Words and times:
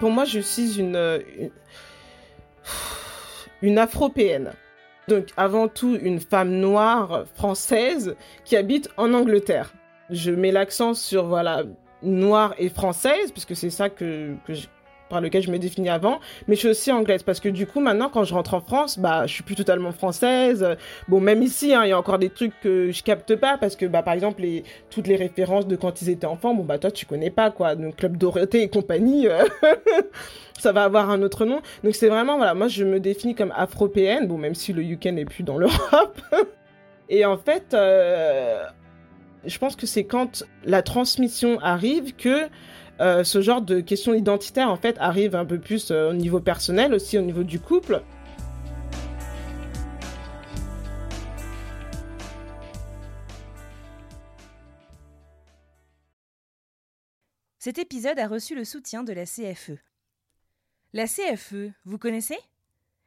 Pour 0.00 0.10
moi, 0.10 0.24
je 0.24 0.40
suis 0.40 0.78
une, 0.78 0.96
euh, 0.96 1.18
une, 1.36 1.50
une 3.62 3.78
afropéenne. 3.78 4.52
Donc, 5.08 5.28
avant 5.36 5.68
tout, 5.68 5.96
une 6.00 6.20
femme 6.20 6.50
noire 6.50 7.24
française 7.34 8.14
qui 8.44 8.56
habite 8.56 8.90
en 8.96 9.14
Angleterre. 9.14 9.72
Je 10.10 10.30
mets 10.30 10.52
l'accent 10.52 10.94
sur, 10.94 11.26
voilà, 11.26 11.64
noire 12.02 12.54
et 12.58 12.68
française, 12.68 13.32
puisque 13.32 13.56
c'est 13.56 13.70
ça 13.70 13.88
que, 13.88 14.34
que 14.46 14.52
par 15.08 15.20
lequel 15.20 15.42
je 15.42 15.50
me 15.50 15.58
définis 15.58 15.88
avant, 15.88 16.20
mais 16.46 16.54
je 16.54 16.60
suis 16.60 16.68
aussi 16.68 16.92
anglaise, 16.92 17.22
parce 17.22 17.40
que 17.40 17.48
du 17.48 17.66
coup, 17.66 17.80
maintenant, 17.80 18.08
quand 18.08 18.24
je 18.24 18.34
rentre 18.34 18.54
en 18.54 18.60
France, 18.60 18.98
bah, 18.98 19.26
je 19.26 19.32
suis 19.32 19.42
plus 19.42 19.54
totalement 19.54 19.92
française. 19.92 20.76
Bon, 21.08 21.20
même 21.20 21.42
ici, 21.42 21.74
hein, 21.74 21.84
il 21.84 21.90
y 21.90 21.92
a 21.92 21.98
encore 21.98 22.18
des 22.18 22.30
trucs 22.30 22.58
que 22.60 22.90
je 22.90 23.02
capte 23.02 23.36
pas, 23.36 23.58
parce 23.58 23.76
que, 23.76 23.86
bah, 23.86 24.02
par 24.02 24.14
exemple, 24.14 24.42
toutes 24.90 25.06
les 25.06 25.16
références 25.16 25.66
de 25.66 25.76
quand 25.76 26.02
ils 26.02 26.10
étaient 26.10 26.26
enfants, 26.26 26.54
bon, 26.54 26.64
bah, 26.64 26.78
toi, 26.78 26.90
tu 26.90 27.06
connais 27.06 27.30
pas, 27.30 27.50
quoi. 27.50 27.74
Donc, 27.74 27.96
Club 27.96 28.16
Dorothée 28.16 28.62
et 28.62 28.68
compagnie, 28.68 29.28
euh, 29.28 29.44
ça 30.58 30.72
va 30.72 30.84
avoir 30.84 31.10
un 31.10 31.22
autre 31.22 31.44
nom. 31.44 31.60
Donc, 31.84 31.94
c'est 31.94 32.08
vraiment, 32.08 32.36
voilà, 32.36 32.54
moi, 32.54 32.68
je 32.68 32.84
me 32.84 33.00
définis 33.00 33.34
comme 33.34 33.52
afropéenne, 33.56 34.26
bon, 34.26 34.38
même 34.38 34.54
si 34.54 34.72
le 34.72 34.82
UK 34.82 35.06
n'est 35.06 35.24
plus 35.24 35.44
dans 35.44 35.58
l'Europe. 35.58 36.20
et 37.08 37.24
en 37.24 37.38
fait, 37.38 37.74
euh, 37.74 38.62
je 39.44 39.58
pense 39.58 39.76
que 39.76 39.86
c'est 39.86 40.04
quand 40.04 40.44
la 40.64 40.82
transmission 40.82 41.58
arrive 41.60 42.14
que 42.14 42.48
euh, 43.00 43.22
ce 43.22 43.40
genre 43.40 43.62
de 43.62 43.80
questions 43.80 44.14
identitaires 44.14 44.70
en 44.70 44.76
fait 44.76 44.96
arrive 44.98 45.36
un 45.36 45.44
peu 45.44 45.60
plus 45.60 45.90
euh, 45.90 46.10
au 46.10 46.14
niveau 46.14 46.40
personnel 46.40 46.94
aussi 46.94 47.16
au 47.16 47.22
niveau 47.22 47.44
du 47.44 47.60
couple. 47.60 48.02
Cet 57.58 57.78
épisode 57.78 58.18
a 58.18 58.26
reçu 58.26 58.54
le 58.54 58.64
soutien 58.64 59.04
de 59.04 59.12
la 59.12 59.26
CFE. 59.26 59.78
La 60.92 61.06
CFE, 61.06 61.70
vous 61.84 61.98
connaissez? 61.98 62.38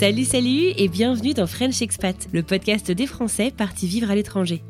Salut, 0.00 0.24
salut 0.24 0.72
et 0.78 0.88
bienvenue 0.88 1.34
dans 1.34 1.46
French 1.46 1.82
Expat, 1.82 2.28
le 2.32 2.42
podcast 2.42 2.90
des 2.90 3.06
Français 3.06 3.52
partis 3.54 3.86
vivre 3.86 4.10
à 4.10 4.14
l'étranger. 4.14 4.62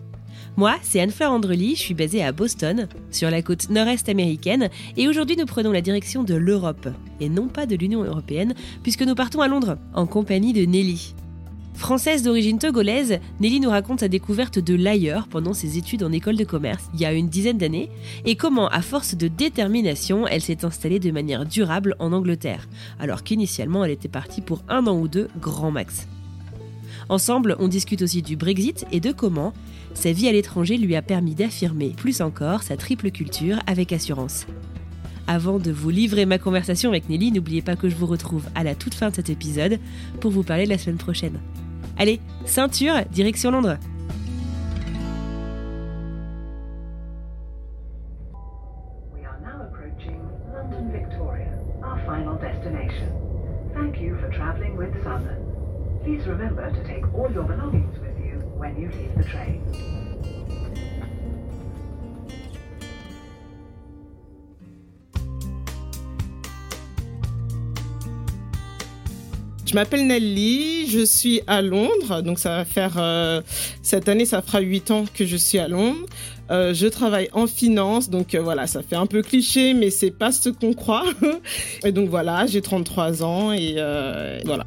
Moi, 0.56 0.74
c'est 0.82 0.98
Anne-Fleur 0.98 1.30
Andrely, 1.30 1.76
je 1.76 1.80
suis 1.80 1.94
basée 1.94 2.20
à 2.24 2.32
Boston, 2.32 2.88
sur 3.12 3.30
la 3.30 3.40
côte 3.40 3.70
nord-est 3.70 4.08
américaine, 4.08 4.70
et 4.96 5.06
aujourd'hui 5.06 5.36
nous 5.36 5.46
prenons 5.46 5.70
la 5.70 5.82
direction 5.82 6.24
de 6.24 6.34
l'Europe, 6.34 6.88
et 7.20 7.28
non 7.28 7.46
pas 7.46 7.66
de 7.66 7.76
l'Union 7.76 8.02
européenne, 8.02 8.54
puisque 8.82 9.02
nous 9.02 9.14
partons 9.14 9.40
à 9.40 9.46
Londres, 9.46 9.78
en 9.94 10.04
compagnie 10.04 10.52
de 10.52 10.64
Nelly. 10.64 11.14
Française 11.74 12.22
d'origine 12.22 12.58
togolaise, 12.58 13.20
Nelly 13.40 13.60
nous 13.60 13.70
raconte 13.70 14.00
sa 14.00 14.08
découverte 14.08 14.58
de 14.58 14.74
l'ailleurs 14.74 15.28
pendant 15.28 15.54
ses 15.54 15.78
études 15.78 16.02
en 16.02 16.12
école 16.12 16.36
de 16.36 16.44
commerce 16.44 16.84
il 16.94 17.00
y 17.00 17.06
a 17.06 17.12
une 17.12 17.28
dizaine 17.28 17.58
d'années 17.58 17.90
et 18.24 18.36
comment, 18.36 18.68
à 18.68 18.82
force 18.82 19.14
de 19.14 19.28
détermination, 19.28 20.26
elle 20.26 20.42
s'est 20.42 20.64
installée 20.64 20.98
de 20.98 21.10
manière 21.10 21.46
durable 21.46 21.96
en 21.98 22.12
Angleterre, 22.12 22.68
alors 22.98 23.22
qu'initialement 23.22 23.84
elle 23.84 23.92
était 23.92 24.08
partie 24.08 24.40
pour 24.40 24.62
un 24.68 24.86
an 24.86 24.98
ou 24.98 25.08
deux 25.08 25.28
grand 25.40 25.70
max. 25.70 26.06
Ensemble, 27.08 27.56
on 27.58 27.68
discute 27.68 28.02
aussi 28.02 28.22
du 28.22 28.36
Brexit 28.36 28.86
et 28.92 29.00
de 29.00 29.10
comment 29.10 29.52
sa 29.94 30.12
vie 30.12 30.28
à 30.28 30.32
l'étranger 30.32 30.76
lui 30.76 30.94
a 30.94 31.02
permis 31.02 31.34
d'affirmer 31.34 31.90
plus 31.96 32.20
encore 32.20 32.62
sa 32.62 32.76
triple 32.76 33.10
culture 33.10 33.58
avec 33.66 33.92
assurance. 33.92 34.46
Avant 35.32 35.60
de 35.60 35.70
vous 35.70 35.90
livrer 35.90 36.26
ma 36.26 36.38
conversation 36.38 36.90
avec 36.90 37.08
Nelly, 37.08 37.30
n'oubliez 37.30 37.62
pas 37.62 37.76
que 37.76 37.88
je 37.88 37.94
vous 37.94 38.06
retrouve 38.06 38.48
à 38.56 38.64
la 38.64 38.74
toute 38.74 38.94
fin 38.94 39.10
de 39.10 39.14
cet 39.14 39.30
épisode 39.30 39.78
pour 40.20 40.32
vous 40.32 40.42
parler 40.42 40.66
la 40.66 40.76
semaine 40.76 40.96
prochaine. 40.96 41.38
Allez, 41.98 42.18
ceinture, 42.46 42.94
direction 43.12 43.52
Londres. 43.52 43.78
Je 69.70 69.76
m'appelle 69.76 70.04
Nelly, 70.04 70.88
je 70.88 71.04
suis 71.04 71.42
à 71.46 71.62
Londres, 71.62 72.22
donc 72.22 72.40
ça 72.40 72.56
va 72.56 72.64
faire 72.64 72.94
euh, 72.96 73.40
cette 73.82 74.08
année 74.08 74.24
ça 74.24 74.42
fera 74.42 74.58
huit 74.58 74.90
ans 74.90 75.04
que 75.14 75.24
je 75.24 75.36
suis 75.36 75.60
à 75.60 75.68
Londres. 75.68 76.06
Euh, 76.50 76.74
je 76.74 76.88
travaille 76.88 77.28
en 77.34 77.46
finance, 77.46 78.10
donc 78.10 78.34
euh, 78.34 78.40
voilà, 78.40 78.66
ça 78.66 78.82
fait 78.82 78.96
un 78.96 79.06
peu 79.06 79.22
cliché, 79.22 79.72
mais 79.72 79.90
c'est 79.90 80.10
pas 80.10 80.32
ce 80.32 80.48
qu'on 80.48 80.74
croit. 80.74 81.04
et 81.84 81.92
donc 81.92 82.08
voilà, 82.08 82.46
j'ai 82.46 82.62
33 82.62 83.22
ans 83.22 83.52
et 83.52 83.74
voilà. 84.44 84.66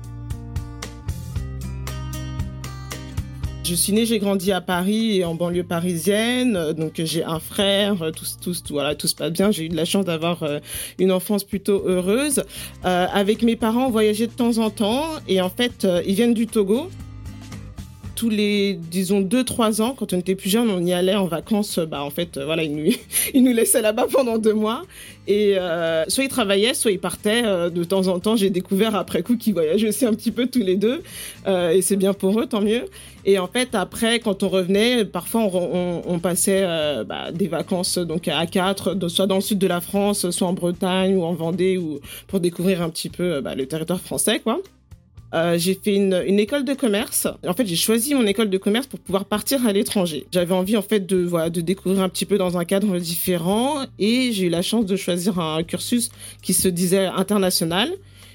Je 3.66 3.75
suis 3.75 3.94
née, 3.94 4.06
j'ai 4.06 4.19
grandi 4.19 4.51
à 4.51 4.59
Paris 4.59 5.19
et 5.19 5.25
en 5.25 5.35
banlieue 5.35 5.63
parisienne, 5.63 6.74
donc 6.74 6.96
j'ai 6.97 7.24
un 7.24 7.40
frère, 7.40 8.03
euh, 8.03 8.12
tout, 8.12 8.25
tout, 8.41 8.53
tout, 8.53 8.74
voilà, 8.74 8.94
tout 8.94 9.07
se 9.07 9.16
passe 9.16 9.31
bien. 9.31 9.51
J'ai 9.51 9.66
eu 9.66 9.69
de 9.69 9.75
la 9.78 9.85
chance 9.85 10.03
d'avoir 10.03 10.44
euh, 10.44 10.59
une 11.00 11.13
enfance 11.13 11.46
plutôt 11.46 11.81
heureuse. 11.85 12.44
Euh, 12.84 13.07
avec 13.13 13.41
mes 13.41 13.56
parents, 13.56 13.85
on 13.85 13.90
voyageait 13.90 14.28
de 14.28 14.34
temps 14.34 14.57
en 14.57 14.69
temps 14.69 15.06
et 15.29 15.40
en 15.40 15.50
fait, 15.50 15.88
ils 16.06 16.13
viennent 16.13 16.34
du 16.34 16.46
Togo. 16.46 16.90
Tous 18.24 18.30
les, 18.30 18.80
disons, 18.90 19.20
deux, 19.20 19.44
trois 19.44 19.81
ans, 19.81 19.96
quand 20.00 20.14
on 20.14 20.18
était 20.18 20.36
plus 20.36 20.50
jeune, 20.50 20.70
on 20.70 20.80
y 20.80 20.94
allait 20.94 21.14
en 21.14 21.25
vacances. 21.25 21.78
euh, 21.78 21.86
Bah, 21.86 22.06
en 22.06 22.10
fait, 22.10 22.38
euh, 22.38 22.46
voilà, 22.46 22.64
ils 22.64 22.74
nous, 22.74 22.90
nous 23.36 23.52
laissaient 23.52 23.81
là-bas 23.81 24.08
pendant 24.10 24.38
deux 24.38 24.54
mois. 24.54 24.84
Et 25.28 25.58
euh, 25.58 26.06
soit 26.08 26.24
ils 26.24 26.30
travaillaient, 26.30 26.74
soit 26.74 26.92
ils 26.92 27.00
partaient. 27.00 27.42
de 27.42 27.84
temps 27.84 28.08
en 28.08 28.20
temps, 28.20 28.38
j'ai 28.38 28.50
découvert 28.50 28.96
après 28.96 29.24
coup 29.24 29.36
qu'ils 29.36 29.54
voyageaient 29.54 29.90
aussi 29.90 30.06
un 30.06 30.14
petit 30.14 30.31
peu 30.31 30.48
tous 30.48 30.62
les 30.62 30.78
deux. 30.78 31.04
Et 31.46 31.81
c'est 31.81 31.98
bien 31.98 32.14
pour 32.14 32.40
eux, 32.40 32.46
tant 32.46 32.62
mieux. 32.62 32.86
Et 33.25 33.40
en 33.40 33.48
fait, 33.48 33.75
après, 33.75 34.20
quand 34.20 34.42
on 34.44 34.48
revenait, 34.48 35.04
parfois 35.04 35.42
on, 35.44 36.19
passait 36.19 36.66
bah, 37.06 37.31
des 37.34 37.50
vacances 37.50 37.98
donc 37.98 38.30
à 38.30 38.46
quatre, 38.48 38.98
soit 39.10 39.28
dans 39.28 39.36
le 39.36 39.42
sud 39.42 39.60
de 39.60 39.68
la 39.68 39.81
France, 39.81 40.30
soit 40.30 40.48
en 40.48 40.54
Bretagne 40.54 41.16
ou 41.16 41.24
en 41.24 41.34
Vendée, 41.34 41.78
ou 41.78 42.00
pour 42.28 42.40
découvrir 42.40 42.81
un 42.81 42.90
petit 42.90 43.10
peu 43.10 43.42
bah, 43.42 43.56
le 43.56 43.66
territoire 43.66 44.00
français, 44.00 44.40
quoi. 44.40 44.60
Euh, 45.33 45.57
j'ai 45.57 45.74
fait 45.74 45.95
une, 45.95 46.13
école 46.39 46.63
de 46.63 46.74
commerce. 46.74 47.27
En 47.47 47.53
fait, 47.53 47.65
j'ai 47.65 47.75
choisi 47.75 48.13
mon 48.13 48.25
école 48.25 48.50
de 48.50 48.57
commerce 48.57 48.85
pour 48.85 49.00
pouvoir 49.00 49.25
partir 49.25 49.65
à 49.65 49.74
l'étranger. 49.74 50.27
J'avais 50.31 50.53
envie 50.53 50.77
en 50.77 50.81
fait 50.81 51.06
de 51.06 51.62
découvrir 51.62 52.01
un 52.01 52.09
petit 52.09 52.25
peu 52.25 52.38
dans 52.38 52.57
un 52.57 52.65
cadre 52.65 53.00
différent 53.00 53.85
et 53.97 54.31
j'ai 54.31 54.45
eu 54.45 54.50
la 54.50 54.62
chance 54.62 54.85
de 54.85 54.95
choisir 54.95 55.39
un 55.39 55.63
cursus 55.63 56.09
qui 56.41 56.53
se 56.53 56.68
disait 56.68 57.06
international. 57.06 57.89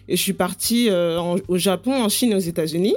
Et 0.09 0.17
je 0.17 0.23
suis 0.23 0.33
partie 0.33 0.89
euh, 0.91 1.21
au 1.49 1.59
Japon, 1.59 1.93
en 1.93 2.09
Chine 2.09 2.35
aux 2.35 2.39
États-Unis. 2.39 2.95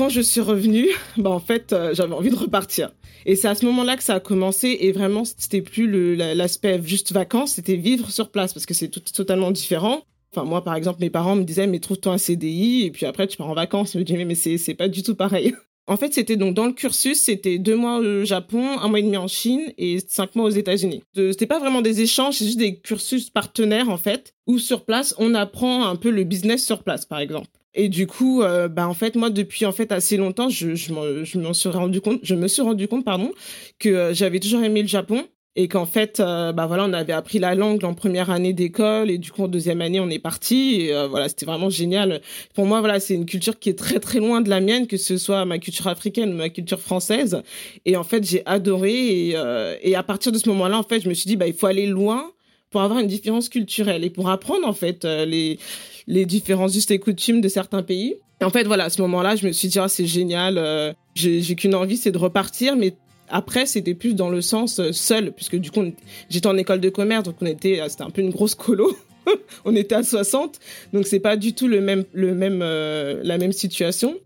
quand 0.00 0.08
je 0.08 0.22
suis 0.22 0.40
revenue, 0.40 0.88
bah 1.18 1.28
en 1.28 1.40
fait, 1.40 1.74
euh, 1.74 1.92
j'avais 1.92 2.14
envie 2.14 2.30
de 2.30 2.36
repartir. 2.36 2.90
Et 3.26 3.36
c'est 3.36 3.48
à 3.48 3.54
ce 3.54 3.66
moment-là 3.66 3.98
que 3.98 4.02
ça 4.02 4.14
a 4.14 4.20
commencé. 4.20 4.78
Et 4.80 4.92
vraiment, 4.92 5.24
c'était 5.26 5.60
plus 5.60 6.16
l'aspect 6.16 6.80
juste 6.82 7.12
vacances, 7.12 7.52
c'était 7.56 7.76
vivre 7.76 8.10
sur 8.10 8.30
place 8.30 8.54
parce 8.54 8.64
que 8.64 8.72
c'est 8.72 8.88
totalement 8.88 9.50
différent. 9.50 10.02
Enfin, 10.32 10.44
moi, 10.44 10.62
par 10.62 10.74
exemple, 10.74 11.00
mes 11.00 11.10
parents 11.10 11.36
me 11.36 11.42
disaient, 11.42 11.66
mais 11.66 11.80
trouve-toi 11.80 12.12
un 12.12 12.18
CDI 12.18 12.84
et 12.84 12.90
puis 12.90 13.06
après, 13.06 13.26
tu 13.26 13.36
pars 13.36 13.48
en 13.48 13.54
vacances. 13.54 13.92
Je 13.94 13.98
me 13.98 14.04
disais, 14.04 14.24
mais 14.24 14.34
c'est 14.34 14.74
pas 14.74 14.88
du 14.88 15.02
tout 15.02 15.14
pareil. 15.14 15.54
En 15.86 15.96
fait, 15.96 16.14
c'était 16.14 16.36
donc 16.36 16.54
dans 16.54 16.66
le 16.66 16.72
cursus, 16.72 17.20
c'était 17.20 17.58
deux 17.58 17.74
mois 17.74 17.98
au 17.98 18.24
Japon, 18.24 18.78
un 18.78 18.86
mois 18.86 19.00
et 19.00 19.02
demi 19.02 19.16
en 19.16 19.26
Chine 19.26 19.72
et 19.76 19.98
cinq 20.06 20.36
mois 20.36 20.44
aux 20.44 20.50
États-Unis. 20.50 21.02
C'était 21.16 21.46
pas 21.46 21.58
vraiment 21.58 21.82
des 21.82 22.00
échanges, 22.00 22.36
c'est 22.36 22.44
juste 22.44 22.58
des 22.58 22.78
cursus 22.78 23.28
partenaires 23.30 23.88
en 23.88 23.96
fait, 23.96 24.34
où 24.46 24.60
sur 24.60 24.84
place 24.84 25.16
on 25.18 25.34
apprend 25.34 25.86
un 25.86 25.96
peu 25.96 26.10
le 26.10 26.22
business 26.22 26.64
sur 26.64 26.84
place, 26.84 27.06
par 27.06 27.18
exemple. 27.18 27.48
Et 27.74 27.88
du 27.88 28.06
coup, 28.06 28.42
euh, 28.42 28.68
bah 28.68 28.88
en 28.88 28.94
fait, 28.94 29.16
moi 29.16 29.30
depuis 29.30 29.66
en 29.66 29.72
fait 29.72 29.90
assez 29.90 30.16
longtemps, 30.16 30.48
je 30.48 30.76
je 30.76 31.52
suis 31.54 31.68
rendu 31.68 32.00
compte, 32.00 32.20
je 32.22 32.36
me 32.36 32.46
suis 32.46 32.62
rendu 32.62 32.86
compte 32.86 33.04
pardon 33.04 33.32
que 33.80 33.88
euh, 33.88 34.14
j'avais 34.14 34.38
toujours 34.38 34.62
aimé 34.62 34.82
le 34.82 34.88
Japon 34.88 35.24
et 35.56 35.66
qu'en 35.66 35.86
fait 35.86 36.20
euh, 36.20 36.52
bah 36.52 36.66
voilà 36.66 36.84
on 36.84 36.92
avait 36.92 37.12
appris 37.12 37.38
la 37.38 37.54
langue 37.54 37.84
en 37.84 37.94
première 37.94 38.30
année 38.30 38.52
d'école 38.52 39.10
et 39.10 39.18
du 39.18 39.32
coup 39.32 39.42
en 39.42 39.48
deuxième 39.48 39.80
année 39.80 39.98
on 39.98 40.08
est 40.08 40.20
parti. 40.20 40.76
Et 40.80 40.94
euh, 40.94 41.08
voilà 41.08 41.28
c'était 41.28 41.46
vraiment 41.46 41.70
génial. 41.70 42.20
Pour 42.54 42.66
moi 42.66 42.80
voilà 42.80 43.00
c'est 43.00 43.14
une 43.14 43.26
culture 43.26 43.58
qui 43.58 43.68
est 43.68 43.78
très 43.78 43.98
très 43.98 44.20
loin 44.20 44.40
de 44.40 44.48
la 44.48 44.60
mienne 44.60 44.86
que 44.86 44.96
ce 44.96 45.18
soit 45.18 45.44
ma 45.44 45.58
culture 45.58 45.88
africaine 45.88 46.32
ma 46.32 46.50
culture 46.50 46.80
française. 46.80 47.42
Et 47.84 47.96
en 47.96 48.04
fait 48.04 48.24
j'ai 48.24 48.42
adoré. 48.46 49.28
Et, 49.28 49.32
euh, 49.34 49.76
à 49.94 50.02
partir 50.02 50.30
de 50.32 50.38
ce 50.38 50.48
moment-là 50.50 50.78
en 50.78 50.82
fait 50.82 51.00
je 51.00 51.08
me 51.08 51.14
suis 51.14 51.26
dit 51.26 51.36
bah 51.36 51.48
il 51.48 51.54
faut 51.54 51.66
aller 51.66 51.86
loin 51.86 52.30
pour 52.70 52.82
avoir 52.82 53.00
une 53.00 53.08
différence 53.08 53.48
culturelle 53.48 54.04
et 54.04 54.10
pour 54.10 54.30
apprendre 54.30 54.66
en 54.66 54.72
fait 54.72 55.04
les 55.04 55.58
les 56.06 56.24
différences 56.26 56.72
justes 56.72 56.92
et 56.92 57.00
coutumes 57.00 57.40
de 57.40 57.48
certains 57.48 57.82
pays. 57.82 58.14
Et 58.40 58.44
en 58.44 58.50
fait 58.50 58.64
voilà 58.64 58.84
à 58.84 58.90
ce 58.90 59.02
moment-là 59.02 59.34
je 59.34 59.46
me 59.46 59.52
suis 59.52 59.66
dit 59.66 59.80
ah, 59.80 59.88
c'est 59.88 60.06
génial 60.06 60.94
j'ai 61.16 61.56
qu'une 61.56 61.74
envie 61.74 61.96
c'est 61.96 62.12
de 62.12 62.18
repartir. 62.18 62.76
Mais 62.76 62.94
après, 63.30 63.64
c'était 63.66 63.94
plus 63.94 64.14
dans 64.14 64.28
le 64.28 64.40
sens 64.40 64.80
euh, 64.80 64.92
seul, 64.92 65.32
puisque 65.32 65.56
du 65.56 65.70
coup, 65.70 65.84
j'étais 66.28 66.46
en 66.46 66.56
école 66.56 66.80
de 66.80 66.88
commerce, 66.90 67.24
donc 67.24 67.36
on 67.40 67.46
était, 67.46 67.80
euh, 67.80 67.88
c'était 67.88 68.02
un 68.02 68.10
peu 68.10 68.22
une 68.22 68.30
grosse 68.30 68.56
colo. 68.56 68.96
on 69.64 69.76
était 69.76 69.94
à 69.94 70.02
60, 70.02 70.58
donc 70.92 71.06
c'est 71.06 71.20
pas 71.20 71.36
du 71.36 71.54
tout 71.54 71.68
le 71.68 71.80
même, 71.80 72.04
le 72.12 72.34
même, 72.34 72.60
euh, 72.62 73.20
la 73.22 73.38
même 73.38 73.52
situation. 73.52 74.18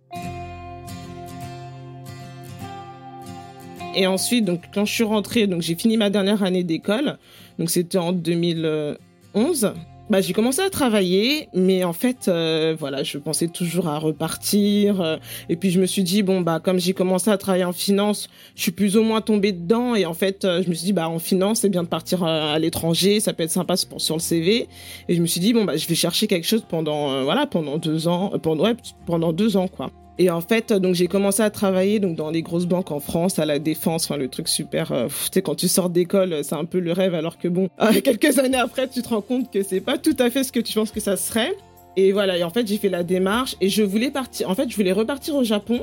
Et 3.96 4.06
ensuite, 4.06 4.44
donc 4.44 4.62
quand 4.72 4.84
je 4.86 4.92
suis 4.92 5.04
rentrée, 5.04 5.46
donc 5.46 5.62
j'ai 5.62 5.76
fini 5.76 5.96
ma 5.96 6.10
dernière 6.10 6.42
année 6.42 6.64
d'école, 6.64 7.18
donc 7.58 7.70
c'était 7.70 7.98
en 7.98 8.12
2011 8.12 9.72
bah, 10.10 10.20
j'ai 10.20 10.34
commencé 10.34 10.60
à 10.60 10.68
travailler, 10.68 11.48
mais 11.54 11.82
en 11.82 11.94
fait, 11.94 12.28
euh, 12.28 12.76
voilà, 12.78 13.02
je 13.02 13.16
pensais 13.16 13.48
toujours 13.48 13.88
à 13.88 13.98
repartir. 13.98 15.00
Euh, 15.00 15.16
et 15.48 15.56
puis 15.56 15.70
je 15.70 15.80
me 15.80 15.86
suis 15.86 16.02
dit 16.02 16.22
bon 16.22 16.42
bah 16.42 16.60
comme 16.60 16.78
j'ai 16.78 16.92
commencé 16.92 17.30
à 17.30 17.38
travailler 17.38 17.64
en 17.64 17.72
finance, 17.72 18.28
je 18.54 18.62
suis 18.62 18.72
plus 18.72 18.98
ou 18.98 19.02
moins 19.02 19.22
tombée 19.22 19.52
dedans. 19.52 19.94
Et 19.94 20.04
en 20.04 20.12
fait, 20.12 20.44
euh, 20.44 20.62
je 20.62 20.68
me 20.68 20.74
suis 20.74 20.84
dit 20.84 20.92
bah 20.92 21.08
en 21.08 21.18
finance 21.18 21.60
c'est 21.60 21.70
bien 21.70 21.82
de 21.82 21.88
partir 21.88 22.22
à, 22.22 22.58
l'étranger, 22.58 23.18
ça 23.20 23.32
peut 23.32 23.44
être 23.44 23.50
sympa 23.50 23.76
sur 23.76 24.16
le 24.16 24.20
CV. 24.20 24.68
Et 25.08 25.14
je 25.14 25.22
me 25.22 25.26
suis 25.26 25.40
dit 25.40 25.54
bon 25.54 25.64
bah 25.64 25.76
je 25.76 25.86
vais 25.88 25.94
chercher 25.94 26.26
quelque 26.26 26.46
chose 26.46 26.64
pendant 26.68 27.24
voilà 27.24 27.46
pendant 27.46 27.78
deux 27.78 28.06
ans, 28.06 28.32
pendant 28.42 28.64
ouais, 28.64 28.76
pendant 29.06 29.32
deux 29.32 29.56
ans 29.56 29.68
quoi. 29.68 29.90
Et 30.18 30.30
en 30.30 30.40
fait, 30.40 30.72
donc 30.72 30.94
j'ai 30.94 31.08
commencé 31.08 31.42
à 31.42 31.50
travailler 31.50 31.98
donc 31.98 32.14
dans 32.14 32.30
les 32.30 32.42
grosses 32.42 32.66
banques 32.66 32.92
en 32.92 33.00
France, 33.00 33.38
à 33.38 33.44
la 33.44 33.58
défense, 33.58 34.04
enfin 34.04 34.16
le 34.16 34.28
truc 34.28 34.48
super. 34.48 34.92
Euh, 34.92 35.08
tu 35.08 35.30
sais, 35.32 35.42
quand 35.42 35.56
tu 35.56 35.66
sors 35.66 35.90
d'école, 35.90 36.44
c'est 36.44 36.54
un 36.54 36.64
peu 36.64 36.78
le 36.78 36.92
rêve, 36.92 37.14
alors 37.14 37.36
que 37.36 37.48
bon, 37.48 37.68
euh, 37.80 38.00
quelques 38.04 38.38
années 38.38 38.58
après, 38.58 38.88
tu 38.88 39.02
te 39.02 39.08
rends 39.08 39.22
compte 39.22 39.50
que 39.50 39.62
c'est 39.62 39.80
pas 39.80 39.98
tout 39.98 40.16
à 40.18 40.30
fait 40.30 40.44
ce 40.44 40.52
que 40.52 40.60
tu 40.60 40.72
penses 40.74 40.92
que 40.92 41.00
ça 41.00 41.16
serait. 41.16 41.54
Et 41.96 42.12
voilà, 42.12 42.36
et 42.38 42.44
en 42.44 42.50
fait, 42.50 42.66
j'ai 42.66 42.76
fait 42.76 42.88
la 42.88 43.02
démarche 43.02 43.56
et 43.60 43.68
je 43.68 43.82
voulais 43.82 44.10
partir. 44.10 44.50
En 44.50 44.54
fait, 44.54 44.68
je 44.68 44.76
voulais 44.76 44.92
repartir 44.92 45.34
au 45.34 45.44
Japon, 45.44 45.80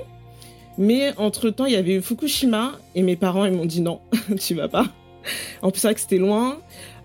mais 0.78 1.14
entre 1.18 1.50
temps, 1.50 1.66
il 1.66 1.74
y 1.74 1.78
avait 1.78 1.96
eu 1.96 2.02
Fukushima 2.02 2.74
et 2.96 3.02
mes 3.02 3.16
parents 3.18 3.46
ils 3.46 3.54
m'ont 3.54 3.66
dit 3.66 3.82
non, 3.82 4.00
tu 4.40 4.56
vas 4.56 4.70
pas. 4.70 4.88
En 5.62 5.72
plus, 5.72 5.82
c'est 5.82 5.88
vrai 5.88 5.96
que 5.96 6.02
c'était 6.02 6.18
loin. 6.18 6.58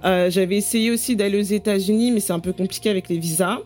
Euh, 0.04 0.30
j'avais 0.30 0.56
essayé 0.56 0.90
aussi 0.90 1.16
d'aller 1.16 1.38
aux 1.38 1.42
États-Unis, 1.42 2.12
mais 2.12 2.20
c'est 2.20 2.32
un 2.32 2.40
peu 2.40 2.52
compliqué 2.52 2.88
avec 2.88 3.08
les 3.08 3.18
visas. 3.18 3.58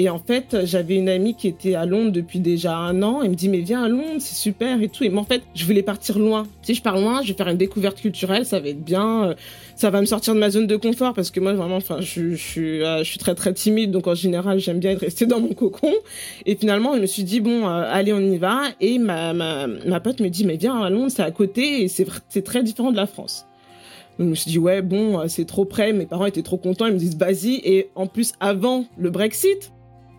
Et 0.00 0.08
en 0.08 0.20
fait, 0.20 0.58
j'avais 0.64 0.94
une 0.94 1.08
amie 1.08 1.34
qui 1.34 1.48
était 1.48 1.74
à 1.74 1.84
Londres 1.84 2.12
depuis 2.12 2.38
déjà 2.38 2.76
un 2.76 3.02
an. 3.02 3.20
Elle 3.20 3.30
me 3.30 3.34
dit, 3.34 3.48
mais 3.48 3.58
viens 3.58 3.82
à 3.82 3.88
Londres, 3.88 4.20
c'est 4.20 4.36
super 4.36 4.80
et 4.80 4.88
tout. 4.88 5.02
Et 5.02 5.08
moi, 5.08 5.22
en 5.22 5.24
fait, 5.24 5.42
je 5.56 5.64
voulais 5.64 5.82
partir 5.82 6.20
loin. 6.20 6.46
Si 6.62 6.74
je 6.74 6.82
pars 6.82 6.96
loin, 6.96 7.20
je 7.22 7.32
vais 7.32 7.36
faire 7.36 7.48
une 7.48 7.56
découverte 7.56 8.00
culturelle, 8.00 8.46
ça 8.46 8.60
va 8.60 8.68
être 8.68 8.84
bien. 8.84 9.30
Euh, 9.30 9.34
ça 9.74 9.90
va 9.90 10.00
me 10.00 10.06
sortir 10.06 10.34
de 10.34 10.38
ma 10.38 10.50
zone 10.50 10.68
de 10.68 10.76
confort 10.76 11.14
parce 11.14 11.32
que 11.32 11.40
moi, 11.40 11.52
vraiment, 11.52 11.74
enfin, 11.74 12.00
je, 12.00 12.30
je, 12.30 12.36
suis, 12.36 12.84
euh, 12.84 12.98
je 12.98 13.10
suis 13.10 13.18
très, 13.18 13.34
très 13.34 13.52
timide. 13.52 13.90
Donc, 13.90 14.06
en 14.06 14.14
général, 14.14 14.60
j'aime 14.60 14.78
bien 14.78 14.92
être 14.92 15.00
restée 15.00 15.26
dans 15.26 15.40
mon 15.40 15.52
cocon. 15.52 15.92
Et 16.46 16.54
finalement, 16.54 16.94
je 16.94 17.00
me 17.00 17.06
suis 17.06 17.24
dit, 17.24 17.40
bon, 17.40 17.66
euh, 17.66 17.82
allez, 17.90 18.12
on 18.12 18.20
y 18.20 18.38
va. 18.38 18.66
Et 18.80 19.00
ma, 19.00 19.32
ma, 19.32 19.98
pote 19.98 20.20
me 20.20 20.28
dit, 20.28 20.46
mais 20.46 20.58
viens 20.58 20.80
à 20.80 20.90
Londres, 20.90 21.10
c'est 21.10 21.24
à 21.24 21.32
côté 21.32 21.82
et 21.82 21.88
c'est 21.88 22.42
très 22.42 22.62
différent 22.62 22.92
de 22.92 22.96
la 22.96 23.08
France. 23.08 23.46
Donc, 24.20 24.26
je 24.26 24.30
me 24.30 24.34
suis 24.36 24.50
dit, 24.52 24.58
ouais, 24.60 24.80
bon, 24.80 25.26
c'est 25.26 25.44
trop 25.44 25.64
près. 25.64 25.92
Mes 25.92 26.06
parents 26.06 26.26
étaient 26.26 26.42
trop 26.42 26.56
contents. 26.56 26.86
Ils 26.86 26.94
me 26.94 26.98
disent, 26.98 27.16
vas-y. 27.16 27.54
Et 27.64 27.90
en 27.96 28.06
plus, 28.06 28.34
avant 28.38 28.84
le 28.96 29.10
Brexit, 29.10 29.72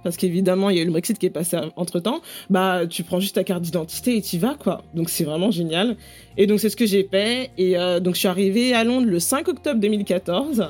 parce 0.04 0.18
qu'évidemment 0.18 0.70
il 0.70 0.78
y 0.78 0.80
a 0.80 0.84
eu 0.84 0.86
le 0.86 0.92
Brexit 0.92 1.18
qui 1.18 1.26
est 1.26 1.32
passé 1.32 1.58
entre 1.76 2.00
temps, 2.00 2.22
bah 2.50 2.88
tu 2.88 3.04
prends 3.04 3.20
juste 3.20 3.36
ta 3.36 3.44
carte 3.44 3.62
d'identité 3.62 4.18
et 4.18 4.22
tu 4.22 4.38
vas 4.38 4.56
quoi. 4.56 4.84
Donc 4.94 5.10
c'est 5.10 5.24
vraiment 5.24 5.52
génial. 5.52 5.96
Et 6.38 6.48
donc 6.48 6.60
c'est 6.60 6.70
ce 6.70 6.76
que 6.76 6.86
j'ai 6.86 7.04
fait 7.04 7.52
et 7.58 7.78
euh, 7.78 8.00
donc 8.00 8.16
je 8.16 8.20
suis 8.20 8.28
arrivée 8.28 8.74
à 8.74 8.84
Londres 8.84 9.08
le 9.08 9.20
5 9.20 9.48
octobre 9.48 9.80
2014. 9.80 10.70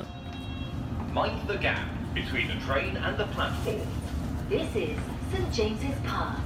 Mind 1.14 1.32
the 1.48 1.60
gap 1.60 1.76
between 2.14 2.48
the 2.48 2.58
train 2.66 2.96
and 3.04 3.16
the 3.16 3.26
platform. 3.34 3.76
This 4.48 4.66
is 4.74 4.96
St 5.32 5.52
James's 5.52 5.96
Park. 6.06 6.38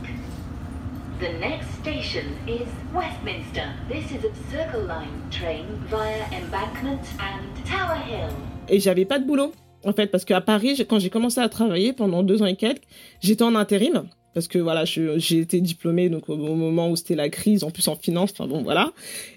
The 1.21 1.33
next 1.39 1.69
station 1.81 2.37
is 2.47 2.67
Westminster. 2.93 3.73
This 3.89 4.11
is 4.11 4.25
a 4.25 4.33
Circle 4.51 4.83
Line 4.87 5.23
train 5.31 5.65
via 5.89 6.27
Embankment 6.33 7.01
and 7.21 7.65
Tower 7.65 7.97
Hill. 7.97 8.35
Et 8.69 8.81
j'avais 8.81 9.05
pas 9.05 9.19
de 9.19 9.25
boulot 9.25 9.53
en 9.85 9.93
fait, 9.93 10.09
parce 10.09 10.25
qu'à 10.25 10.41
Paris, 10.41 10.85
quand 10.89 10.99
j'ai 10.99 11.11
commencé 11.11 11.41
à 11.41 11.49
travailler 11.49 11.93
pendant 11.93 12.23
deux 12.23 12.43
ans 12.43 12.47
et 12.47 12.57
quelques, 12.57 12.83
j'étais 13.21 13.43
en 13.43 13.55
intérim 13.55 14.05
parce 14.35 14.49
que 14.49 14.59
voilà, 14.59 14.85
j'ai 14.85 15.39
été 15.39 15.61
diplômée 15.61 16.09
donc 16.09 16.29
au, 16.29 16.37
moment 16.37 16.91
où 16.91 16.97
c'était 16.97 17.15
la 17.15 17.29
crise, 17.29 17.63
en 17.63 17.71
plus 17.71 17.87
en 17.87 17.95
finance, 17.95 18.33
enfin 18.33 18.49
bon 18.49 18.63
voilà. 18.63 18.93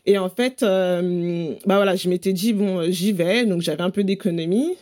Et 0.08 0.18
en 0.18 0.30
fait, 0.30 0.64
euh, 0.64 1.54
bah 1.68 1.76
voilà, 1.76 1.96
je 1.96 2.10
m'étais 2.10 2.34
dit 2.34 2.52
bon, 2.52 2.82
j'y 2.90 3.12
vais, 3.12 3.46
donc 3.46 3.62
j'avais 3.62 3.84
un 3.84 3.92
peu 3.92 4.04
d'économie. 4.04 4.76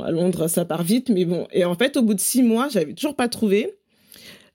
À 0.00 0.10
Londres, 0.10 0.48
ça 0.48 0.64
part 0.64 0.82
vite, 0.82 1.10
mais 1.10 1.24
bon. 1.24 1.46
Et 1.52 1.64
en 1.64 1.74
fait, 1.74 1.96
au 1.96 2.02
bout 2.02 2.14
de 2.14 2.20
six 2.20 2.42
mois, 2.42 2.68
j'avais 2.68 2.92
toujours 2.92 3.14
pas 3.14 3.28
trouvé. 3.28 3.74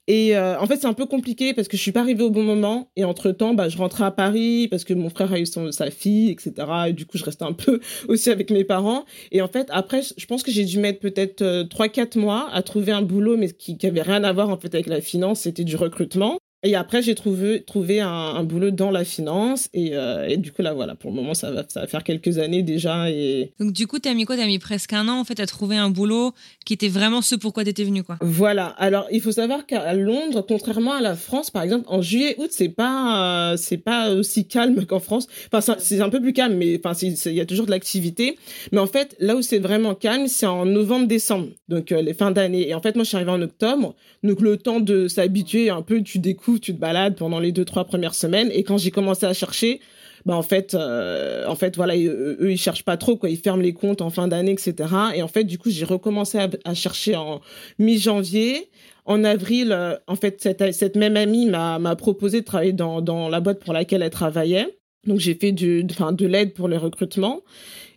Et 0.08 0.36
euh, 0.36 0.60
en 0.60 0.66
fait, 0.66 0.78
c'est 0.78 0.88
un 0.88 0.94
peu 0.94 1.06
compliqué 1.06 1.54
parce 1.54 1.68
que 1.68 1.78
je 1.78 1.82
suis 1.82 1.92
pas 1.92 2.02
arrivée 2.02 2.24
au 2.24 2.30
bon 2.30 2.44
moment. 2.44 2.90
Et 2.96 3.06
entre 3.06 3.32
temps, 3.32 3.54
bah, 3.54 3.70
je 3.70 3.78
rentrais 3.78 4.04
à 4.04 4.12
Paris 4.12 4.68
parce 4.70 4.84
que 4.84 4.94
mon 4.94 5.10
frère 5.10 5.32
a 5.32 5.40
eu 5.40 5.46
son, 5.46 5.72
sa 5.72 5.92
fille, 5.92 6.32
etc. 6.32 6.54
Et 6.88 6.94
du 6.94 7.06
coup, 7.06 7.18
je 7.18 7.24
restais 7.24 7.46
un 7.46 7.54
peu 7.54 7.80
aussi 8.08 8.30
avec 8.30 8.50
mes 8.50 8.64
parents. 8.64 9.06
Et 9.32 9.42
en 9.42 9.48
fait, 9.48 9.68
après, 9.72 10.02
je 10.18 10.26
pense 10.26 10.44
que 10.44 10.52
j'ai 10.52 10.66
dû 10.66 10.80
mettre 10.80 11.00
peut-être 11.00 11.42
euh, 11.42 11.64
trois, 11.64 11.88
quatre 11.88 12.16
mois 12.16 12.50
à 12.52 12.62
trouver 12.64 12.92
un 12.92 13.02
boulot, 13.02 13.38
mais 13.38 13.52
qui, 13.52 13.78
qui 13.78 13.88
avait 13.88 14.02
rien 14.02 14.24
à 14.24 14.34
voir 14.34 14.50
en 14.50 14.58
fait 14.58 14.74
avec 14.74 14.88
la 14.88 15.02
finance. 15.02 15.42
C'était 15.42 15.64
du 15.64 15.76
recrutement. 15.76 16.38
Et 16.64 16.76
après, 16.76 17.02
j'ai 17.02 17.16
trouvé, 17.16 17.64
trouvé 17.64 18.02
un, 18.02 18.08
un, 18.10 18.44
boulot 18.44 18.70
dans 18.70 18.92
la 18.92 19.04
finance. 19.04 19.68
Et, 19.74 19.92
euh, 19.94 20.28
et, 20.28 20.38
du 20.38 20.52
coup, 20.52 20.62
là, 20.62 20.74
voilà, 20.74 20.94
pour 20.94 21.10
le 21.10 21.16
moment, 21.16 21.34
ça 21.34 21.50
va, 21.50 21.66
ça 21.68 21.82
va 21.82 21.88
faire 21.88 22.04
quelques 22.04 22.38
années 22.38 22.62
déjà. 22.62 23.10
Et... 23.10 23.54
Donc, 23.60 23.72
du 23.74 23.88
coup, 23.88 23.98
t'as 23.98 24.14
mis 24.14 24.26
quoi? 24.26 24.38
T'as 24.38 24.46
mis 24.46 24.60
presque 24.60 24.94
un 24.94 25.08
an, 25.08 25.20
en 25.20 25.24
fait, 25.24 25.40
à 25.40 25.48
trouver 25.48 25.78
un 25.78 25.90
boulot 25.90 26.34
qui 26.64 26.74
était 26.74 26.88
vraiment 26.88 27.24
ce 27.24 27.34
pourquoi 27.34 27.64
t'étais 27.64 27.84
venu, 27.84 28.04
quoi. 28.04 28.18
Voilà. 28.22 28.68
Alors, 28.78 29.08
il 29.12 29.22
faut 29.22 29.32
savoir 29.32 29.66
qu'à 29.66 29.94
Londres, 29.96 30.46
contrairement 30.48 30.94
à 30.94 31.02
la 31.02 31.16
France, 31.16 31.50
par 31.50 31.64
exemple, 31.64 31.86
en 31.88 32.04
juillet, 32.04 32.36
août, 32.38 32.50
c'est 32.52 32.70
pas, 32.70 33.54
euh, 33.54 33.58
c'est 33.58 33.78
pas 33.78 34.12
aussi 34.12 34.48
calme 34.48 34.86
qu'en 34.88 35.00
France. 35.00 35.28
Enfin, 35.52 35.76
c'est 35.80 36.02
un 36.02 36.10
peu 36.10 36.22
plus 36.22 36.34
calme, 36.34 36.58
mais 36.58 36.80
enfin, 36.84 36.96
il 37.02 37.34
y 37.34 37.42
a 37.42 37.46
toujours 37.48 37.66
de 37.66 37.72
l'activité. 37.72 38.38
Mais 38.72 38.80
en 38.80 38.88
fait, 38.88 39.16
là 39.20 39.36
où 39.36 39.42
c'est 39.42 39.60
vraiment 39.60 39.96
calme, 39.96 40.28
c'est 40.28 40.46
en 40.46 40.68
novembre, 40.68 41.08
décembre. 41.08 41.48
Donc, 41.70 41.92
euh, 41.92 42.04
les 42.04 42.14
fins 42.14 42.30
d'année. 42.30 42.70
Et 42.70 42.76
en 42.76 42.82
fait, 42.82 42.96
moi, 42.96 43.04
je 43.04 43.08
suis 43.08 43.16
arrivée 43.16 43.32
en 43.32 43.42
octobre. 43.42 43.96
Donc, 44.22 44.42
le 44.42 44.58
temps 44.58 44.80
de 44.80 45.08
s'habituer 45.08 45.72
un 45.72 45.82
peu, 45.82 46.04
tu 46.04 46.20
découvres 46.20 46.51
tu 46.60 46.74
te 46.74 46.80
balades 46.80 47.16
pendant 47.16 47.40
les 47.40 47.52
deux 47.52 47.66
trois 47.66 47.86
premières 47.86 48.16
semaines. 48.16 48.50
Et 48.54 48.64
quand 48.64 48.78
j'ai 48.78 48.92
commencé 48.92 49.26
à 49.26 49.34
chercher, 49.34 49.80
bah 50.26 50.36
en 50.36 50.42
fait, 50.44 50.74
euh, 50.74 51.46
en 51.48 51.56
fait 51.56 51.76
voilà, 51.76 51.98
eux, 51.98 52.38
ils 52.52 52.58
cherchent 52.58 52.84
pas 52.84 52.98
trop 52.98 53.16
quoi, 53.18 53.30
ils 53.30 53.38
ferment 53.38 53.62
les 53.62 53.74
comptes 53.74 54.02
en 54.02 54.10
fin 54.10 54.28
d'année, 54.28 54.52
etc. 54.52 54.90
Et 55.16 55.24
en 55.24 55.28
fait, 55.28 55.44
du 55.44 55.58
coup, 55.58 55.70
j'ai 55.70 55.86
recommencé 55.86 56.40
à, 56.64 56.74
chercher 56.74 57.16
en 57.16 57.42
mi-janvier. 57.80 58.70
En 59.06 59.24
avril, 59.24 59.72
euh, 59.72 59.96
en 60.08 60.16
fait, 60.16 60.42
cette, 60.42 60.74
cette 60.74 60.96
même 60.96 61.18
amie 61.18 61.48
m'a 61.48 61.80
m'a 61.80 61.96
proposé 61.96 62.42
de 62.42 62.46
travailler 62.46 62.74
dans 62.74 63.02
dans 63.02 63.30
la 63.30 63.40
boîte 63.40 63.60
pour 63.60 63.74
laquelle 63.74 64.04
elle 64.04 64.12
travaillait. 64.12 64.78
Donc 65.08 65.20
j'ai 65.20 65.34
fait 65.34 65.52
du, 65.52 65.86
enfin 65.90 66.12
de 66.12 66.28
l'aide 66.28 66.54
pour 66.54 66.68
le 66.68 66.78
recrutement. 66.78 67.42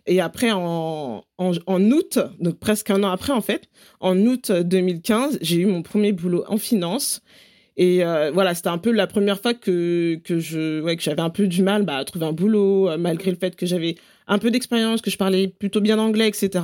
Et 0.07 0.21
après, 0.21 0.51
en, 0.51 1.23
en, 1.37 1.51
en, 1.65 1.91
août, 1.91 2.19
donc 2.39 2.59
presque 2.59 2.91
un 2.91 3.03
an 3.03 3.09
après, 3.09 3.33
en 3.33 3.41
fait, 3.41 3.69
en 3.99 4.17
août 4.25 4.51
2015, 4.51 5.39
j'ai 5.41 5.57
eu 5.57 5.65
mon 5.65 5.81
premier 5.81 6.11
boulot 6.11 6.43
en 6.47 6.57
finance. 6.57 7.21
Et 7.77 8.05
euh, 8.05 8.31
voilà, 8.31 8.55
c'était 8.55 8.69
un 8.69 8.77
peu 8.77 8.91
la 8.91 9.07
première 9.07 9.39
fois 9.41 9.53
que 9.53 10.15
que 10.23 10.39
je 10.39 10.81
ouais 10.81 10.95
que 10.95 11.03
j'avais 11.03 11.21
un 11.21 11.29
peu 11.29 11.47
du 11.47 11.61
mal 11.61 11.83
bah, 11.83 11.97
à 11.97 12.05
trouver 12.05 12.25
un 12.25 12.31
boulot 12.31 12.89
euh, 12.89 12.97
malgré 12.97 13.31
le 13.31 13.37
fait 13.37 13.55
que 13.55 13.65
j'avais 13.65 13.95
un 14.27 14.37
peu 14.37 14.49
d'expérience, 14.49 15.01
que 15.01 15.11
je 15.11 15.17
parlais 15.17 15.47
plutôt 15.47 15.81
bien 15.81 15.99
anglais, 15.99 16.27
etc. 16.29 16.63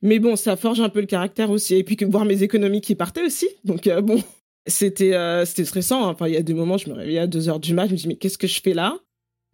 Mais 0.00 0.20
bon, 0.20 0.36
ça 0.36 0.56
forge 0.56 0.80
un 0.80 0.90
peu 0.90 1.00
le 1.00 1.06
caractère 1.06 1.50
aussi. 1.50 1.74
Et 1.74 1.82
puis 1.82 1.96
que 1.96 2.04
voir 2.04 2.24
mes 2.24 2.44
économies 2.44 2.80
qui 2.80 2.94
partaient 2.94 3.24
aussi. 3.24 3.48
Donc 3.64 3.86
euh, 3.86 4.00
bon. 4.00 4.22
C'était 4.66 5.14
c'était 5.46 5.64
stressant. 5.64 6.10
Enfin, 6.10 6.28
il 6.28 6.34
y 6.34 6.36
a 6.36 6.42
des 6.42 6.52
moments, 6.52 6.76
je 6.76 6.90
me 6.90 6.94
réveillais 6.94 7.20
à 7.20 7.26
2 7.26 7.48
heures 7.48 7.58
du 7.58 7.72
mat, 7.72 7.86
je 7.86 7.92
me 7.92 7.96
dis 7.96 8.06
mais 8.06 8.16
qu'est-ce 8.16 8.36
que 8.36 8.46
je 8.46 8.60
fais 8.60 8.74
là? 8.74 8.98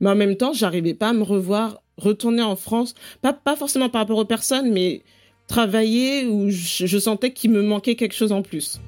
Mais 0.01 0.11
en 0.11 0.17
même 0.17 0.37
temps, 0.37 0.53
j'arrivais 0.53 0.95
pas 0.95 1.11
à 1.11 1.13
me 1.13 1.23
revoir, 1.23 1.85
retourner 1.97 2.43
en 2.43 2.57
France, 2.57 2.97
pas 3.23 3.33
pas 3.33 3.55
forcément 3.55 3.89
par 3.89 4.01
rapport 4.01 4.19
aux 4.19 4.25
personnes, 4.25 4.73
mais 4.73 5.03
travailler 5.47 6.27
où 6.27 6.51
je, 6.51 6.87
je 6.87 6.99
sentais 6.99 7.33
qu'il 7.33 7.53
me 7.53 7.63
manquait 7.63 7.95
quelque 7.95 8.15
chose 8.15 8.33
en 8.33 8.43
plus. 8.43 8.81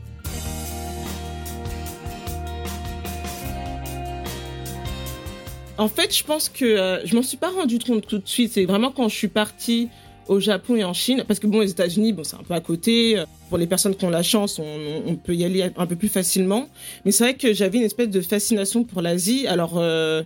En 5.78 5.88
fait, 5.88 6.16
je 6.16 6.24
pense 6.24 6.48
que 6.48 6.64
euh, 6.64 7.04
je 7.04 7.14
m'en 7.14 7.22
suis 7.22 7.36
pas 7.36 7.50
rendu 7.50 7.78
compte 7.78 8.06
tout 8.06 8.18
de 8.18 8.28
suite. 8.28 8.52
C'est 8.52 8.64
vraiment 8.64 8.90
quand 8.90 9.08
je 9.08 9.14
suis 9.14 9.28
partie 9.28 9.88
au 10.26 10.40
Japon 10.40 10.74
et 10.74 10.84
en 10.84 10.92
Chine, 10.92 11.24
parce 11.28 11.38
que 11.38 11.46
bon, 11.46 11.60
les 11.60 11.70
États-Unis, 11.70 12.12
bon, 12.12 12.24
c'est 12.24 12.36
un 12.36 12.42
peu 12.42 12.54
à 12.54 12.60
côté. 12.60 13.22
Pour 13.48 13.58
les 13.58 13.66
personnes 13.66 13.94
qui 13.94 14.04
ont 14.04 14.10
la 14.10 14.24
chance, 14.24 14.58
on, 14.58 15.14
peut 15.14 15.36
y 15.36 15.44
aller 15.44 15.70
un 15.76 15.86
peu 15.86 15.94
plus 15.94 16.08
facilement. 16.08 16.68
Mais 17.04 17.12
c'est 17.12 17.22
vrai 17.22 17.34
que 17.34 17.52
j'avais 17.52 17.78
une 17.78 17.84
espèce 17.84 18.08
de 18.08 18.20
fascination 18.20 18.82
pour 18.82 19.02
l'Asie. 19.02 19.46
Alors, 19.46 19.74
euh, 19.76 20.24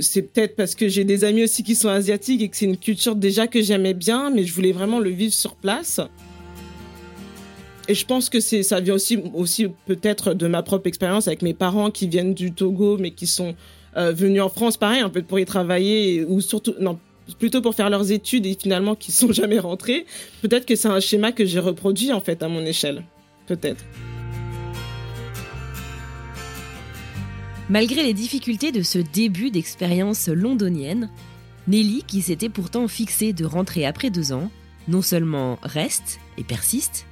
c'est 0.00 0.22
peut-être 0.22 0.56
parce 0.56 0.74
que 0.74 0.88
j'ai 0.88 1.04
des 1.04 1.24
amis 1.24 1.44
aussi 1.44 1.62
qui 1.62 1.74
sont 1.74 1.88
asiatiques 1.88 2.42
et 2.42 2.48
que 2.48 2.56
c'est 2.56 2.66
une 2.66 2.76
culture 2.76 3.16
déjà 3.16 3.46
que 3.46 3.62
j'aimais 3.62 3.94
bien, 3.94 4.30
mais 4.30 4.44
je 4.44 4.52
voulais 4.52 4.72
vraiment 4.72 4.98
le 4.98 5.10
vivre 5.10 5.32
sur 5.32 5.54
place. 5.54 6.00
Et 7.88 7.94
je 7.94 8.04
pense 8.04 8.28
que 8.28 8.40
ça 8.40 8.80
vient 8.80 8.96
aussi 9.34 9.68
peut-être 9.86 10.34
de 10.34 10.48
ma 10.48 10.62
propre 10.62 10.88
expérience 10.88 11.28
avec 11.28 11.42
mes 11.42 11.54
parents 11.54 11.90
qui 11.90 12.08
viennent 12.08 12.34
du 12.34 12.52
Togo 12.52 12.98
mais 12.98 13.12
qui 13.12 13.28
sont 13.28 13.54
euh, 13.96 14.12
venus 14.12 14.42
en 14.42 14.48
France 14.48 14.76
pareil 14.76 15.00
un 15.00 15.08
peu 15.08 15.22
pour 15.22 15.38
y 15.38 15.44
travailler 15.44 16.24
ou 16.24 16.40
surtout 16.40 16.74
non 16.80 16.98
plutôt 17.38 17.60
pour 17.60 17.74
faire 17.74 17.90
leurs 17.90 18.12
études 18.12 18.46
et 18.46 18.56
finalement 18.60 18.94
qui 18.94 19.12
sont 19.12 19.32
jamais 19.32 19.58
rentrés. 19.58 20.06
Peut-être 20.42 20.66
que 20.66 20.76
c'est 20.76 20.88
un 20.88 21.00
schéma 21.00 21.32
que 21.32 21.44
j'ai 21.44 21.58
reproduit 21.58 22.12
en 22.12 22.20
fait 22.20 22.42
à 22.42 22.48
mon 22.48 22.64
échelle. 22.64 23.04
Peut-être. 23.46 23.84
Malgré 27.68 28.04
les 28.04 28.14
difficultés 28.14 28.70
de 28.70 28.82
ce 28.82 28.98
début 28.98 29.50
d'expérience 29.50 30.28
londonienne, 30.28 31.10
Nelly, 31.66 32.04
qui 32.06 32.22
s'était 32.22 32.48
pourtant 32.48 32.86
fixée 32.86 33.32
de 33.32 33.44
rentrer 33.44 33.86
après 33.86 34.10
deux 34.10 34.32
ans, 34.32 34.50
non 34.86 35.02
seulement 35.02 35.58
reste 35.62 36.20
et 36.38 36.44
persiste, 36.44 37.06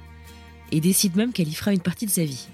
et 0.71 0.79
décide 0.79 1.17
même 1.17 1.33
qu'elle 1.33 1.49
y 1.49 1.53
fera 1.53 1.73
une 1.73 1.81
partie 1.81 2.05
de 2.05 2.11
sa 2.11 2.23
vie. 2.23 2.47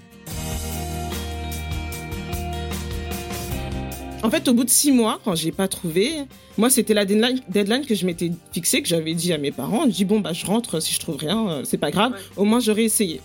En 4.22 4.30
fait, 4.30 4.46
au 4.46 4.54
bout 4.54 4.64
de 4.64 4.70
six 4.70 4.92
mois, 4.92 5.20
quand 5.24 5.34
j'ai 5.34 5.50
pas 5.50 5.66
trouvé, 5.66 6.12
moi, 6.56 6.70
c'était 6.70 6.94
la 6.94 7.04
deadline, 7.04 7.40
deadline 7.48 7.84
que 7.84 7.96
je 7.96 8.06
m'étais 8.06 8.30
fixée, 8.52 8.80
que 8.80 8.88
j'avais 8.88 9.14
dit 9.14 9.32
à 9.32 9.38
mes 9.38 9.50
parents. 9.50 9.82
Je 9.86 9.90
dis, 9.90 10.04
bon, 10.04 10.20
bah, 10.20 10.32
je 10.32 10.46
rentre, 10.46 10.80
si 10.80 10.94
je 10.94 11.00
trouve 11.00 11.16
rien, 11.16 11.48
euh, 11.48 11.62
c'est 11.64 11.78
pas 11.78 11.90
grave, 11.90 12.12
au 12.36 12.44
moins 12.44 12.60
j'aurais 12.60 12.84
essayé. 12.84 13.20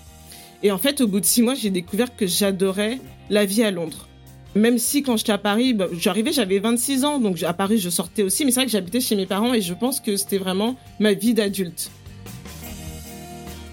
Et 0.63 0.71
en 0.71 0.79
fait, 0.79 0.99
au 1.01 1.07
bout 1.07 1.19
de 1.19 1.25
six 1.25 1.43
mois, 1.43 1.53
j'ai 1.53 1.69
découvert 1.69 2.15
que 2.15 2.25
j'adorais 2.25 2.99
la 3.29 3.45
vie 3.45 3.61
à 3.61 3.69
Londres. 3.69 4.07
Même 4.55 4.79
si 4.79 5.03
quand 5.03 5.17
j'étais 5.17 5.33
à 5.33 5.37
Paris, 5.37 5.75
bah, 5.75 5.87
j'arrivais, 5.99 6.31
j'avais 6.31 6.57
26 6.57 7.05
ans, 7.05 7.19
donc 7.19 7.43
à 7.43 7.53
Paris, 7.53 7.77
je 7.77 7.91
sortais 7.91 8.23
aussi, 8.23 8.43
mais 8.43 8.49
c'est 8.49 8.61
vrai 8.61 8.65
que 8.65 8.71
j'habitais 8.71 8.99
chez 8.99 9.15
mes 9.15 9.27
parents 9.27 9.53
et 9.53 9.61
je 9.61 9.75
pense 9.75 9.99
que 9.99 10.17
c'était 10.17 10.39
vraiment 10.39 10.75
ma 10.99 11.13
vie 11.13 11.35
d'adulte 11.35 11.91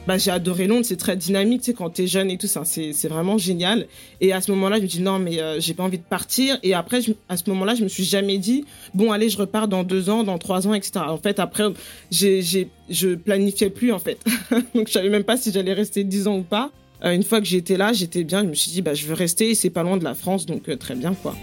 bah, 0.06 0.18
j'ai 0.18 0.30
adoré 0.30 0.66
Londres, 0.66 0.84
c'est 0.84 0.96
très 0.96 1.16
dynamique, 1.16 1.62
tu 1.62 1.66
sais, 1.66 1.74
quand 1.74 1.90
t'es 1.90 2.06
jeune 2.06 2.30
et 2.30 2.36
tout 2.36 2.46
ça, 2.46 2.62
c'est, 2.64 2.92
c'est 2.92 3.08
vraiment 3.08 3.38
génial. 3.38 3.86
Et 4.20 4.32
à 4.32 4.40
ce 4.40 4.50
moment-là, 4.52 4.76
je 4.76 4.82
me 4.82 4.86
dis 4.86 5.00
non, 5.00 5.18
mais 5.18 5.40
euh, 5.40 5.60
j'ai 5.60 5.74
pas 5.74 5.82
envie 5.82 5.98
de 5.98 6.04
partir. 6.04 6.58
Et 6.62 6.74
après, 6.74 7.00
à 7.28 7.36
ce 7.36 7.48
moment-là, 7.50 7.74
je 7.74 7.84
me 7.84 7.88
suis 7.88 8.04
jamais 8.04 8.38
dit 8.38 8.64
bon, 8.92 9.12
allez, 9.12 9.28
je 9.28 9.38
repars 9.38 9.68
dans 9.68 9.82
deux 9.82 10.10
ans, 10.10 10.22
dans 10.22 10.38
trois 10.38 10.66
ans, 10.68 10.74
etc. 10.74 10.92
En 11.08 11.18
fait, 11.18 11.38
après, 11.38 11.64
j'ai, 12.10 12.42
j'ai, 12.42 12.68
je 12.90 13.14
planifiais 13.14 13.70
plus 13.70 13.92
en 13.92 13.98
fait, 13.98 14.18
donc 14.74 14.88
je 14.88 14.92
savais 14.92 15.08
même 15.08 15.24
pas 15.24 15.36
si 15.36 15.52
j'allais 15.52 15.72
rester 15.72 16.04
dix 16.04 16.28
ans 16.28 16.38
ou 16.38 16.42
pas. 16.42 16.70
Euh, 17.04 17.12
une 17.12 17.22
fois 17.22 17.40
que 17.40 17.46
j'étais 17.46 17.76
là, 17.76 17.92
j'étais 17.92 18.24
bien, 18.24 18.42
je 18.42 18.48
me 18.48 18.54
suis 18.54 18.70
dit 18.70 18.82
bah 18.82 18.94
je 18.94 19.06
veux 19.06 19.14
rester, 19.14 19.50
et 19.50 19.54
c'est 19.54 19.70
pas 19.70 19.82
loin 19.82 19.96
de 19.96 20.04
la 20.04 20.14
France, 20.14 20.46
donc 20.46 20.68
euh, 20.68 20.76
très 20.76 20.94
bien 20.94 21.14
quoi. 21.14 21.34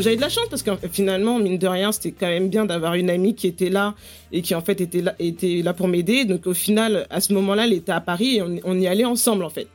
J'avais 0.00 0.16
de 0.16 0.20
la 0.20 0.28
chance 0.28 0.46
parce 0.48 0.62
que 0.62 0.70
finalement, 0.92 1.38
mine 1.38 1.58
de 1.58 1.66
rien, 1.66 1.90
c'était 1.90 2.12
quand 2.12 2.28
même 2.28 2.48
bien 2.48 2.64
d'avoir 2.64 2.94
une 2.94 3.10
amie 3.10 3.34
qui 3.34 3.46
était 3.46 3.68
là 3.68 3.94
et 4.32 4.42
qui 4.42 4.54
en 4.54 4.60
fait 4.60 4.80
était 4.80 5.02
là, 5.02 5.74
pour 5.74 5.88
m'aider. 5.88 6.24
Donc 6.24 6.46
au 6.46 6.54
final, 6.54 7.06
à 7.10 7.20
ce 7.20 7.32
moment-là, 7.32 7.64
elle 7.64 7.72
était 7.72 7.92
à 7.92 8.00
Paris 8.00 8.36
et 8.36 8.42
on 8.64 8.78
y 8.78 8.86
allait 8.86 9.04
ensemble 9.04 9.44
en 9.44 9.50
fait. 9.50 9.66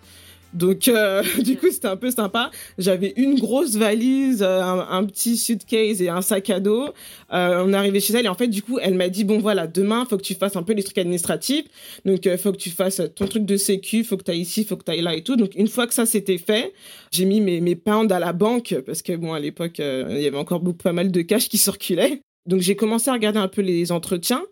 Donc 0.54 0.88
euh, 0.88 1.24
du 1.44 1.58
coup 1.58 1.72
c'était 1.72 1.88
un 1.88 1.98
peu 1.98 2.12
sympa. 2.12 2.52
J'avais 2.78 3.14
une 3.18 3.40
grosse 3.40 3.76
valise, 3.76 4.44
euh, 4.44 4.62
un, 4.62 4.88
un, 4.90 5.04
petit 5.06 5.38
suitcase 5.38 6.02
et 6.02 6.10
un 6.10 6.22
sac 6.22 6.50
à 6.50 6.60
dos. 6.60 6.90
Euh, 7.32 7.64
on 7.66 7.74
est 7.74 7.76
arrivé 7.76 8.00
chez 8.00 8.14
elle 8.14 8.26
et 8.26 8.30
en 8.30 8.36
fait 8.36 8.48
du 8.48 8.62
coup 8.62 8.80
elle 8.82 8.94
m'a 8.94 9.10
dit 9.10 9.24
bon 9.24 9.40
voilà 9.40 9.68
demain 9.68 10.06
faut 10.06 10.18
que 10.18 10.24
tu 10.24 10.36
fasses 10.36 10.56
un 10.56 10.64
peu 10.64 10.74
les 10.74 10.84
trucs 10.84 10.98
administratifs. 10.98 11.66
Donc 12.06 12.28
euh, 12.28 12.38
faut 12.38 12.52
que 12.52 12.58
tu 12.58 12.70
fasses 12.70 13.02
ton 13.16 13.28
truc 13.28 13.46
de 13.46 13.58
sécu, 13.58 14.04
faut 14.04 14.18
que 14.18 14.24
tu 14.24 14.32
ailles 14.32 14.42
ici, 14.42 14.64
faut 14.64 14.78
que 14.78 14.84
tu 14.84 14.92
ailles 14.92 15.02
là 15.02 15.16
et 15.16 15.24
tout. 15.24 15.36
Donc 15.36 15.56
une 15.56 15.68
fois 15.68 15.88
que 15.88 15.94
ça 15.94 16.06
c'était 16.06 16.38
fait, 16.38 16.74
j'ai 17.12 17.26
mis 17.26 17.42
mes, 17.42 17.62
mes 17.62 17.76
pounds 17.76 18.12
à 18.12 18.20
la 18.20 18.34
banque 18.34 18.76
parce 18.86 19.02
que 19.02 19.14
bon 19.14 19.34
à 19.34 19.40
l'époque 19.40 19.80
euh, 19.80 20.08
il 20.10 20.22
y 20.22 20.28
avait 20.28 20.38
encore 20.38 20.60
beaucoup 20.60 20.84
pas 20.84 20.94
mal 20.94 21.12
de 21.12 21.22
cash 21.22 21.50
qui 21.50 21.58
circulait. 21.58 22.22
Donc 22.46 22.62
j'ai 22.62 22.76
commencé 22.76 23.10
à 23.10 23.14
regarder 23.14 23.40
un 23.40 23.48
peu 23.48 23.62
les 23.62 23.92
entretiens 23.92 24.44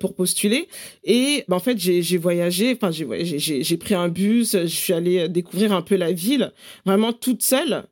pour 0.00 0.14
postuler 0.14 0.68
et 1.02 1.44
ben, 1.48 1.56
en 1.56 1.60
fait 1.60 1.78
j'ai 1.78 2.18
voyagé 2.18 2.76
enfin 2.80 2.90
j'ai 2.92 3.76
pris 3.78 3.94
un 3.94 4.08
bus 4.08 4.52
je 4.52 4.66
suis 4.66 4.92
allée 4.92 5.28
découvrir 5.28 5.72
un 5.72 5.82
peu 5.82 5.96
la 5.96 6.12
ville 6.12 6.52
vraiment 6.84 7.12
toute 7.12 7.42
seule 7.42 7.84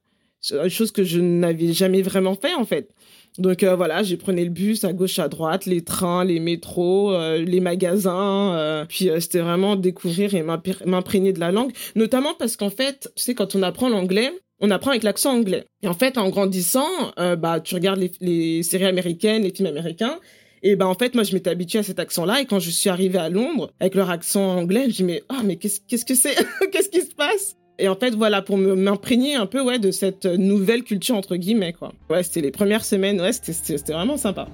chose 0.69 0.93
que 0.93 1.03
je 1.03 1.19
n'avais 1.19 1.73
jamais 1.73 2.03
vraiment 2.03 2.35
fait 2.37 2.55
en 2.55 2.65
fait 2.65 2.91
donc 3.39 3.65
euh, 3.65 3.75
voilà, 3.75 4.03
j'ai 4.03 4.17
prenais 4.17 4.45
le 4.45 4.51
bus 4.51 4.85
à 4.85 4.93
gauche 4.93 5.19
à 5.19 5.29
droite, 5.29 5.67
les 5.67 5.83
trains, 5.83 6.25
les 6.25 6.39
métros, 6.39 7.13
euh, 7.13 7.39
les 7.39 7.61
magasins. 7.61 8.55
Euh, 8.55 8.85
puis 8.89 9.11
euh, 9.11 9.19
c'était 9.19 9.41
vraiment 9.41 9.75
découvrir 9.75 10.35
et 10.35 10.43
m'imprégner 10.43 11.33
de 11.33 11.41
la 11.41 11.51
langue, 11.51 11.73
notamment 11.97 12.35
parce 12.39 12.57
qu'en 12.57 12.71
fait, 12.71 13.11
tu 13.17 13.25
sais, 13.25 13.35
quand 13.35 13.57
on 13.57 13.63
apprend 13.63 13.89
l'anglais, 13.89 14.31
on 14.61 14.71
apprend 14.71 14.91
avec 14.91 15.03
l'accent 15.03 15.33
anglais. 15.33 15.65
Et 15.83 15.89
en 15.89 15.95
fait, 15.95 16.19
en 16.19 16.29
grandissant, 16.31 16.89
euh, 17.19 17.37
bah, 17.37 17.61
tu 17.61 17.75
regardes 17.75 18.01
les, 18.21 18.63
séries 18.63 18.87
américaines, 18.87 19.43
les 19.43 19.51
films 19.51 19.69
américains. 19.69 20.19
Et 20.63 20.77
bah, 20.77 20.87
en 20.87 20.95
fait, 20.95 21.15
moi, 21.15 21.25
je 21.25 21.35
m'étais 21.35 21.51
habituée 21.51 21.81
à 21.81 21.83
cet 21.83 21.99
accent-là. 21.99 22.41
Et 22.41 22.47
quand 22.47 22.59
je 22.59 22.71
suis 22.71 22.89
arrivée 22.89 23.19
à 23.19 23.29
Londres, 23.29 23.71
avec 23.81 23.95
leur 23.95 24.11
accent 24.11 24.57
anglais, 24.57 24.85
je 24.85 24.87
me 24.87 24.93
dis, 24.93 25.05
mais, 25.05 25.23
ah, 25.29 25.43
mais 25.45 25.57
qu'est-ce, 25.57 25.81
qu'est-ce 25.87 26.05
que 26.05 26.15
c'est? 26.15 26.35
qu'est-ce 26.73 26.89
qui 26.89 27.03
se 27.03 27.15
passe? 27.15 27.57
Et 27.79 27.89
en 27.89 27.97
fait, 27.97 28.15
voilà, 28.15 28.41
pour 28.41 28.57
m'imprégner 28.57 29.35
un 29.35 29.47
peu, 29.47 29.61
ouais, 29.61 29.79
de 29.79 29.91
cette 29.91 30.27
nouvelle 30.27 30.85
culture, 30.85 31.17
entre 31.17 31.37
guillemets, 31.37 31.73
quoi. 31.73 31.93
Ouais, 32.09 32.23
c'était 32.23 32.41
les 32.41 32.53
premières 32.53 32.85
semaines, 32.85 33.21
ouais, 33.21 33.33
c'était 33.33 33.93
vraiment 33.93 34.17
sympa. 34.17 34.49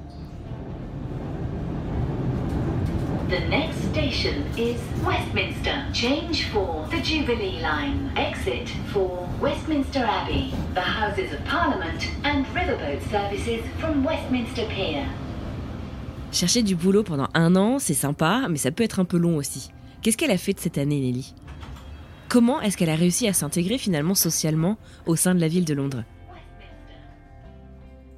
The 3.31 3.49
next 3.49 3.79
station 3.93 4.43
is 4.59 4.81
Westminster. 5.07 5.85
Change 5.93 6.49
for 6.49 6.85
the 6.91 7.01
Jubilee 7.01 7.61
line. 7.63 8.11
Exit 8.17 8.69
for 8.93 9.29
Westminster 9.41 10.01
Abbey, 10.01 10.53
the 10.75 10.81
Houses 10.81 11.33
of 11.33 11.39
Parliament, 11.45 12.11
and 12.25 12.45
riverboat 12.53 13.01
services 13.09 13.63
from 13.79 14.05
Westminster 14.05 14.67
Pier. 14.67 15.07
Chercher 16.33 16.65
du 16.65 16.75
boulot 16.75 17.05
pendant 17.05 17.29
un 17.35 17.55
an, 17.55 17.79
c'est 17.79 17.95
sympa, 17.95 18.49
mais 18.51 18.59
ça 18.59 18.73
peut 18.73 18.83
être 18.83 18.99
un 18.99 19.05
peu 19.05 19.17
long 19.17 19.37
aussi. 19.37 19.71
Qu'est-ce 20.03 20.17
qu'elle 20.17 20.33
a 20.33 20.37
fait 20.37 20.55
de 20.55 20.59
cette 20.59 20.79
année, 20.79 20.99
Nelly? 20.99 21.33
Comment 22.29 22.61
est-ce 22.61 22.77
qu'elle 22.77 22.91
a 22.91 22.97
réussi 22.97 23.29
à 23.29 23.33
s'intégrer 23.33 23.79
finalement 23.79 24.17
socialement 24.17 24.77
au 25.07 25.15
sein 25.15 25.37
de 25.37 25.41
la 25.41 25.47
ville 25.47 25.65
de 25.65 25.75
Londres? 25.75 26.03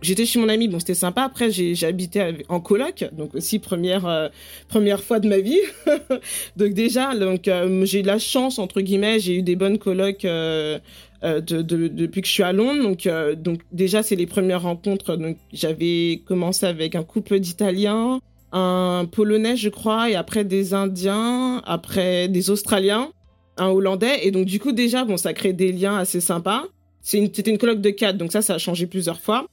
J'étais 0.02 0.26
chez 0.26 0.40
mon 0.40 0.48
ami, 0.48 0.66
bon 0.66 0.80
c'était 0.80 0.94
sympa. 0.94 1.22
Après 1.22 1.50
habité 1.84 2.44
en 2.48 2.60
coloc, 2.60 3.04
donc 3.12 3.36
aussi 3.36 3.60
première 3.60 4.06
euh, 4.06 4.28
première 4.66 5.00
fois 5.00 5.20
de 5.20 5.28
ma 5.28 5.38
vie. 5.38 5.60
donc 6.56 6.74
déjà 6.74 7.14
donc 7.14 7.46
euh, 7.46 7.84
j'ai 7.84 8.00
eu 8.00 8.02
de 8.02 8.08
la 8.08 8.18
chance 8.18 8.58
entre 8.58 8.80
guillemets, 8.80 9.20
j'ai 9.20 9.36
eu 9.36 9.42
des 9.42 9.54
bonnes 9.54 9.78
colocs 9.78 10.24
euh, 10.24 10.80
de, 11.22 11.62
de, 11.62 11.86
depuis 11.86 12.20
que 12.20 12.26
je 12.26 12.32
suis 12.32 12.42
à 12.42 12.52
Londres. 12.52 12.82
Donc 12.82 13.08
donc 13.40 13.60
déjà 13.70 14.02
c'est 14.02 14.16
les 14.16 14.26
premières 14.26 14.62
rencontres. 14.62 15.14
Donc 15.16 15.36
j'avais 15.52 16.22
commencé 16.26 16.66
avec 16.66 16.96
un 16.96 17.04
couple 17.04 17.38
d'Italiens, 17.38 18.18
un 18.50 19.06
Polonais 19.10 19.56
je 19.56 19.68
crois, 19.68 20.10
et 20.10 20.16
après 20.16 20.42
des 20.42 20.74
Indiens, 20.74 21.62
après 21.64 22.26
des 22.26 22.50
Australiens, 22.50 23.12
un 23.56 23.68
Hollandais. 23.68 24.26
Et 24.26 24.32
donc 24.32 24.46
du 24.46 24.58
coup 24.58 24.72
déjà 24.72 25.04
bon 25.04 25.16
ça 25.16 25.32
crée 25.32 25.52
des 25.52 25.70
liens 25.70 25.96
assez 25.96 26.20
sympas. 26.20 26.64
C'était 27.02 27.42
une, 27.42 27.54
une 27.54 27.58
coloc 27.58 27.80
de 27.80 27.90
quatre, 27.90 28.16
donc 28.16 28.32
ça 28.32 28.42
ça 28.42 28.54
a 28.54 28.58
changé 28.58 28.88
plusieurs 28.88 29.20
fois. 29.20 29.46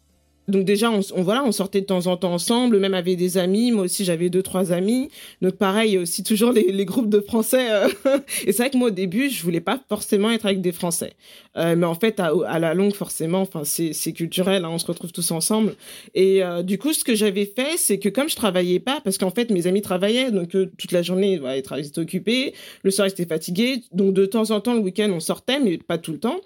Donc 0.50 0.66
déjà, 0.66 0.92
on, 0.92 1.02
voilà, 1.22 1.44
on 1.44 1.52
sortait 1.52 1.82
de 1.82 1.86
temps 1.86 2.08
en 2.08 2.18
temps 2.18 2.34
ensemble, 2.34 2.80
même 2.80 2.94
avec 2.94 3.18
des 3.18 3.38
amis. 3.38 3.72
Moi 3.72 3.86
aussi, 3.86 4.04
j'avais 4.04 4.30
deux 4.30 4.42
trois 4.42 4.72
amis. 4.72 5.10
Donc 5.42 5.56
pareil, 5.56 5.98
aussi 5.98 6.24
toujours 6.24 6.52
les, 6.52 6.86
groupes 6.86 7.10
de 7.10 7.20
Français. 7.20 7.72
Euh. 7.72 7.88
Et 8.46 8.52
c'est 8.52 8.64
vrai 8.64 8.70
que 8.70 8.78
moi 8.78 8.88
au 8.88 8.92
début, 8.92 9.30
je 9.30 9.44
voulais 9.44 9.62
pas 9.62 9.80
forcément 9.90 10.32
être 10.32 10.46
avec 10.46 10.62
des 10.62 10.72
Français, 10.72 11.14
euh, 11.58 11.76
mais 11.76 11.86
en 11.86 11.96
fait, 11.96 12.20
à, 12.20 12.60
la 12.60 12.74
longue, 12.74 12.94
forcément, 12.94 13.42
enfin 13.42 13.64
c'est 13.64 14.14
culturel. 14.14 14.66
Hein, 14.66 14.70
on 14.72 14.80
se 14.80 14.86
retrouve 14.86 15.12
tous 15.12 15.32
ensemble. 15.32 15.76
Et 16.16 16.44
euh, 16.44 16.64
du 16.64 16.78
coup, 16.78 16.94
ce 16.94 17.04
que 17.04 17.16
j'avais 17.16 17.46
fait, 17.46 17.78
c'est 17.78 18.00
que 18.00 18.10
comme 18.10 18.30
je 18.30 18.36
travaillais 18.36 18.80
pas, 18.80 19.02
parce 19.04 19.18
qu'en 19.18 19.32
fait 19.32 19.52
mes 19.52 19.68
amis 19.68 19.82
travaillaient, 19.82 20.32
donc 20.32 20.50
toute 20.50 20.92
la 20.92 21.02
journée, 21.02 21.38
voilà, 21.38 21.58
ils 21.58 21.86
étaient 21.86 22.00
occupés. 22.00 22.54
Le 22.84 22.92
soir, 22.92 23.08
ils 23.08 23.12
étaient 23.12 23.26
fatigués. 23.26 23.84
Donc 23.92 24.14
de 24.14 24.26
temps 24.26 24.52
en 24.52 24.60
temps, 24.62 24.74
le 24.74 24.80
week-end, 24.80 25.10
on 25.14 25.20
sortait, 25.20 25.60
mais 25.60 25.78
pas 25.78 25.98
tout 25.98 26.12
le 26.12 26.20
temps. 26.20 26.40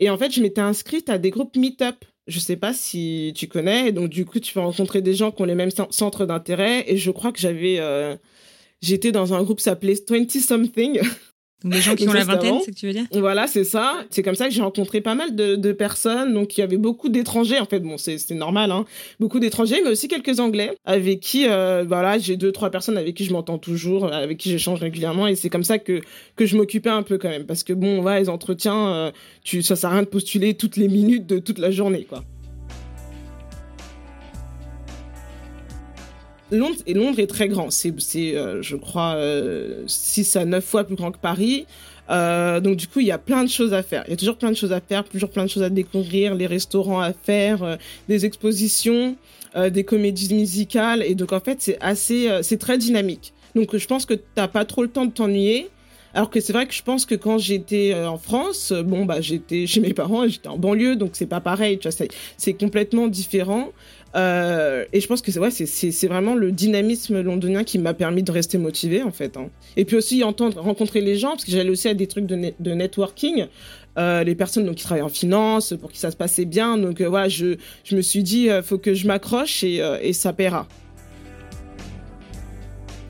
Et 0.00 0.10
en 0.10 0.18
fait, 0.18 0.32
je 0.32 0.42
m'étais 0.42 0.60
inscrite 0.60 1.08
à 1.08 1.18
des 1.18 1.30
groupes 1.30 1.56
meet-up 1.56 2.04
je 2.26 2.38
sais 2.38 2.56
pas 2.56 2.72
si 2.72 3.32
tu 3.36 3.48
connais. 3.48 3.92
donc, 3.92 4.08
du 4.08 4.24
coup, 4.24 4.40
tu 4.40 4.54
vas 4.54 4.62
rencontrer 4.62 5.02
des 5.02 5.14
gens 5.14 5.30
qui 5.30 5.42
ont 5.42 5.46
les 5.46 5.54
mêmes 5.54 5.70
centres 5.90 6.26
d'intérêt. 6.26 6.84
Et 6.90 6.96
je 6.96 7.10
crois 7.10 7.32
que 7.32 7.38
j'avais, 7.38 7.78
euh, 7.80 8.16
j'étais 8.80 9.12
dans 9.12 9.34
un 9.34 9.42
groupe 9.42 9.60
s'appelait 9.60 9.96
20 10.08 10.30
Something. 10.30 11.00
Donc 11.64 11.72
des 11.72 11.80
gens 11.80 11.94
qui 11.94 12.06
ont 12.06 12.12
la 12.12 12.24
vingtaine, 12.24 12.56
c'est 12.60 12.66
ce 12.66 12.70
que 12.72 12.76
tu 12.76 12.86
veux 12.86 12.92
dire 12.92 13.06
Voilà, 13.12 13.46
c'est 13.46 13.64
ça. 13.64 13.94
C'est 14.10 14.22
comme 14.22 14.34
ça 14.34 14.46
que 14.46 14.52
j'ai 14.52 14.60
rencontré 14.60 15.00
pas 15.00 15.14
mal 15.14 15.34
de, 15.34 15.56
de, 15.56 15.72
personnes. 15.72 16.34
Donc 16.34 16.56
il 16.56 16.60
y 16.60 16.64
avait 16.64 16.76
beaucoup 16.76 17.08
d'étrangers, 17.08 17.58
en 17.58 17.64
fait. 17.64 17.80
Bon, 17.80 17.96
c'est 17.96 18.30
normal, 18.32 18.70
hein. 18.70 18.84
Beaucoup 19.18 19.40
d'étrangers, 19.40 19.80
mais 19.82 19.90
aussi 19.90 20.06
quelques 20.06 20.40
Anglais 20.40 20.76
avec 20.84 21.20
qui, 21.20 21.46
euh, 21.48 21.82
voilà, 21.86 22.18
j'ai 22.18 22.36
deux, 22.36 22.52
trois 22.52 22.70
personnes 22.70 22.98
avec 22.98 23.14
qui 23.14 23.24
je 23.24 23.32
m'entends 23.32 23.56
toujours, 23.56 24.12
avec 24.12 24.36
qui 24.36 24.50
j'échange 24.50 24.80
régulièrement. 24.80 25.26
Et 25.26 25.36
c'est 25.36 25.48
comme 25.48 25.64
ça 25.64 25.78
que, 25.78 26.02
que 26.36 26.44
je 26.44 26.56
m'occupais 26.56 26.90
un 26.90 27.02
peu 27.02 27.16
quand 27.16 27.30
même. 27.30 27.46
Parce 27.46 27.64
que 27.64 27.72
bon, 27.72 28.02
va, 28.02 28.20
les 28.20 28.28
entretiens, 28.28 28.88
euh, 28.88 29.10
tu, 29.42 29.62
ça 29.62 29.74
sert 29.74 29.88
à 29.88 29.94
rien 29.94 30.02
de 30.02 30.08
postuler 30.08 30.52
toutes 30.52 30.76
les 30.76 30.88
minutes 30.88 31.26
de 31.26 31.38
toute 31.38 31.58
la 31.58 31.70
journée, 31.70 32.04
quoi. 32.04 32.24
Londres, 36.54 36.76
et 36.86 36.94
Londres 36.94 37.18
est 37.18 37.26
très 37.26 37.48
grand. 37.48 37.70
C'est, 37.70 37.92
euh, 38.16 38.62
je 38.62 38.76
crois, 38.76 39.16
6 39.86 40.36
euh, 40.36 40.40
à 40.40 40.44
9 40.44 40.64
fois 40.64 40.84
plus 40.84 40.96
grand 40.96 41.12
que 41.12 41.18
Paris. 41.18 41.66
Euh, 42.10 42.60
donc 42.60 42.76
du 42.76 42.86
coup, 42.86 43.00
il 43.00 43.06
y 43.06 43.12
a 43.12 43.18
plein 43.18 43.44
de 43.44 43.48
choses 43.48 43.72
à 43.72 43.82
faire. 43.82 44.04
Il 44.06 44.10
y 44.10 44.14
a 44.14 44.16
toujours 44.16 44.36
plein 44.36 44.50
de 44.50 44.56
choses 44.56 44.72
à 44.72 44.80
faire, 44.80 45.04
toujours 45.04 45.30
plein 45.30 45.44
de 45.44 45.50
choses 45.50 45.62
à 45.62 45.70
découvrir, 45.70 46.34
les 46.34 46.46
restaurants 46.46 47.00
à 47.00 47.12
faire, 47.12 47.78
des 48.08 48.26
expositions, 48.26 49.16
des 49.56 49.84
comédies 49.84 50.34
musicales. 50.34 51.02
Et 51.02 51.14
donc 51.14 51.32
en 51.32 51.40
fait, 51.40 51.58
c'est 51.60 51.78
assez, 51.80 52.28
c'est 52.42 52.58
très 52.58 52.76
dynamique. 52.76 53.32
Donc 53.54 53.74
je 53.76 53.86
pense 53.86 54.04
que 54.04 54.14
t'as 54.14 54.48
pas 54.48 54.64
trop 54.64 54.82
le 54.82 54.88
temps 54.88 55.06
de 55.06 55.12
t'ennuyer. 55.12 55.68
Alors 56.12 56.30
que 56.30 56.38
c'est 56.38 56.52
vrai 56.52 56.66
que 56.68 56.74
je 56.74 56.82
pense 56.82 57.06
que 57.06 57.16
quand 57.16 57.38
j'étais 57.38 57.92
en 57.94 58.18
France, 58.18 58.72
bon 58.72 59.04
bah 59.04 59.20
j'étais 59.20 59.66
chez 59.66 59.80
mes 59.80 59.94
parents, 59.94 60.28
j'étais 60.28 60.46
en 60.46 60.58
banlieue, 60.58 60.94
donc 60.94 61.12
c'est 61.14 61.26
pas 61.26 61.40
pareil, 61.40 61.78
tu 61.78 61.88
vois, 61.88 62.06
c'est 62.36 62.52
complètement 62.52 63.08
différent. 63.08 63.72
Euh, 64.14 64.84
et 64.92 65.00
je 65.00 65.08
pense 65.08 65.22
que 65.22 65.32
c'est 65.32 65.40
ouais, 65.40 65.50
c'est 65.50 66.06
vraiment 66.06 66.34
le 66.34 66.52
dynamisme 66.52 67.20
londonien 67.20 67.64
qui 67.64 67.78
m'a 67.78 67.94
permis 67.94 68.22
de 68.22 68.30
rester 68.30 68.58
motivé 68.58 69.02
en 69.02 69.10
fait. 69.10 69.36
Hein. 69.36 69.48
Et 69.76 69.84
puis 69.84 69.96
aussi 69.96 70.22
entendre, 70.22 70.60
rencontrer 70.60 71.00
les 71.00 71.16
gens 71.16 71.30
parce 71.30 71.44
que 71.44 71.50
j'allais 71.50 71.70
aussi 71.70 71.88
à 71.88 71.94
des 71.94 72.06
trucs 72.06 72.26
de, 72.26 72.52
de 72.58 72.70
networking. 72.72 73.46
Euh, 73.96 74.24
les 74.24 74.34
personnes 74.34 74.66
donc 74.66 74.76
qui 74.76 74.84
travaillent 74.84 75.04
en 75.04 75.08
finance 75.08 75.72
pour 75.80 75.90
qui 75.90 75.98
ça 75.98 76.10
se 76.10 76.16
passait 76.16 76.44
bien. 76.44 76.78
Donc 76.78 77.00
euh, 77.00 77.08
voilà, 77.08 77.28
je, 77.28 77.56
je 77.84 77.96
me 77.96 78.02
suis 78.02 78.22
dit 78.22 78.50
euh, 78.50 78.62
faut 78.62 78.78
que 78.78 78.94
je 78.94 79.06
m'accroche 79.06 79.64
et, 79.64 79.82
et 80.02 80.12
ça 80.12 80.32
paiera. 80.32 80.68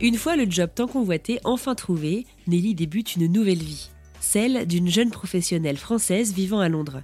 Une 0.00 0.16
fois 0.16 0.36
le 0.36 0.46
job 0.48 0.70
tant 0.74 0.86
convoité 0.86 1.38
enfin 1.44 1.74
trouvé, 1.74 2.26
Nelly 2.46 2.74
débute 2.74 3.16
une 3.16 3.30
nouvelle 3.30 3.58
vie, 3.58 3.90
celle 4.20 4.66
d'une 4.66 4.88
jeune 4.88 5.10
professionnelle 5.10 5.76
française 5.76 6.32
vivant 6.32 6.60
à 6.60 6.68
Londres 6.68 7.02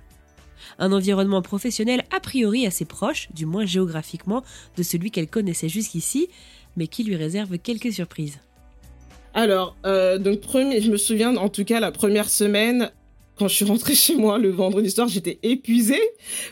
un 0.81 0.93
environnement 0.93 1.43
professionnel 1.43 2.03
a 2.11 2.19
priori 2.19 2.67
assez 2.67 2.85
proche, 2.85 3.29
du 3.33 3.47
moins 3.47 3.67
géographiquement, 3.67 4.43
de 4.77 4.83
celui 4.83 5.13
qu'elle 5.13 5.29
connaissait 5.29 5.69
jusqu'ici, 5.69 6.29
mais 6.77 6.89
qui 6.89 7.05
lui 7.05 7.15
réserve 7.15 7.59
quelques 7.59 7.93
surprises. 7.93 8.41
Alors, 9.35 9.77
euh, 9.87 10.19
donc 10.19 10.41
premier, 10.41 10.81
je 10.81 10.91
me 10.91 10.97
souviens 10.97 11.37
en 11.37 11.49
tout 11.49 11.65
cas 11.65 11.79
la 11.79 11.93
première 11.93 12.29
semaine, 12.29 12.91
quand 13.41 13.49
je 13.49 13.55
suis 13.55 13.65
rentrée 13.65 13.95
chez 13.95 14.17
moi 14.17 14.39
le 14.39 14.51
vendredi 14.51 14.91
soir, 14.91 15.09
j'étais 15.09 15.39
épuisée 15.43 16.01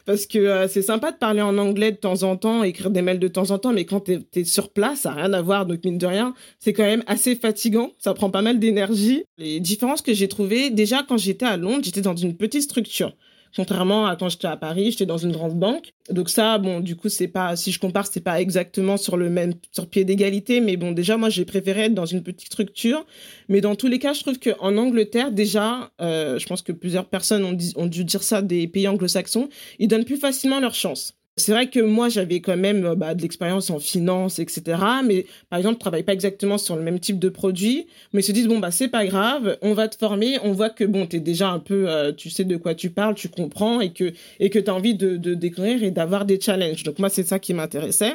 parce 0.06 0.26
que 0.26 0.38
euh, 0.38 0.68
c'est 0.68 0.82
sympa 0.82 1.10
de 1.10 1.16
parler 1.16 1.42
en 1.42 1.58
anglais 1.58 1.90
de 1.90 1.96
temps 1.96 2.22
en 2.22 2.36
temps, 2.36 2.62
écrire 2.62 2.90
des 2.90 3.02
mails 3.02 3.18
de 3.18 3.28
temps 3.28 3.50
en 3.50 3.58
temps, 3.58 3.72
mais 3.72 3.84
quand 3.84 4.00
t'es 4.00 4.20
es 4.34 4.44
sur 4.44 4.70
place, 4.70 5.00
ça 5.00 5.10
n'a 5.10 5.16
rien 5.16 5.32
à 5.32 5.42
voir. 5.42 5.66
Donc 5.66 5.84
mine 5.84 5.98
de 5.98 6.06
rien, 6.06 6.34
c'est 6.60 6.72
quand 6.72 6.84
même 6.84 7.02
assez 7.06 7.34
fatigant. 7.34 7.90
Ça 7.98 8.14
prend 8.14 8.30
pas 8.30 8.42
mal 8.42 8.58
d'énergie. 8.58 9.24
Les 9.38 9.60
différences 9.60 10.02
que 10.02 10.14
j'ai 10.14 10.28
trouvées, 10.28 10.70
déjà 10.70 11.02
quand 11.06 11.18
j'étais 11.18 11.46
à 11.46 11.56
Londres, 11.56 11.82
j'étais 11.82 12.00
dans 12.00 12.16
une 12.16 12.36
petite 12.36 12.62
structure. 12.62 13.12
Contrairement 13.58 14.06
à 14.06 14.14
quand 14.14 14.28
j'étais 14.28 14.46
à 14.46 14.56
Paris, 14.56 14.92
j'étais 14.92 15.04
dans 15.04 15.18
une 15.18 15.32
grande 15.32 15.58
banque. 15.58 15.92
Donc 16.10 16.30
ça, 16.30 16.58
bon, 16.58 16.78
du 16.78 16.94
coup, 16.94 17.08
c'est 17.08 17.26
pas, 17.26 17.56
si 17.56 17.72
je 17.72 17.80
compare, 17.80 18.06
c'est 18.06 18.20
pas 18.20 18.40
exactement 18.40 18.96
sur 18.96 19.16
le 19.16 19.30
même, 19.30 19.54
sur 19.72 19.88
pied 19.88 20.04
d'égalité, 20.04 20.60
mais 20.60 20.76
bon, 20.76 20.92
déjà, 20.92 21.16
moi, 21.16 21.28
j'ai 21.28 21.44
préféré 21.44 21.86
être 21.86 21.94
dans 21.94 22.06
une 22.06 22.22
petite 22.22 22.46
structure. 22.46 23.04
Mais 23.48 23.60
dans 23.60 23.74
tous 23.74 23.88
les 23.88 23.98
cas, 23.98 24.12
je 24.12 24.20
trouve 24.20 24.38
qu'en 24.38 24.76
Angleterre, 24.76 25.32
déjà, 25.32 25.90
euh, 26.00 26.38
je 26.38 26.46
pense 26.46 26.62
que 26.62 26.70
plusieurs 26.70 27.06
personnes 27.06 27.44
ont, 27.44 27.58
ont 27.74 27.86
dû 27.86 28.04
dire 28.04 28.22
ça 28.22 28.42
des 28.42 28.68
pays 28.68 28.86
anglo-saxons, 28.86 29.48
ils 29.80 29.88
donnent 29.88 30.04
plus 30.04 30.18
facilement 30.18 30.60
leur 30.60 30.76
chance. 30.76 31.17
C'est 31.38 31.52
vrai 31.52 31.68
que 31.70 31.80
moi, 31.80 32.08
j'avais 32.08 32.40
quand 32.40 32.56
même 32.56 32.84
euh, 32.84 32.94
bah, 32.94 33.14
de 33.14 33.22
l'expérience 33.22 33.70
en 33.70 33.78
finance, 33.78 34.38
etc. 34.38 34.62
Mais 35.04 35.26
par 35.50 35.58
exemple, 35.58 35.76
je 35.76 35.80
travaille 35.80 36.02
pas 36.02 36.12
exactement 36.12 36.58
sur 36.58 36.76
le 36.76 36.82
même 36.82 37.00
type 37.00 37.18
de 37.18 37.28
produit. 37.28 37.86
Mais 38.12 38.20
ils 38.20 38.24
se 38.24 38.32
disent, 38.32 38.48
bon, 38.48 38.58
bah, 38.58 38.70
c'est 38.70 38.88
pas 38.88 39.06
grave, 39.06 39.56
on 39.62 39.74
va 39.74 39.88
te 39.88 39.96
former. 39.96 40.38
On 40.42 40.52
voit 40.52 40.70
que, 40.70 40.84
bon, 40.84 41.06
tu 41.06 41.16
es 41.16 41.20
déjà 41.20 41.50
un 41.50 41.60
peu, 41.60 41.88
euh, 41.88 42.12
tu 42.12 42.30
sais 42.30 42.44
de 42.44 42.56
quoi 42.56 42.74
tu 42.74 42.90
parles, 42.90 43.14
tu 43.14 43.28
comprends 43.28 43.80
et 43.80 43.92
que, 43.92 44.12
et 44.40 44.50
que 44.50 44.58
tu 44.58 44.70
as 44.70 44.74
envie 44.74 44.94
de, 44.94 45.16
de 45.16 45.34
découvrir 45.34 45.82
et 45.82 45.90
d'avoir 45.90 46.24
des 46.24 46.40
challenges. 46.40 46.82
Donc, 46.82 46.98
moi, 46.98 47.08
c'est 47.08 47.24
ça 47.24 47.38
qui 47.38 47.54
m'intéressait. 47.54 48.14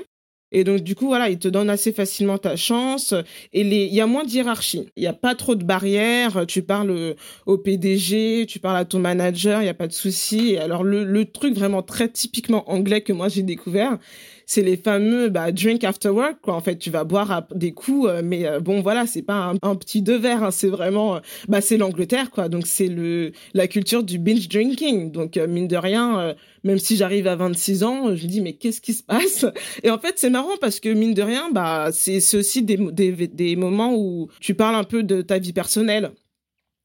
Et 0.54 0.64
donc, 0.64 0.82
du 0.82 0.96
coup, 0.96 1.08
voilà, 1.08 1.30
il 1.30 1.40
te 1.40 1.48
donne 1.48 1.70
assez 1.70 1.92
facilement 1.92 2.38
ta 2.38 2.56
chance. 2.56 3.14
Et 3.52 3.62
il 3.62 3.94
y 3.94 4.02
a 4.02 4.08
moins 4.08 4.24
de 4.24 4.30
hiérarchie. 4.30 4.90
Il 4.96 5.02
n'y 5.02 5.08
a 5.08 5.14
pas 5.14 5.36
trop 5.36 5.56
de 5.56 5.64
barrières. 5.64 6.46
Tu 6.48 6.62
parles 6.62 7.16
au 7.46 7.58
PDG, 7.58 8.46
tu 8.48 8.60
parles 8.60 8.78
à 8.78 8.86
ton 8.86 9.00
manager, 9.00 9.62
il 9.62 9.66
n'y 9.66 9.70
a 9.70 9.74
pas 9.74 9.88
de 9.88 9.94
souci. 9.94 10.52
Et 10.52 10.60
alors, 10.60 10.84
le, 10.84 11.04
le 11.04 11.26
truc 11.26 11.56
vraiment 11.56 11.82
très 11.82 12.08
typiquement 12.08 12.70
anglais 12.72 13.02
que 13.02 13.14
moi 13.14 13.28
j'ai 13.28 13.42
découvert, 13.44 13.98
c'est 14.46 14.62
les 14.62 14.78
fameux 14.78 15.30
bah, 15.30 15.52
drink 15.52 15.84
after 15.84 16.10
work 16.10 16.38
quoi. 16.42 16.56
En 16.56 16.62
fait 16.62 16.78
tu 16.78 16.90
vas 16.90 17.04
boire 17.04 17.48
des 17.54 17.72
coups 17.72 18.10
euh, 18.10 18.22
mais 18.24 18.46
euh, 18.46 18.60
bon 18.60 18.82
voilà 18.82 19.06
c'est 19.08 19.22
pas 19.22 19.54
un, 19.62 19.76
petit 19.76 20.02
deux 20.02 20.18
verres 20.18 20.44
hein, 20.44 20.52
c'est 20.52 20.68
vraiment 20.68 21.16
euh, 21.16 21.20
bah 21.48 21.62
c'est 21.62 21.78
l'Angleterre 21.78 22.32
quoi. 22.32 22.50
Donc 22.50 22.68
c'est 22.68 22.88
le 22.88 23.32
la 23.54 23.68
culture 23.68 24.04
du 24.04 24.20
binge 24.20 24.48
drinking. 24.48 25.12
Donc 25.12 25.38
mine 25.38 25.68
de 25.68 25.78
rien 25.78 26.36
même 26.64 26.80
si 26.80 26.96
j'arrive 26.96 27.28
à 27.28 27.36
26 27.36 27.84
ans 27.84 28.16
je 28.16 28.28
dis 28.28 28.42
mais 28.42 28.54
qu'est-ce 28.54 28.82
qui 28.82 28.94
se 28.94 29.04
passe? 29.04 29.46
Et 29.84 29.90
en 29.90 29.98
fait 29.98 30.14
c'est 30.18 30.30
marrant 30.30 30.58
parce 30.60 30.80
que 30.80 30.90
mine 30.90 31.14
de 31.14 31.22
rien 31.22 31.50
bah 31.52 31.90
c'est 31.92 32.18
aussi 32.36 32.64
des, 32.64 32.78
des 32.78 33.28
des 33.28 33.56
moments 33.56 33.96
où 33.96 34.30
tu 34.40 34.56
parles 34.56 34.76
un 34.76 34.84
peu 34.84 35.04
de 35.04 35.22
ta 35.22 35.40
vie 35.40 35.54
personnelle 35.54 36.12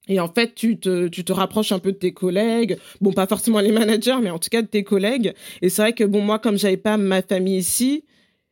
et 0.09 0.21
en 0.21 0.29
fait, 0.29 0.55
tu 0.55 0.79
te, 0.79 1.09
tu 1.09 1.25
te 1.25 1.33
rapproches 1.33 1.73
un 1.73 1.79
peu 1.79 1.93
de 1.93 1.99
tes 1.99 2.13
collègues. 2.13 2.79
Bon, 3.01 3.13
pas 3.13 3.27
forcément 3.27 3.61
les 3.61 3.73
managers, 3.73 4.19
mais 4.23 4.31
en 4.31 4.39
tout 4.39 4.49
cas 4.51 4.63
de 4.63 4.67
tes 4.67 4.85
collègues. 4.85 5.35
Et 5.63 5.69
c'est 5.69 5.83
vrai 5.83 5.93
que 5.93 6.05
bon, 6.05 6.23
moi, 6.23 6.39
comme 6.39 6.59
j'avais 6.59 6.77
pas 6.77 6.97
ma 6.97 7.23
famille 7.23 7.59
ici, 7.59 8.05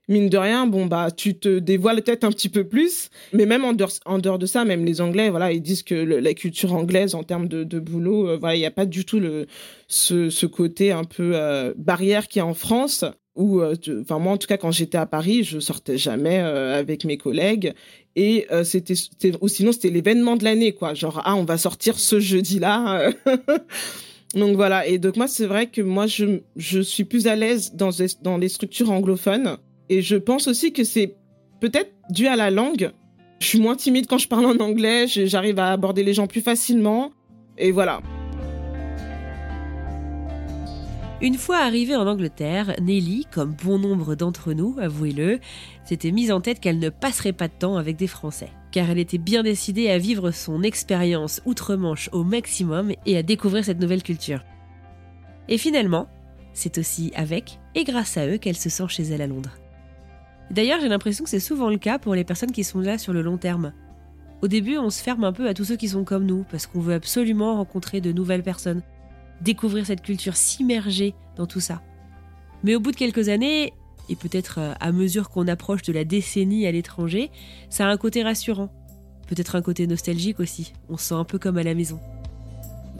mine 0.08 0.28
de 0.28 0.38
rien, 0.38 0.66
bon, 0.66 0.86
bah, 0.86 1.10
tu 1.10 1.38
te 1.38 1.58
dévoiles 1.58 2.02
peut-être 2.02 2.24
un 2.24 2.30
petit 2.30 2.48
peu 2.48 2.64
plus. 2.64 3.10
Mais 3.32 3.46
même 3.46 3.64
en 3.64 3.72
dehors, 3.72 3.92
en 4.04 4.18
dehors 4.18 4.38
de 4.38 4.46
ça, 4.46 4.64
même 4.64 4.84
les 4.84 5.00
Anglais, 5.00 5.30
voilà, 5.30 5.52
ils 5.52 5.62
disent 5.62 5.82
que 5.82 5.94
la 5.94 6.34
culture 6.34 6.74
anglaise 6.74 7.14
en 7.14 7.22
termes 7.22 7.48
de, 7.48 7.64
de 7.64 7.78
boulot, 7.78 8.28
euh, 8.28 8.36
voilà, 8.36 8.54
il 8.56 8.60
n'y 8.60 8.66
a 8.66 8.70
pas 8.70 8.86
du 8.86 9.04
tout 9.04 9.20
le, 9.20 9.46
ce, 9.88 10.30
ce 10.30 10.46
côté 10.46 10.92
un 10.92 11.04
peu 11.04 11.32
euh, 11.34 11.72
barrière 11.76 12.28
qu'il 12.28 12.40
y 12.40 12.42
a 12.42 12.46
en 12.46 12.54
France 12.54 13.04
où, 13.36 13.60
euh, 13.60 13.74
enfin 14.00 14.18
moi 14.18 14.32
en 14.32 14.36
tout 14.36 14.46
cas 14.46 14.56
quand 14.56 14.70
j'étais 14.70 14.98
à 14.98 15.06
Paris, 15.06 15.44
je 15.44 15.60
sortais 15.60 15.98
jamais 15.98 16.38
avec 16.38 17.04
mes 17.04 17.16
collègues. 17.16 17.74
Et 18.16 18.46
euh, 18.50 18.64
c'était 18.64 18.94
ou 19.40 19.48
sinon 19.48 19.72
c'était 19.72 19.90
l'événement 19.90 20.36
de 20.36 20.44
l'année 20.44 20.72
quoi. 20.72 20.94
Genre 20.94 21.20
ah 21.24 21.36
on 21.36 21.44
va 21.44 21.58
sortir 21.58 21.98
ce 21.98 22.18
jeudi 22.18 22.58
là 22.58 23.10
donc 24.34 24.56
voilà. 24.56 24.86
Et 24.86 24.98
donc 24.98 25.16
moi 25.16 25.28
c'est 25.28 25.46
vrai 25.46 25.66
que 25.66 25.82
moi 25.82 26.06
je 26.06 26.40
je 26.56 26.80
suis 26.80 27.04
plus 27.04 27.26
à 27.26 27.36
l'aise 27.36 27.74
dans 27.74 27.90
dans 28.22 28.38
les 28.38 28.48
structures 28.48 28.90
anglophones. 28.90 29.58
Et 29.88 30.02
je 30.02 30.16
pense 30.16 30.48
aussi 30.48 30.72
que 30.72 30.82
c'est 30.82 31.14
peut-être 31.60 31.92
dû 32.10 32.26
à 32.26 32.36
la 32.36 32.50
langue. 32.50 32.90
Je 33.38 33.46
suis 33.46 33.60
moins 33.60 33.76
timide 33.76 34.06
quand 34.06 34.18
je 34.18 34.28
parle 34.28 34.46
en 34.46 34.56
anglais. 34.56 35.06
J'arrive 35.06 35.58
à 35.58 35.72
aborder 35.72 36.02
les 36.02 36.14
gens 36.14 36.26
plus 36.26 36.40
facilement. 36.40 37.12
Et 37.58 37.70
voilà 37.70 38.00
une 41.22 41.38
fois 41.38 41.58
arrivée 41.58 41.96
en 41.96 42.06
Angleterre, 42.06 42.74
Nelly, 42.80 43.26
comme 43.32 43.54
bon 43.54 43.78
nombre 43.78 44.14
d'entre 44.14 44.52
nous, 44.52 44.76
avouez-le, 44.78 45.40
s'était 45.84 46.10
mise 46.10 46.30
en 46.30 46.40
tête 46.40 46.60
qu'elle 46.60 46.78
ne 46.78 46.90
passerait 46.90 47.32
pas 47.32 47.48
de 47.48 47.54
temps 47.58 47.76
avec 47.76 47.96
des 47.96 48.06
Français, 48.06 48.50
car 48.70 48.90
elle 48.90 48.98
était 48.98 49.18
bien 49.18 49.42
décidée 49.42 49.88
à 49.88 49.98
vivre 49.98 50.30
son 50.30 50.62
expérience 50.62 51.40
outre-Manche 51.46 52.10
au 52.12 52.22
maximum 52.22 52.92
et 53.06 53.16
à 53.16 53.22
découvrir 53.22 53.64
cette 53.64 53.80
nouvelle 53.80 54.02
culture. 54.02 54.44
Et 55.48 55.58
finalement, 55.58 56.08
c'est 56.52 56.78
aussi 56.78 57.12
avec 57.14 57.60
et 57.74 57.84
grâce 57.84 58.16
à 58.16 58.26
eux 58.26 58.36
qu'elle 58.36 58.56
se 58.56 58.68
sent 58.68 58.88
chez 58.88 59.04
elle 59.04 59.22
à 59.22 59.26
Londres. 59.26 59.56
D'ailleurs, 60.50 60.80
j'ai 60.80 60.88
l'impression 60.88 61.24
que 61.24 61.30
c'est 61.30 61.40
souvent 61.40 61.70
le 61.70 61.78
cas 61.78 61.98
pour 61.98 62.14
les 62.14 62.24
personnes 62.24 62.52
qui 62.52 62.62
sont 62.62 62.80
là 62.80 62.98
sur 62.98 63.12
le 63.12 63.22
long 63.22 63.38
terme. 63.38 63.72
Au 64.42 64.48
début, 64.48 64.76
on 64.76 64.90
se 64.90 65.02
ferme 65.02 65.24
un 65.24 65.32
peu 65.32 65.48
à 65.48 65.54
tous 65.54 65.64
ceux 65.64 65.76
qui 65.76 65.88
sont 65.88 66.04
comme 66.04 66.26
nous, 66.26 66.44
parce 66.50 66.66
qu'on 66.66 66.80
veut 66.80 66.94
absolument 66.94 67.56
rencontrer 67.56 68.02
de 68.02 68.12
nouvelles 68.12 68.42
personnes, 68.42 68.82
découvrir 69.40 69.86
cette 69.86 70.02
culture, 70.02 70.36
s'immerger 70.36 71.14
dans 71.36 71.46
tout 71.46 71.60
ça. 71.60 71.82
Mais 72.64 72.74
au 72.74 72.80
bout 72.80 72.90
de 72.90 72.96
quelques 72.96 73.28
années, 73.28 73.72
et 74.08 74.16
peut-être 74.16 74.58
euh, 74.58 74.72
à 74.80 74.92
mesure 74.92 75.30
qu'on 75.30 75.48
approche 75.48 75.82
de 75.82 75.92
la 75.92 76.04
décennie 76.04 76.66
à 76.66 76.72
l'étranger, 76.72 77.30
ça 77.70 77.86
a 77.86 77.90
un 77.90 77.96
côté 77.96 78.22
rassurant. 78.22 78.70
Peut-être 79.28 79.56
un 79.56 79.62
côté 79.62 79.86
nostalgique 79.86 80.40
aussi, 80.40 80.72
on 80.88 80.96
se 80.96 81.06
sent 81.06 81.14
un 81.14 81.24
peu 81.24 81.38
comme 81.38 81.58
à 81.58 81.62
la 81.62 81.74
maison. 81.74 81.98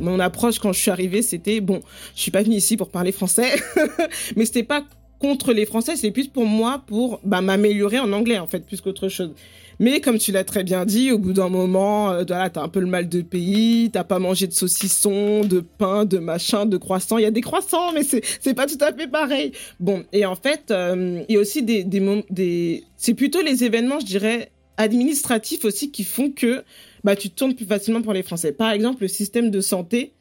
Mon 0.01 0.21
approche 0.21 0.59
quand 0.59 0.73
je 0.73 0.81
suis 0.81 0.91
arrivée, 0.91 1.23
c'était 1.23 1.61
bon, 1.61 1.81
je 2.15 2.21
suis 2.21 2.31
pas 2.31 2.43
venue 2.43 2.57
ici 2.57 2.77
pour 2.77 2.91
parler 2.91 3.13
français, 3.13 3.55
mais 4.37 4.45
c'était 4.45 4.65
pas 4.65 4.85
contre 5.19 5.53
les 5.53 5.65
Français, 5.65 5.97
c'est 5.97 6.11
plus 6.11 6.29
pour 6.29 6.45
moi 6.45 6.83
pour 6.87 7.21
bah, 7.25 7.41
m'améliorer 7.41 7.99
en 7.99 8.13
anglais 8.13 8.39
en 8.39 8.47
fait, 8.47 8.67
plus 8.67 8.81
qu'autre 8.81 9.09
chose. 9.09 9.33
Mais 9.79 10.01
comme 10.01 10.19
tu 10.19 10.33
l'as 10.33 10.45
très 10.45 10.65
bien 10.65 10.85
dit, 10.85 11.13
au 11.13 11.19
bout 11.19 11.33
d'un 11.33 11.49
moment, 11.49 12.11
euh, 12.11 12.25
voilà, 12.27 12.49
t'as 12.51 12.63
un 12.63 12.69
peu 12.69 12.81
le 12.81 12.87
mal 12.87 13.09
de 13.09 13.21
pays, 13.23 13.91
t'as 13.93 14.05
pas 14.05 14.19
mangé 14.19 14.47
de 14.47 14.53
saucisson, 14.53 15.43
de 15.43 15.61
pain, 15.61 16.05
de 16.05 16.19
machin, 16.19 16.67
de 16.67 16.77
croissants. 16.77 17.19
Il 17.19 17.23
y 17.23 17.27
a 17.27 17.31
des 17.31 17.43
croissants, 17.43 17.93
mais 17.93 18.03
c'est 18.03 18.55
pas 18.55 18.67
tout 18.67 18.79
à 18.81 18.93
fait 18.93 19.09
pareil. 19.09 19.53
Bon, 19.81 20.05
et 20.13 20.25
en 20.25 20.37
fait, 20.37 20.71
euh, 20.71 21.23
il 21.29 21.35
y 21.35 21.39
a 21.39 21.41
aussi 21.41 21.63
des 21.63 21.85
des, 21.85 22.25
des 22.31 22.85
c'est 22.97 23.15
plutôt 23.15 23.43
les 23.43 23.65
événements, 23.65 24.01
je 24.01 24.07
dirais, 24.07 24.51
administratifs 24.77 25.65
aussi 25.65 25.91
qui 25.91 26.05
font 26.05 26.31
que 26.31 26.63
bah, 27.05 27.17
tu 27.17 27.31
tournes 27.31 27.55
plus 27.55 27.67
facilement 27.67 28.03
pour 28.03 28.13
les 28.13 28.23
Français. 28.23 28.53
Par 28.53 28.71
exemple, 28.71 29.03
le 29.03 29.09
système 29.09 29.51
de 29.51 29.61
santé 29.61 30.13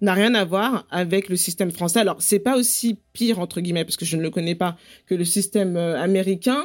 n'a 0.00 0.12
rien 0.12 0.34
à 0.34 0.44
voir 0.44 0.86
avec 0.90 1.28
le 1.28 1.36
système 1.36 1.70
français. 1.70 2.00
Alors, 2.00 2.16
c'est 2.20 2.38
pas 2.38 2.56
aussi 2.56 2.98
pire, 3.12 3.38
entre 3.38 3.60
guillemets, 3.60 3.84
parce 3.84 3.96
que 3.96 4.04
je 4.04 4.16
ne 4.16 4.22
le 4.22 4.30
connais 4.30 4.54
pas, 4.54 4.76
que 5.06 5.14
le 5.14 5.24
système 5.24 5.76
euh, 5.76 6.00
américain. 6.00 6.62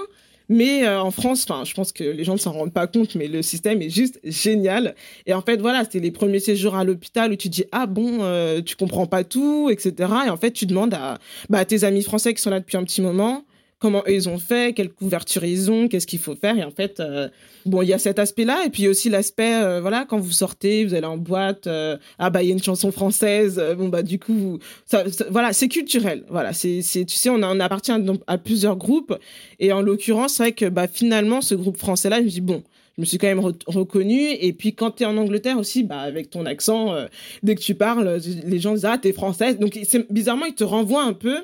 Mais 0.54 0.86
euh, 0.86 1.02
en 1.02 1.12
France, 1.12 1.46
enfin, 1.48 1.64
je 1.64 1.74
pense 1.74 1.94
que 1.94 2.04
les 2.04 2.26
gens 2.26 2.34
ne 2.34 2.38
s'en 2.38 2.52
rendent 2.52 2.74
pas 2.74 2.86
compte, 2.86 3.16
mais 3.16 3.30
le 3.30 3.42
système 3.42 3.82
est 3.82 3.90
juste 3.90 4.20
génial. 4.26 4.96
Et 5.26 5.34
en 5.34 5.42
fait, 5.42 5.62
voilà, 5.62 5.86
c'était 5.86 6.02
les 6.02 6.12
premiers 6.12 6.42
séjours 6.42 6.76
à 6.76 6.84
l'hôpital 6.84 7.32
où 7.32 7.38
tu 7.38 7.48
dis 7.48 7.64
ah 7.72 7.86
bon, 7.86 8.18
euh, 8.20 8.62
tu 8.62 8.76
comprends 8.76 9.06
pas 9.06 9.24
tout, 9.24 9.70
etc. 9.72 10.12
Et 10.28 10.30
en 10.30 10.36
fait, 10.36 10.52
tu 10.52 10.66
demandes 10.66 10.94
à, 10.94 11.20
bah, 11.50 11.60
à 11.60 11.66
tes 11.66 11.86
amis 11.86 12.04
français 12.04 12.34
qui 12.34 12.42
sont 12.42 12.50
là 12.50 12.60
depuis 12.60 12.76
un 12.76 12.84
petit 12.84 13.02
moment 13.02 13.46
comment 13.82 14.06
ils 14.06 14.30
ont 14.30 14.38
fait, 14.38 14.74
quelle 14.74 14.90
couverture 14.90 15.44
ils 15.44 15.72
ont, 15.72 15.88
qu'est-ce 15.88 16.06
qu'il 16.06 16.20
faut 16.20 16.36
faire. 16.36 16.58
Et 16.58 16.64
en 16.64 16.70
fait, 16.70 17.00
euh, 17.00 17.28
bon, 17.66 17.82
il 17.82 17.90
y 17.90 17.94
a 17.94 17.98
cet 17.98 18.20
aspect-là. 18.20 18.64
Et 18.66 18.70
puis 18.70 18.88
aussi 18.88 19.10
l'aspect, 19.10 19.56
euh, 19.56 19.82
voilà, 19.82 20.06
quand 20.08 20.20
vous 20.20 20.32
sortez, 20.32 20.86
vous 20.86 20.94
allez 20.94 21.08
en 21.08 21.18
boîte, 21.18 21.66
euh, 21.66 21.98
ah 22.20 22.30
bah 22.30 22.44
il 22.44 22.50
y 22.50 22.52
a 22.52 22.54
une 22.54 22.64
chanson 22.64 22.92
française. 22.92 23.62
bon 23.78 23.90
bah 23.90 24.04
du 24.04 24.20
coup, 24.20 24.60
ça, 24.86 25.04
voilà, 25.30 25.52
c'est 25.52 25.68
culturel. 25.68 26.24
Voilà, 26.30 26.54
c'est, 26.54 26.82
tu 26.84 27.16
sais, 27.16 27.30
on, 27.30 27.42
appartient 27.42 27.92
à, 28.28 28.38
plusieurs 28.38 28.78
groupes. 28.78 29.18
Et 29.60 29.74
en 29.74 29.82
l'occurrence, 29.82 30.36
c'est 30.36 30.44
vrai 30.44 30.52
que 30.52 30.68
bah 30.68 30.88
finalement, 30.88 31.42
ce 31.42 31.56
groupe 31.56 31.78
français-là, 31.78 32.20
je 32.20 32.26
me 32.26 32.30
dis 32.30 32.42
bon. 32.42 32.64
Je 32.98 33.04
me 33.04 33.06
suis 33.06 33.18
quand 33.18 33.28
même 33.28 33.40
reconnue. 33.40 34.32
Et 34.42 34.52
puis, 34.52 34.76
quand 34.76 34.92
tu 34.92 35.04
es 35.04 35.06
en 35.06 35.16
Angleterre 35.16 35.58
aussi, 35.58 35.84
bah, 35.84 36.02
avec 36.02 36.30
ton 36.30 36.46
accent, 36.46 36.94
dès 37.42 37.56
que 37.56 37.62
tu 37.62 37.74
parles, 37.74 38.20
les 38.46 38.60
gens 38.60 38.74
disent, 38.74 38.84
ah, 38.84 38.98
t'es 38.98 39.14
française. 39.14 39.58
Donc, 39.58 39.80
bizarrement, 40.10 40.46
ils 40.46 40.54
te 40.54 40.66
renvoient 40.66 41.06
un 41.06 41.14
peu 41.14 41.38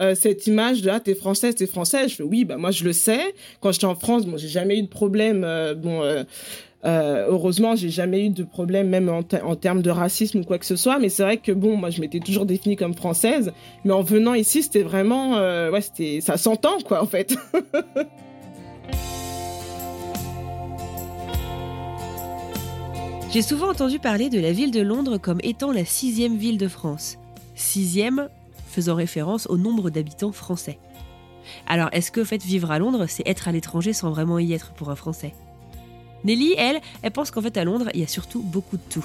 euh, 0.00 0.14
cette 0.14 0.46
image 0.46 0.82
de 0.82 0.90
ah 0.90 1.00
t'es 1.00 1.14
française 1.14 1.54
t'es 1.54 1.66
française. 1.66 2.10
Je 2.10 2.16
fais 2.16 2.22
oui 2.22 2.44
bah 2.44 2.56
moi 2.56 2.70
je 2.70 2.84
le 2.84 2.92
sais. 2.92 3.34
Quand 3.60 3.72
j'étais 3.72 3.84
en 3.84 3.94
France 3.94 4.26
bon 4.26 4.36
j'ai 4.36 4.48
jamais 4.48 4.78
eu 4.78 4.82
de 4.82 4.88
problème 4.88 5.44
euh, 5.44 5.74
bon 5.74 6.02
euh, 6.02 6.24
euh, 6.84 7.26
heureusement 7.28 7.76
j'ai 7.76 7.90
jamais 7.90 8.26
eu 8.26 8.30
de 8.30 8.42
problème 8.42 8.88
même 8.88 9.08
en, 9.08 9.22
en, 9.44 9.54
termes 9.54 9.82
de 9.82 9.90
racisme 9.90 10.40
ou 10.40 10.44
quoi 10.44 10.58
que 10.58 10.66
ce 10.66 10.76
soit. 10.76 10.98
Mais 10.98 11.08
c'est 11.10 11.22
vrai 11.22 11.36
que 11.36 11.52
bon 11.52 11.76
moi 11.76 11.90
je 11.90 12.00
m'étais 12.00 12.20
toujours 12.20 12.46
définie 12.46 12.76
comme 12.76 12.94
française. 12.94 13.52
Mais 13.84 13.92
en 13.92 14.02
venant 14.02 14.34
ici 14.34 14.62
c'était 14.62 14.82
vraiment 14.82 15.36
ouais 15.70 15.80
c'était 15.82 16.20
ça 16.20 16.36
s'entend 16.36 16.78
quoi 16.80 17.02
en 17.02 17.06
fait. 17.06 17.36
J'ai 23.32 23.40
souvent 23.40 23.70
entendu 23.70 23.98
parler 23.98 24.28
de 24.28 24.38
la 24.38 24.52
ville 24.52 24.70
de 24.70 24.82
Londres 24.82 25.16
comme 25.16 25.38
étant 25.42 25.72
la 25.72 25.86
sixième 25.86 26.36
ville 26.36 26.58
de 26.58 26.68
France. 26.68 27.16
Sixième 27.54 28.28
faisant 28.72 28.94
référence 28.94 29.46
au 29.46 29.56
nombre 29.56 29.90
d'habitants 29.90 30.32
français. 30.32 30.78
Alors, 31.66 31.88
est-ce 31.92 32.10
que 32.10 32.24
fait 32.24 32.42
vivre 32.42 32.70
à 32.70 32.78
Londres, 32.78 33.06
c'est 33.06 33.26
être 33.26 33.48
à 33.48 33.52
l'étranger 33.52 33.92
sans 33.92 34.10
vraiment 34.10 34.38
y 34.38 34.52
être 34.52 34.72
pour 34.72 34.90
un 34.90 34.96
Français? 34.96 35.34
Nelly, 36.24 36.54
elle, 36.56 36.80
elle 37.02 37.10
pense 37.10 37.30
qu'en 37.30 37.42
fait 37.42 37.56
à 37.56 37.64
Londres, 37.64 37.88
il 37.94 38.00
y 38.00 38.04
a 38.04 38.08
surtout 38.08 38.42
beaucoup 38.42 38.76
de 38.76 38.82
tout. 38.88 39.04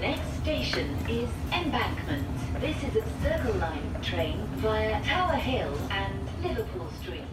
Next 0.00 0.20
station 0.42 0.86
is 1.08 1.28
Embankment. 1.52 2.24
This 2.60 2.76
is 2.82 2.98
a 2.98 3.04
Circle 3.22 3.58
Line 3.60 4.02
train 4.02 4.36
via 4.60 5.00
Tower 5.02 5.38
Hill 5.38 5.72
and 5.90 6.42
Liverpool 6.42 6.88
Street. 7.00 7.27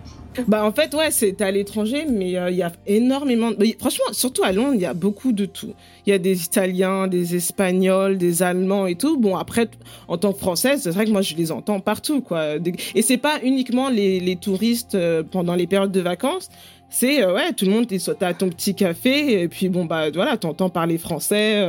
Bah 0.48 0.66
en 0.66 0.72
fait 0.72 0.94
ouais 0.94 1.12
c'est 1.12 1.42
à 1.42 1.52
l'étranger 1.52 2.06
mais 2.10 2.38
euh, 2.38 2.50
il 2.50 2.58
y 2.58 2.64
a 2.64 2.72
énormément 2.88 3.52
franchement 3.80 4.06
surtout 4.12 4.44
à 4.44 4.52
Londres 4.52 4.74
il 4.76 4.82
y 4.82 4.86
a 4.86 4.94
beaucoup 4.94 5.32
de 5.32 5.46
tout. 5.46 5.74
Il 6.06 6.12
y 6.12 6.14
a 6.14 6.18
des 6.18 6.44
Italiens 6.44 7.08
des 7.08 7.36
Espagnols 7.36 8.18
des 8.18 8.44
Allemands 8.44 8.86
et 8.88 8.96
tout. 8.96 9.18
Bon 9.18 9.38
après 9.38 9.68
en 10.08 10.18
tant 10.18 10.34
que 10.34 10.40
Française 10.40 10.82
c'est 10.84 10.92
vrai 10.92 11.06
que 11.06 11.12
moi 11.12 11.22
je 11.22 11.36
les 11.36 11.52
entends 11.52 11.80
partout 11.80 12.22
quoi. 12.22 12.56
Et 12.96 13.02
c'est 13.02 13.18
pas 13.18 13.40
uniquement 13.44 13.90
les, 13.90 14.20
les 14.20 14.36
touristes 14.36 14.96
euh, 14.96 15.24
pendant 15.24 15.56
les 15.56 15.68
périodes 15.68 15.92
de 15.92 16.02
vacances. 16.02 16.50
C'est 16.90 17.24
euh, 17.24 17.34
ouais 17.34 17.54
tout 17.54 17.66
le 17.66 17.72
monde 17.72 17.88
t'as 18.20 18.34
ton 18.34 18.50
petit 18.50 18.76
café 18.76 19.42
et 19.42 19.48
puis 19.48 19.70
bon 19.70 19.86
bah 19.86 20.12
voilà 20.12 20.38
t'entends 20.38 20.70
parler 20.70 20.98
français 20.98 21.64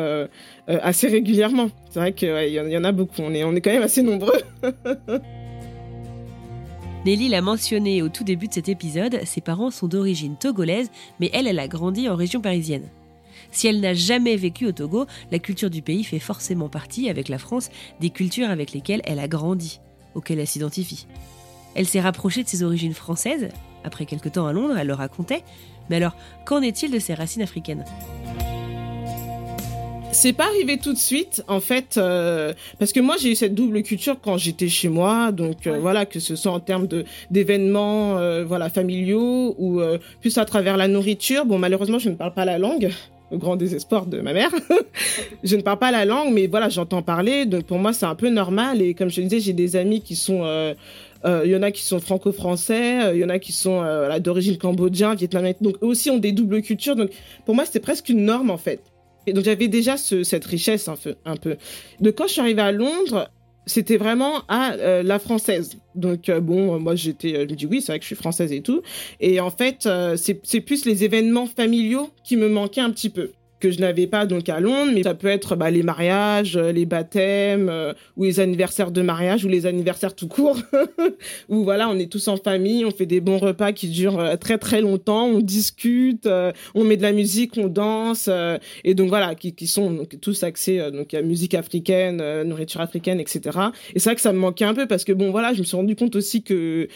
assez 0.69 1.09
régulièrement. 1.09 1.69
C'est 1.91 2.01
vrai 2.01 2.13
qu'il 2.13 2.29
y, 2.29 2.55
y 2.55 2.77
en 2.77 2.85
a 2.85 2.93
beaucoup. 2.93 3.23
On 3.23 3.33
est 3.33 3.45
on 3.45 3.55
est 3.55 3.61
quand 3.61 3.73
même 3.73 3.83
assez 3.83 4.03
nombreux 4.03 4.41
Nelly 7.07 7.29
l'a 7.29 7.41
mentionné 7.41 8.03
au 8.03 8.09
tout 8.09 8.25
début 8.25 8.49
de 8.49 8.55
cet 8.55 8.69
épisode, 8.69 9.21
ses 9.25 9.41
parents 9.41 9.71
sont 9.71 9.87
d'origine 9.87 10.37
togolaise, 10.37 10.91
mais 11.21 11.31
elle, 11.33 11.47
elle 11.47 11.61
a 11.61 11.69
grandi 11.69 12.09
en 12.09 12.17
région 12.17 12.41
parisienne. 12.41 12.89
Si 13.53 13.69
elle 13.69 13.79
n'a 13.79 13.95
jamais 13.95 14.35
vécu 14.35 14.67
au 14.67 14.73
Togo, 14.73 15.07
la 15.31 15.39
culture 15.39 15.71
du 15.71 15.83
pays 15.83 16.03
fait 16.03 16.19
forcément 16.19 16.69
partie, 16.69 17.09
avec 17.09 17.29
la 17.29 17.39
France, 17.39 17.71
des 18.01 18.11
cultures 18.11 18.51
avec 18.51 18.73
lesquelles 18.73 19.03
elle 19.05 19.21
a 19.21 19.29
grandi, 19.29 19.79
auxquelles 20.17 20.41
elle 20.41 20.49
s'identifie. 20.49 21.07
Elle 21.77 21.87
s'est 21.87 22.01
rapprochée 22.01 22.43
de 22.43 22.49
ses 22.49 22.65
origines 22.65 22.93
françaises, 22.93 23.51
après 23.85 24.05
quelque 24.05 24.29
temps 24.29 24.49
à 24.49 24.53
Londres, 24.53 24.77
elle 24.77 24.89
le 24.89 24.95
racontait, 24.95 25.45
mais 25.89 25.97
alors, 25.97 26.17
qu'en 26.45 26.61
est-il 26.61 26.91
de 26.91 26.99
ses 26.99 27.15
racines 27.15 27.43
africaines? 27.43 27.85
C'est 30.13 30.33
pas 30.33 30.47
arrivé 30.47 30.79
tout 30.79 30.93
de 30.93 30.99
suite, 30.99 31.43
en 31.49 31.61
fait, 31.61 31.97
euh, 31.99 32.53
parce 32.79 32.93
que 32.93 33.01
moi 33.01 33.17
j'ai 33.19 33.33
eu 33.33 33.35
cette 33.35 33.55
double 33.55 33.83
culture 33.83 34.17
quand 34.23 34.39
j'étais 34.39 34.69
chez 34.69 34.89
moi, 34.89 35.33
donc 35.33 35.67
euh, 35.67 35.79
voilà 35.79 36.07
que 36.07 36.21
ce 36.21 36.37
soit 36.37 36.53
en 36.53 36.61
termes 36.61 36.87
de 36.87 37.05
d'événements, 37.31 38.19
euh, 38.19 38.45
voilà 38.45 38.71
familiaux 38.71 39.55
ou 39.59 39.81
plus 40.21 40.39
à 40.39 40.45
travers 40.45 40.77
la 40.77 40.89
nourriture. 40.89 41.45
Bon, 41.45 41.59
malheureusement, 41.59 41.99
je 41.99 42.09
ne 42.09 42.15
parle 42.15 42.35
pas 42.35 42.45
la 42.45 42.59
langue, 42.59 42.91
au 43.31 43.39
grand 43.39 43.57
désespoir 43.57 44.07
de 44.07 44.21
ma 44.21 44.33
mère. 44.33 44.51
je 45.45 45.57
ne 45.57 45.63
parle 45.63 45.79
pas 45.79 45.91
la 45.91 46.05
langue, 46.05 46.33
mais 46.33 46.47
voilà, 46.47 46.69
j'entends 46.69 47.03
parler, 47.03 47.45
donc 47.45 47.65
pour 47.65 47.79
moi 47.79 47.93
c'est 47.93 48.07
un 48.07 48.15
peu 48.15 48.31
normal. 48.31 48.83
Et 48.83 48.95
comme 48.95 49.11
je 49.11 49.21
disais, 49.21 49.41
j'ai 49.41 49.53
des 49.53 49.77
amis 49.77 50.01
qui 50.01 50.17
sont 50.17 50.45
il 51.25 51.51
y 51.51 51.57
en 51.57 51.63
a 51.63 51.73
qui 51.73 51.83
sont 51.83 51.99
franco-français, 52.01 53.15
il 53.15 53.21
y 53.21 53.25
en 53.25 53.29
a 53.29 53.39
qui 53.39 53.53
sont 53.53 53.83
d'origine 54.21 54.57
cambodgienne, 54.57 55.17
vietnamienne, 55.17 55.55
donc 55.61 55.77
eux 55.83 55.87
aussi 55.87 56.11
ont 56.11 56.19
des 56.19 56.33
doubles 56.33 56.63
cultures. 56.63 56.97
Donc 56.97 57.11
pour 57.45 57.55
moi, 57.55 57.65
c'était 57.65 57.81
presque 57.81 58.09
une 58.09 58.25
norme 58.25 58.51
en 58.51 58.59
fait. 58.59 58.81
Et 59.27 59.33
donc 59.33 59.45
j'avais 59.45 59.69
déjà 59.69 59.97
cette 59.97 60.45
richesse 60.45 60.89
un 60.89 60.97
peu, 60.97 61.17
un. 61.25 61.35
De 62.01 62.11
quand 62.11 62.27
je 62.27 62.33
suis 62.33 62.41
arrivée 62.41 62.63
à 62.63 62.73
Londres, 62.73 63.31
c'était 63.67 63.97
vraiment 63.97 64.43
à 64.49 64.75
euh, 64.75 65.03
la 65.03 65.19
française. 65.19 65.77
Donc 65.95 66.29
euh, 66.29 66.41
bon, 66.41 66.79
moi 66.79 66.95
j'étais, 66.95 67.47
je 67.49 67.55
dis 67.55 67.67
oui, 67.67 67.81
c'est 67.81 67.93
vrai 67.93 67.99
que 67.99 68.05
je 68.05 68.09
suis 68.09 68.17
française 68.17 68.53
et 68.53 68.63
tout. 68.63 68.83
Et 69.21 69.41
en 69.41 69.51
fait, 69.51 69.87
euh, 69.87 70.17
c'est 70.17 70.61
plus 70.61 70.85
les 70.85 71.05
événements 71.05 71.47
familiaux 71.47 72.11
qui 72.25 72.37
me 72.37 72.49
manquaient 72.49 72.81
un 72.81 72.91
petit 72.91 73.11
peu 73.11 73.33
que 73.61 73.71
je 73.71 73.81
n'avais 73.81 74.07
pas 74.07 74.27
donc 74.27 74.49
à 74.49 74.61
Londres, 74.61 74.93
mais 74.95 75.03
ça 75.03 75.15
peut 75.15 75.29
être 75.29 75.57
bah, 75.57 75.71
les 75.71 75.83
mariages, 75.83 76.57
euh, 76.57 76.73
les 76.73 76.85
baptêmes, 76.85 77.69
euh, 77.69 77.95
ou 78.17 78.25
les 78.25 78.41
anniversaires 78.41 78.91
de 78.91 79.01
mariage, 79.03 79.45
ou 79.45 79.49
les 79.49 79.67
anniversaires 79.67 80.15
tout 80.15 80.29
court, 80.29 80.59
où 81.49 81.65
voilà, 81.65 81.89
on 81.89 81.99
est 81.99 82.11
tous 82.11 82.29
en 82.29 82.37
famille, 82.37 82.85
on 82.85 82.91
fait 82.91 83.07
des 83.07 83.21
bons 83.21 83.39
repas 83.39 83.73
qui 83.73 83.89
durent 83.89 84.21
euh, 84.21 84.37
très 84.37 84.59
très 84.59 84.81
longtemps, 84.81 85.27
on 85.27 85.41
discute, 85.41 86.29
on 86.75 86.85
met 86.85 86.97
de 86.97 87.03
la 87.03 87.13
musique, 87.13 87.53
on 87.57 87.69
danse, 87.69 88.29
et 88.85 88.95
donc 88.95 89.09
voilà, 89.09 89.35
qui, 89.35 89.55
qui 89.55 89.67
sont 89.67 89.91
donc, 89.91 90.21
tous 90.21 90.43
axés 90.43 90.91
donc 90.91 91.15
à 91.15 91.23
musique 91.23 91.55
africaine, 91.55 92.43
nourriture 92.43 92.81
africaine, 92.81 93.21
etc. 93.21 93.59
Et 93.95 93.99
c'est 93.99 94.11
vrai 94.11 94.17
que 94.17 94.21
ça 94.21 94.33
me 94.33 94.39
manquait 94.39 94.65
un 94.65 94.75
peu 94.75 94.87
parce 94.87 95.05
que 95.05 95.13
bon 95.13 95.31
voilà, 95.31 95.55
je 95.55 95.61
me 95.61 95.65
suis 95.65 95.77
rendu 95.77 95.97
compte 95.97 96.17
aussi 96.17 96.43
que 96.43 96.89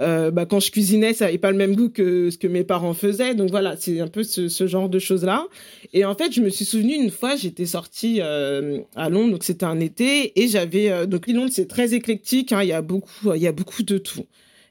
euh, 0.00 0.30
bah, 0.30 0.46
quand 0.46 0.60
je 0.60 0.70
cuisinais, 0.70 1.12
ça 1.12 1.26
n'avait 1.26 1.38
pas 1.38 1.50
le 1.50 1.56
même 1.56 1.76
goût 1.76 1.88
que 1.88 2.30
ce 2.30 2.38
que 2.38 2.46
mes 2.46 2.64
parents 2.64 2.94
faisaient. 2.94 3.34
Donc 3.34 3.50
voilà, 3.50 3.76
c'est 3.76 4.00
un 4.00 4.08
peu 4.08 4.22
ce, 4.22 4.66
genre 4.66 4.88
de 4.88 4.98
choses-là. 4.98 5.46
Et 5.92 6.04
en 6.04 6.14
fait, 6.14 6.32
je 6.32 6.40
me 6.40 6.48
suis 6.48 6.64
souvenu 6.64 6.94
une 6.94 7.10
fois, 7.10 7.36
j'étais 7.36 7.66
sortie 7.66 8.18
euh, 8.20 8.80
à 8.96 9.08
Londres, 9.08 9.32
donc 9.32 9.44
c'était 9.44 9.66
un 9.66 9.80
été, 9.80 10.40
et 10.40 10.48
j'avais 10.48 10.90
euh, 10.90 11.06
donc 11.06 11.28
Londres, 11.28 11.52
c'est 11.52 11.68
très 11.68 11.94
éclectique. 11.94 12.52
Hein, 12.52 12.62
il 12.62 12.68
y 12.68 12.72
a 12.72 12.82
beaucoup, 12.82 13.32
il 13.34 13.42
y 13.42 13.46
a 13.46 13.52
beaucoup 13.52 13.82
de 13.82 13.98
tout. 13.98 14.24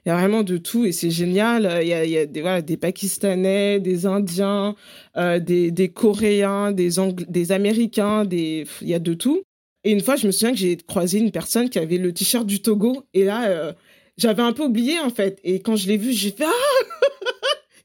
Il 0.04 0.10
y 0.10 0.12
a 0.12 0.16
vraiment 0.18 0.42
de 0.42 0.58
tout 0.58 0.84
et 0.84 0.92
c'est 0.92 1.10
génial. 1.10 1.78
Il 1.82 1.88
y 1.88 1.94
a, 1.94 2.26
des, 2.26 2.40
voilà, 2.42 2.60
des 2.60 2.76
Pakistanais, 2.76 3.80
des 3.80 4.04
Indiens, 4.04 4.74
euh, 5.16 5.40
des, 5.40 5.88
Coréens, 5.88 6.72
des, 6.72 6.90
des 7.28 7.52
Américains, 7.52 8.26
des, 8.26 8.66
il 8.82 8.88
y 8.88 8.94
a 8.94 8.98
de 8.98 9.14
tout. 9.14 9.42
Et 9.82 9.92
une 9.92 10.00
fois, 10.00 10.16
je 10.16 10.26
me 10.26 10.32
souviens 10.32 10.52
que 10.52 10.58
j'ai 10.58 10.76
croisé 10.76 11.18
une 11.18 11.30
personne 11.30 11.70
qui 11.70 11.78
avait 11.78 11.98
le 11.98 12.12
t-shirt 12.12 12.46
du 12.46 12.60
Togo 12.60 13.04
et 13.14 13.24
là, 13.24 13.48
euh, 13.48 13.72
j'avais 14.16 14.42
un 14.42 14.52
peu 14.52 14.64
oublié 14.64 14.98
en 15.00 15.10
fait. 15.10 15.40
Et 15.44 15.60
quand 15.60 15.76
je 15.76 15.88
l'ai 15.88 15.96
vu, 15.96 16.12
j'ai 16.12 16.30
fait 16.30 16.44
ah 16.46 16.96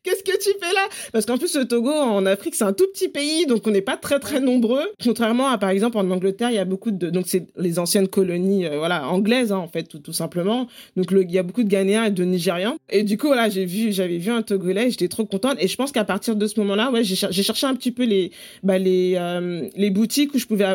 qu'est-ce 0.04 0.24
que 0.24 0.38
tu 0.38 0.50
fais 0.60 0.74
là? 0.74 0.88
Parce 1.12 1.26
qu'en 1.26 1.38
plus, 1.38 1.56
le 1.56 1.66
Togo, 1.66 1.92
en 1.92 2.26
Afrique, 2.26 2.56
c'est 2.56 2.64
un 2.64 2.74
tout 2.74 2.88
petit 2.94 3.10
pays, 3.10 3.46
donc 3.46 3.66
on 3.68 3.72
n'est 3.72 3.82
pas 3.82 3.98
très, 3.98 4.20
très 4.20 4.40
nombreux. 4.40 4.86
Contrairement 5.04 5.48
à, 5.48 5.58
par 5.58 5.70
exemple, 5.70 5.98
en 5.98 6.10
Angleterre, 6.10 6.50
il 6.52 6.56
y 6.56 6.60
a 6.60 6.66
beaucoup 6.66 6.92
de... 6.92 7.10
Donc, 7.10 7.26
c'est 7.28 7.48
les 7.58 7.80
anciennes 7.80 8.08
colonies, 8.08 8.66
euh, 8.66 8.78
voilà, 8.78 9.08
anglaises, 9.08 9.52
hein, 9.52 9.58
en 9.58 9.68
fait, 9.68 9.84
tout, 9.84 10.00
tout 10.00 10.14
simplement. 10.14 10.68
Donc, 10.96 11.08
il 11.12 11.32
y 11.32 11.38
a 11.38 11.44
beaucoup 11.44 11.64
de 11.64 11.70
Ghanéens 11.70 12.06
et 12.06 12.12
de 12.12 12.24
Nigérians. 12.24 12.78
Et 12.90 13.04
du 13.04 13.18
coup, 13.18 13.28
voilà, 13.28 13.50
j'ai 13.50 13.66
vu, 13.66 13.92
j'avais 13.92 14.18
vu 14.18 14.32
un 14.32 14.42
Togolais, 14.42 14.90
j'étais 14.90 15.08
trop 15.08 15.26
contente. 15.26 15.58
Et 15.60 15.68
je 15.68 15.76
pense 15.76 15.92
qu'à 15.92 16.06
partir 16.06 16.36
de 16.36 16.48
ce 16.48 16.60
moment-là, 16.60 16.92
ouais, 16.92 17.04
j'ai 17.04 17.44
cherché 17.44 17.66
un 17.66 17.76
petit 17.76 17.92
peu 17.92 18.06
les, 18.06 18.32
bah, 18.64 18.78
les, 18.78 19.16
euh, 19.16 19.68
les 19.76 19.90
boutiques 19.90 20.34
où 20.34 20.40
je 20.40 20.46
pouvais 20.46 20.66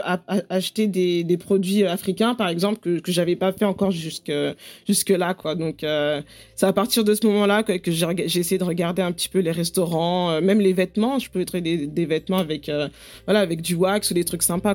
acheter 0.48 0.86
des, 0.86 1.24
des 1.24 1.36
produits 1.36 1.84
africains, 1.84 2.34
par 2.34 2.48
exemple, 2.48 2.80
que, 2.80 3.00
que 3.00 3.12
j'avais 3.12 3.36
pas 3.36 3.52
fait 3.52 3.64
encore 3.64 3.90
jusque, 3.90 4.32
jusque 4.86 5.10
là, 5.10 5.34
quoi. 5.34 5.54
Donc, 5.54 5.82
euh, 5.82 6.20
c'est 6.56 6.66
à 6.66 6.72
partir 6.72 7.04
de 7.04 7.14
ce 7.14 7.26
moment-là 7.26 7.62
que, 7.62 7.76
que 7.78 7.90
j'ai 7.90 8.40
essayé 8.40 8.58
de 8.58 8.64
regarder 8.64 9.02
un 9.02 9.12
petit 9.12 9.23
peu 9.28 9.40
les 9.40 9.52
restaurants, 9.52 10.30
euh, 10.30 10.40
même 10.40 10.60
les 10.60 10.72
vêtements. 10.72 11.18
Je 11.18 11.30
peux 11.30 11.44
trouver 11.44 11.62
des, 11.62 12.06
vêtements 12.06 12.38
avec, 12.38 12.68
euh, 12.68 12.88
avec 13.26 13.62
du 13.62 13.74
wax 13.74 14.10
ou 14.10 14.14
des 14.14 14.24
trucs 14.24 14.42
sympas. 14.42 14.74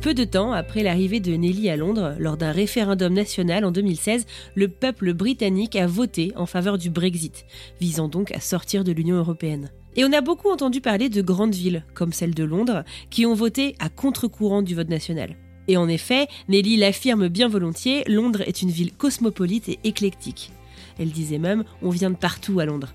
Peu 0.00 0.14
de 0.14 0.24
temps 0.24 0.52
après 0.52 0.82
l'arrivée 0.82 1.20
de 1.20 1.32
Nelly 1.32 1.68
à 1.68 1.76
Londres, 1.76 2.14
lors 2.18 2.38
d'un 2.38 2.52
référendum 2.52 3.12
national 3.12 3.66
en 3.66 3.70
2016, 3.70 4.24
le 4.54 4.68
peuple 4.68 5.12
britannique 5.12 5.76
a 5.76 5.86
voté 5.86 6.32
en 6.36 6.46
faveur 6.46 6.78
du 6.78 6.88
Brexit, 6.88 7.44
visant 7.82 8.08
donc 8.08 8.32
à 8.32 8.40
sortir 8.40 8.82
de 8.82 8.92
l'Union 8.92 9.16
européenne. 9.16 9.70
Et 9.96 10.04
on 10.04 10.12
a 10.12 10.22
beaucoup 10.22 10.50
entendu 10.50 10.80
parler 10.80 11.10
de 11.10 11.20
grandes 11.20 11.54
villes, 11.54 11.84
comme 11.92 12.14
celle 12.14 12.34
de 12.34 12.44
Londres, 12.44 12.84
qui 13.10 13.26
ont 13.26 13.34
voté 13.34 13.74
à 13.78 13.90
contre-courant 13.90 14.62
du 14.62 14.74
vote 14.74 14.88
national. 14.88 15.36
Et 15.70 15.76
en 15.76 15.86
effet, 15.86 16.26
Nelly 16.48 16.76
l'affirme 16.76 17.28
bien 17.28 17.46
volontiers, 17.46 18.02
Londres 18.08 18.40
est 18.40 18.60
une 18.60 18.72
ville 18.72 18.92
cosmopolite 18.92 19.68
et 19.68 19.78
éclectique. 19.84 20.50
Elle 20.98 21.10
disait 21.10 21.38
même, 21.38 21.62
on 21.80 21.90
vient 21.90 22.10
de 22.10 22.16
partout 22.16 22.58
à 22.58 22.64
Londres. 22.64 22.92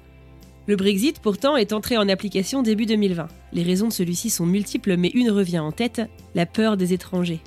Le 0.67 0.75
Brexit, 0.75 1.19
pourtant, 1.19 1.55
est 1.55 1.71
entré 1.71 1.95
en 1.95 2.09
application 2.09 2.63
début 2.63 2.85
2020. 2.85 3.29
Les 3.53 3.63
raisons 3.63 3.87
de 3.87 3.93
celui-ci 3.93 4.29
sont 4.29 4.45
multiples, 4.45 4.97
mais 4.97 5.07
une 5.13 5.31
revient 5.31 5.59
en 5.59 5.71
tête, 5.71 6.01
la 6.33 6.45
peur 6.45 6.75
des 6.75 6.91
étrangers. 6.91 7.39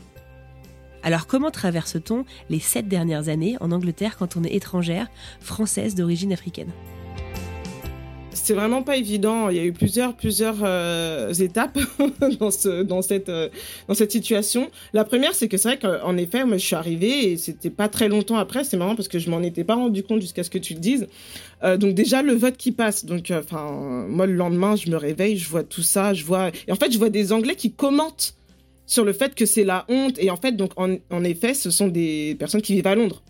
Alors 1.03 1.27
comment 1.27 1.51
traverse-t-on 1.51 2.25
les 2.49 2.59
sept 2.59 2.89
dernières 2.89 3.29
années 3.29 3.59
en 3.61 3.71
Angleterre 3.71 4.17
quand 4.17 4.39
on 4.39 4.45
est 4.45 4.55
étrangère, 4.55 5.09
française 5.41 5.95
d'origine 5.95 6.33
africaine? 6.33 6.73
C'est 8.43 8.55
vraiment 8.55 8.83
pas 8.83 8.97
évident. 8.97 9.49
Il 9.49 9.57
y 9.57 9.61
a 9.61 9.65
eu 9.65 9.73
plusieurs, 9.73 10.15
plusieurs 10.15 10.57
euh, 10.63 11.33
étapes 11.35 11.79
euh, 12.01 12.85
dans 12.85 13.01
cette 13.01 14.13
situation. 14.13 14.71
La 14.93 15.05
première, 15.05 15.35
c'est 15.35 15.49
que 15.49 15.57
c'est 15.57 15.77
vrai 15.77 15.79
qu'en 15.79 16.17
effet, 16.17 16.45
moi, 16.45 16.57
je 16.57 16.65
suis 16.65 16.77
arrivée 16.77 17.33
et 17.33 17.37
c'était 17.37 17.71
pas 17.71 17.89
très 17.89 18.09
longtemps 18.09 18.37
après. 18.37 18.65
C'est 18.65 18.77
marrant 18.77 18.97
parce 18.97 19.09
que 19.09 19.19
je 19.19 19.31
m'en 19.31 19.43
étais 19.43 19.65
pas 19.65 19.75
rendu 19.75 20.03
compte 20.03 20.21
jusqu'à 20.21 20.43
ce 20.43 20.51
que 20.51 20.59
tu 20.59 20.75
le 20.75 20.81
dises. 20.81 21.07
Euh, 21.65 21.77
donc 21.77 21.95
déjà 21.95 22.23
le 22.23 22.35
vote 22.35 22.57
qui 22.57 22.73
passe. 22.73 23.05
Donc 23.05 23.31
enfin 23.31 24.07
moi 24.09 24.27
le 24.27 24.35
lendemain, 24.35 24.77
je 24.77 24.91
me 24.91 24.97
réveille, 24.97 25.37
je 25.37 25.49
vois 25.49 25.65
tout 25.65 25.83
ça, 25.83 26.15
je 26.15 26.25
vois 26.25 26.51
et 26.67 26.73
en 26.73 26.77
fait 26.77 26.93
je 26.93 26.99
vois 26.99 27.11
des 27.11 27.33
Anglais 27.33 27.57
qui 27.57 27.73
commentent 27.73 28.35
sur 28.87 29.05
le 29.05 29.13
fait 29.13 29.35
que 29.35 29.45
c'est 29.45 29.65
la 29.65 29.85
honte 29.89 30.19
et 30.19 30.31
en 30.31 30.37
fait 30.37 30.53
donc 30.53 30.73
en, 30.77 31.25
effet 31.25 31.55
ce 31.55 31.71
sont 31.71 31.89
des 31.89 32.37
personnes 32.39 32.63
qui 32.63 32.75
vivent 32.75 32.87
à 32.87 32.95
Londres. 32.95 33.23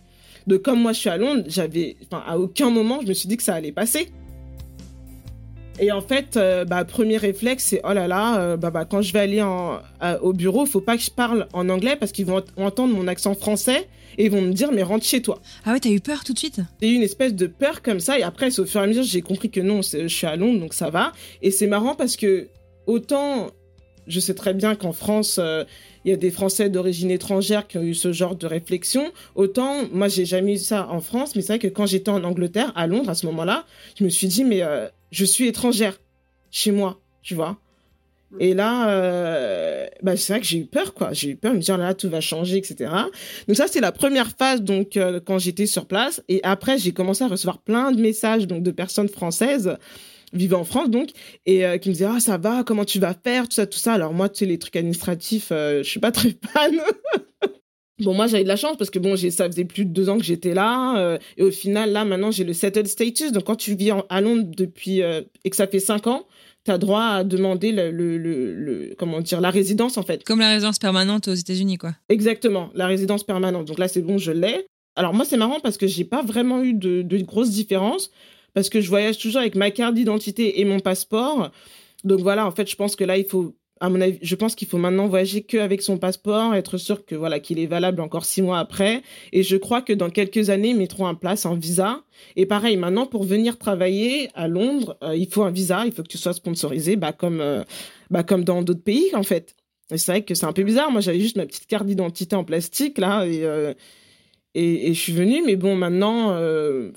Donc 0.46 0.62
comme 0.62 0.80
moi 0.80 0.92
je 0.92 1.00
suis 1.00 1.10
à 1.10 1.16
Londres, 1.16 1.44
j'avais 1.46 1.96
à 2.10 2.38
aucun 2.38 2.70
moment 2.70 3.00
je 3.02 3.08
me 3.08 3.14
suis 3.14 3.28
dit 3.28 3.36
que 3.36 3.42
ça 3.42 3.54
allait 3.54 3.72
passer. 3.72 4.08
Et 5.80 5.92
en 5.92 6.00
fait, 6.00 6.36
euh, 6.36 6.64
bah, 6.64 6.84
premier 6.84 7.16
réflexe, 7.16 7.64
c'est 7.64 7.80
oh 7.84 7.92
là 7.92 8.08
là, 8.08 8.40
euh, 8.40 8.56
bah, 8.56 8.70
bah, 8.70 8.84
quand 8.84 9.00
je 9.00 9.12
vais 9.12 9.20
aller 9.20 9.42
en, 9.42 9.78
au 10.22 10.32
bureau, 10.32 10.66
faut 10.66 10.80
pas 10.80 10.96
que 10.96 11.02
je 11.02 11.10
parle 11.10 11.46
en 11.52 11.68
anglais 11.68 11.96
parce 11.96 12.10
qu'ils 12.10 12.26
vont 12.26 12.42
entendre 12.56 12.94
mon 12.94 13.06
accent 13.06 13.34
français 13.34 13.88
et 14.16 14.24
ils 14.24 14.30
vont 14.30 14.42
me 14.42 14.52
dire 14.52 14.72
mais 14.72 14.82
rentre 14.82 15.04
chez 15.04 15.22
toi. 15.22 15.40
Ah 15.64 15.72
ouais, 15.72 15.80
t'as 15.80 15.90
eu 15.90 16.00
peur 16.00 16.24
tout 16.24 16.32
de 16.32 16.38
suite? 16.38 16.60
J'ai 16.82 16.90
eu 16.90 16.94
une 16.94 17.02
espèce 17.02 17.34
de 17.34 17.46
peur 17.46 17.82
comme 17.82 18.00
ça 18.00 18.18
et 18.18 18.22
après, 18.22 18.58
au 18.58 18.66
fur 18.66 18.80
et 18.80 18.84
à 18.84 18.86
mesure, 18.88 19.04
j'ai 19.04 19.22
compris 19.22 19.50
que 19.50 19.60
non, 19.60 19.82
je 19.82 20.08
suis 20.08 20.26
à 20.26 20.34
Londres 20.34 20.58
donc 20.58 20.74
ça 20.74 20.90
va. 20.90 21.12
Et 21.42 21.52
c'est 21.52 21.68
marrant 21.68 21.94
parce 21.94 22.16
que 22.16 22.48
autant 22.86 23.50
je 24.08 24.20
sais 24.20 24.34
très 24.34 24.54
bien 24.54 24.74
qu'en 24.74 24.92
France, 24.92 25.38
euh, 25.38 25.64
il 26.04 26.10
y 26.10 26.14
a 26.14 26.16
des 26.16 26.30
Français 26.30 26.70
d'origine 26.70 27.10
étrangère 27.10 27.68
qui 27.68 27.76
ont 27.76 27.82
eu 27.82 27.94
ce 27.94 28.10
genre 28.10 28.36
de 28.36 28.46
réflexion. 28.46 29.12
Autant, 29.34 29.82
moi, 29.92 30.08
j'ai 30.08 30.24
jamais 30.24 30.54
eu 30.54 30.56
ça 30.58 30.88
en 30.88 31.02
France, 31.02 31.36
mais 31.36 31.42
c'est 31.42 31.48
vrai 31.48 31.58
que 31.58 31.68
quand 31.68 31.84
j'étais 31.84 32.10
en 32.10 32.24
Angleterre, 32.24 32.72
à 32.74 32.86
Londres, 32.86 33.10
à 33.10 33.14
ce 33.14 33.26
moment-là, 33.26 33.66
je 33.98 34.04
me 34.04 34.08
suis 34.08 34.26
dit, 34.26 34.44
mais 34.44 34.62
je 35.10 35.24
suis 35.24 35.46
étrangère 35.46 35.98
chez 36.50 36.70
moi, 36.70 37.00
tu 37.22 37.34
vois. 37.34 37.58
Et 38.40 38.52
là, 38.52 38.90
euh, 38.90 39.86
bah, 40.02 40.16
c'est 40.16 40.34
vrai 40.34 40.40
que 40.40 40.46
j'ai 40.46 40.58
eu 40.58 40.66
peur, 40.66 40.92
quoi. 40.92 41.12
J'ai 41.12 41.30
eu 41.30 41.36
peur 41.36 41.52
de 41.52 41.56
me 41.56 41.62
dire, 41.62 41.78
là, 41.78 41.94
tout 41.94 42.10
va 42.10 42.20
changer, 42.20 42.58
etc. 42.58 42.90
Donc 43.46 43.56
ça, 43.56 43.66
c'est 43.68 43.80
la 43.80 43.92
première 43.92 44.30
phase, 44.36 44.62
donc, 44.62 44.96
euh, 44.96 45.18
quand 45.24 45.38
j'étais 45.38 45.66
sur 45.66 45.86
place. 45.86 46.22
Et 46.28 46.40
après, 46.42 46.76
j'ai 46.78 46.92
commencé 46.92 47.24
à 47.24 47.28
recevoir 47.28 47.58
plein 47.58 47.90
de 47.90 48.00
messages, 48.00 48.46
donc, 48.46 48.62
de 48.62 48.70
personnes 48.70 49.08
françaises 49.08 49.76
vivant 50.34 50.60
en 50.60 50.64
France, 50.64 50.90
donc, 50.90 51.08
et 51.46 51.64
euh, 51.64 51.78
qui 51.78 51.88
me 51.88 51.94
disaient, 51.94 52.08
ah, 52.10 52.20
ça 52.20 52.36
va, 52.36 52.62
comment 52.64 52.84
tu 52.84 52.98
vas 52.98 53.14
faire, 53.14 53.48
tout 53.48 53.54
ça, 53.54 53.66
tout 53.66 53.78
ça. 53.78 53.94
Alors 53.94 54.12
moi, 54.12 54.28
tu 54.28 54.40
sais, 54.40 54.46
les 54.46 54.58
trucs 54.58 54.76
administratifs, 54.76 55.46
je 55.50 55.82
suis 55.82 56.00
pas 56.00 56.12
très 56.12 56.36
fan. 56.52 56.80
Bon, 58.00 58.14
moi, 58.14 58.26
j'avais 58.28 58.44
de 58.44 58.48
la 58.48 58.56
chance 58.56 58.76
parce 58.76 58.90
que 58.90 58.98
bon, 58.98 59.16
ça 59.16 59.46
faisait 59.46 59.64
plus 59.64 59.84
de 59.84 59.90
deux 59.90 60.08
ans 60.08 60.18
que 60.18 60.24
j'étais 60.24 60.54
là. 60.54 60.98
Euh, 60.98 61.18
et 61.36 61.42
au 61.42 61.50
final, 61.50 61.90
là, 61.90 62.04
maintenant, 62.04 62.30
j'ai 62.30 62.44
le 62.44 62.52
settled 62.52 62.86
status. 62.86 63.32
Donc, 63.32 63.44
quand 63.44 63.56
tu 63.56 63.74
vis 63.74 63.90
à 64.08 64.20
Londres 64.20 64.48
depuis 64.56 65.02
euh, 65.02 65.22
et 65.44 65.50
que 65.50 65.56
ça 65.56 65.66
fait 65.66 65.80
cinq 65.80 66.06
ans, 66.06 66.26
tu 66.64 66.70
as 66.70 66.78
droit 66.78 67.02
à 67.02 67.24
demander 67.24 67.72
le, 67.72 67.90
le, 67.90 68.16
le, 68.18 68.94
comment 68.98 69.20
dire, 69.20 69.40
la 69.40 69.50
résidence, 69.50 69.96
en 69.98 70.02
fait. 70.02 70.22
Comme 70.24 70.40
la 70.40 70.50
résidence 70.50 70.78
permanente 70.78 71.28
aux 71.28 71.34
États-Unis, 71.34 71.78
quoi. 71.78 71.94
Exactement, 72.08 72.70
la 72.74 72.86
résidence 72.86 73.24
permanente. 73.24 73.66
Donc 73.66 73.78
là, 73.78 73.88
c'est 73.88 74.02
bon, 74.02 74.18
je 74.18 74.32
l'ai. 74.32 74.66
Alors, 74.94 75.14
moi, 75.14 75.24
c'est 75.24 75.36
marrant 75.36 75.60
parce 75.60 75.76
que 75.76 75.86
j'ai 75.86 76.04
pas 76.04 76.22
vraiment 76.22 76.62
eu 76.62 76.74
de, 76.74 77.02
de 77.02 77.18
grosses 77.18 77.50
différences 77.50 78.10
parce 78.54 78.68
que 78.68 78.80
je 78.80 78.88
voyage 78.88 79.18
toujours 79.18 79.40
avec 79.40 79.54
ma 79.54 79.70
carte 79.70 79.94
d'identité 79.94 80.60
et 80.60 80.64
mon 80.64 80.80
passeport. 80.80 81.50
Donc 82.04 82.20
voilà, 82.20 82.46
en 82.46 82.52
fait, 82.52 82.68
je 82.70 82.76
pense 82.76 82.96
que 82.96 83.04
là, 83.04 83.16
il 83.16 83.24
faut 83.24 83.56
à 83.80 83.88
mon 83.88 84.00
avis, 84.00 84.18
je 84.22 84.34
pense 84.34 84.54
qu'il 84.54 84.68
faut 84.68 84.78
maintenant 84.78 85.06
voyager 85.06 85.42
qu'avec 85.42 85.82
son 85.82 85.98
passeport, 85.98 86.54
être 86.54 86.78
sûr 86.78 87.04
que 87.04 87.14
voilà 87.14 87.40
qu'il 87.40 87.58
est 87.58 87.66
valable 87.66 88.00
encore 88.00 88.24
six 88.24 88.42
mois 88.42 88.58
après. 88.58 89.02
Et 89.32 89.42
je 89.42 89.56
crois 89.56 89.82
que 89.82 89.92
dans 89.92 90.10
quelques 90.10 90.50
années, 90.50 90.70
ils 90.70 90.76
mettront 90.76 91.06
en 91.06 91.14
place 91.14 91.46
un 91.46 91.54
visa. 91.54 92.02
Et 92.36 92.46
pareil, 92.46 92.76
maintenant 92.76 93.06
pour 93.06 93.24
venir 93.24 93.58
travailler 93.58 94.30
à 94.34 94.48
Londres, 94.48 94.96
euh, 95.02 95.16
il 95.16 95.28
faut 95.28 95.42
un 95.42 95.50
visa, 95.50 95.84
il 95.86 95.92
faut 95.92 96.02
que 96.02 96.08
tu 96.08 96.18
sois 96.18 96.32
sponsorisé, 96.32 96.96
bah 96.96 97.12
comme 97.12 97.40
euh, 97.40 97.62
bah 98.10 98.22
comme 98.22 98.44
dans 98.44 98.62
d'autres 98.62 98.82
pays 98.82 99.14
en 99.14 99.22
fait. 99.22 99.54
Et 99.90 99.98
c'est 99.98 100.12
vrai 100.12 100.22
que 100.22 100.34
c'est 100.34 100.46
un 100.46 100.52
peu 100.52 100.64
bizarre. 100.64 100.90
Moi, 100.90 101.00
j'avais 101.00 101.20
juste 101.20 101.36
ma 101.36 101.46
petite 101.46 101.66
carte 101.66 101.86
d'identité 101.86 102.36
en 102.36 102.44
plastique 102.44 102.98
là 102.98 103.24
et 103.26 103.44
euh, 103.44 103.74
et, 104.54 104.92
je 104.92 104.98
suis 104.98 105.12
venue, 105.12 105.42
mais 105.46 105.54
bon, 105.54 105.76
maintenant, 105.76 106.30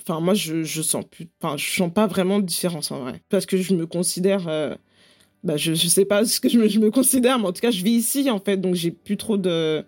enfin, 0.00 0.18
moi, 0.18 0.34
je, 0.34 0.64
je 0.64 0.82
sens 0.82 1.04
plus, 1.08 1.28
enfin, 1.40 1.56
je 1.56 1.70
sens 1.70 1.92
pas 1.92 2.08
vraiment 2.08 2.40
de 2.40 2.44
différence 2.44 2.90
en 2.90 3.00
vrai, 3.00 3.22
parce 3.28 3.46
que 3.46 3.56
je 3.56 3.74
me 3.74 3.86
considère 3.86 4.48
bah, 5.44 5.56
je, 5.56 5.74
je 5.74 5.88
sais 5.88 6.04
pas 6.04 6.24
ce 6.26 6.40
que 6.40 6.48
je 6.48 6.58
me, 6.58 6.68
je 6.68 6.78
me, 6.78 6.90
considère, 6.90 7.38
mais 7.38 7.46
en 7.46 7.52
tout 7.52 7.60
cas, 7.60 7.70
je 7.70 7.82
vis 7.82 7.92
ici, 7.92 8.30
en 8.30 8.38
fait, 8.38 8.56
donc 8.56 8.74
j'ai 8.74 8.90
plus 8.90 9.16
trop 9.16 9.36
de, 9.36 9.84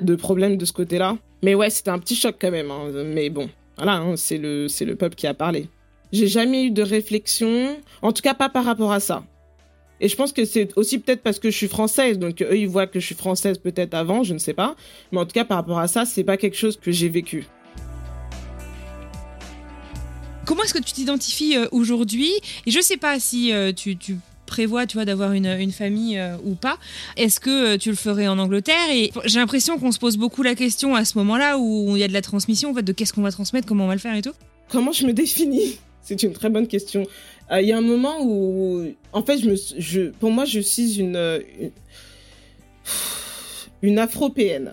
de 0.00 0.14
problèmes 0.14 0.56
de 0.56 0.64
ce 0.64 0.72
côté-là. 0.72 1.16
Mais 1.42 1.54
ouais, 1.54 1.70
c'était 1.70 1.90
un 1.90 1.98
petit 1.98 2.16
choc 2.16 2.36
quand 2.40 2.50
même. 2.50 2.70
Hein. 2.70 2.90
Mais 3.06 3.30
bon, 3.30 3.48
voilà, 3.76 3.94
hein, 3.94 4.16
c'est 4.16 4.38
le, 4.38 4.68
c'est 4.68 4.84
le 4.84 4.96
peuple 4.96 5.14
qui 5.14 5.26
a 5.26 5.34
parlé. 5.34 5.68
J'ai 6.12 6.26
jamais 6.26 6.64
eu 6.64 6.70
de 6.70 6.82
réflexion, 6.82 7.76
en 8.02 8.12
tout 8.12 8.22
cas 8.22 8.34
pas 8.34 8.48
par 8.48 8.64
rapport 8.64 8.92
à 8.92 9.00
ça. 9.00 9.24
Et 10.00 10.08
je 10.08 10.16
pense 10.16 10.32
que 10.32 10.44
c'est 10.44 10.76
aussi 10.76 10.98
peut-être 10.98 11.22
parce 11.22 11.38
que 11.38 11.50
je 11.50 11.56
suis 11.56 11.68
française, 11.68 12.18
donc 12.18 12.40
eux 12.42 12.56
ils 12.56 12.68
voient 12.68 12.86
que 12.86 12.98
je 12.98 13.06
suis 13.06 13.14
française 13.14 13.58
peut-être 13.58 13.94
avant, 13.94 14.22
je 14.22 14.32
ne 14.32 14.38
sais 14.38 14.54
pas. 14.54 14.74
Mais 15.12 15.18
en 15.18 15.26
tout 15.26 15.32
cas 15.32 15.44
par 15.44 15.58
rapport 15.58 15.78
à 15.78 15.88
ça, 15.88 16.04
c'est 16.06 16.24
pas 16.24 16.36
quelque 16.36 16.56
chose 16.56 16.78
que 16.78 16.90
j'ai 16.90 17.08
vécu. 17.08 17.46
Comment 20.46 20.64
est-ce 20.64 20.74
que 20.74 20.82
tu 20.82 20.92
t'identifies 20.92 21.56
euh, 21.56 21.68
aujourd'hui? 21.70 22.32
Et 22.66 22.70
je 22.70 22.80
sais 22.80 22.96
pas 22.96 23.20
si 23.20 23.52
euh, 23.52 23.72
tu, 23.72 23.96
tu 23.96 24.16
prévois, 24.50 24.86
tu 24.86 24.98
vois, 24.98 25.06
d'avoir 25.06 25.32
une, 25.32 25.46
une, 25.46 25.72
famille 25.72 26.18
euh, 26.18 26.36
ou 26.44 26.54
pas. 26.54 26.78
Est-ce 27.16 27.40
que 27.40 27.74
euh, 27.74 27.78
tu 27.78 27.88
le 27.88 27.96
ferais 27.96 28.28
en 28.28 28.38
Angleterre? 28.38 28.90
Et 28.92 29.12
j'ai 29.24 29.38
l'impression 29.38 29.78
qu'on 29.78 29.92
se 29.92 29.98
pose 29.98 30.18
beaucoup 30.18 30.42
la 30.42 30.54
question 30.54 30.94
à 30.94 31.06
ce 31.06 31.16
moment-là 31.18 31.56
où 31.58 31.96
il 31.96 32.00
y 32.00 32.04
a 32.04 32.08
de 32.08 32.12
la 32.12 32.20
transmission, 32.20 32.70
en 32.70 32.74
fait, 32.74 32.82
de 32.82 32.92
qu'est-ce 32.92 33.14
qu'on 33.14 33.22
va 33.22 33.30
transmettre, 33.30 33.66
comment 33.66 33.84
on 33.84 33.88
va 33.88 33.94
le 33.94 34.00
faire 34.00 34.14
et 34.14 34.22
tout. 34.22 34.34
Comment 34.68 34.92
je 34.92 35.06
me 35.06 35.12
définis? 35.12 35.78
C'est 36.02 36.22
une 36.22 36.32
très 36.32 36.50
bonne 36.50 36.66
question. 36.66 37.06
Euh, 37.50 37.62
il 37.62 37.68
y 37.68 37.72
a 37.72 37.78
un 37.78 37.82
moment 37.82 38.18
où, 38.22 38.84
en 39.12 39.22
fait, 39.22 39.38
je 39.38 39.48
me, 39.48 39.56
je, 39.78 40.10
pour 40.10 40.30
moi, 40.30 40.44
je 40.44 40.60
suis 40.60 40.98
une, 40.98 41.40
une, 41.60 41.70
une 43.82 43.98
afropéenne. 43.98 44.72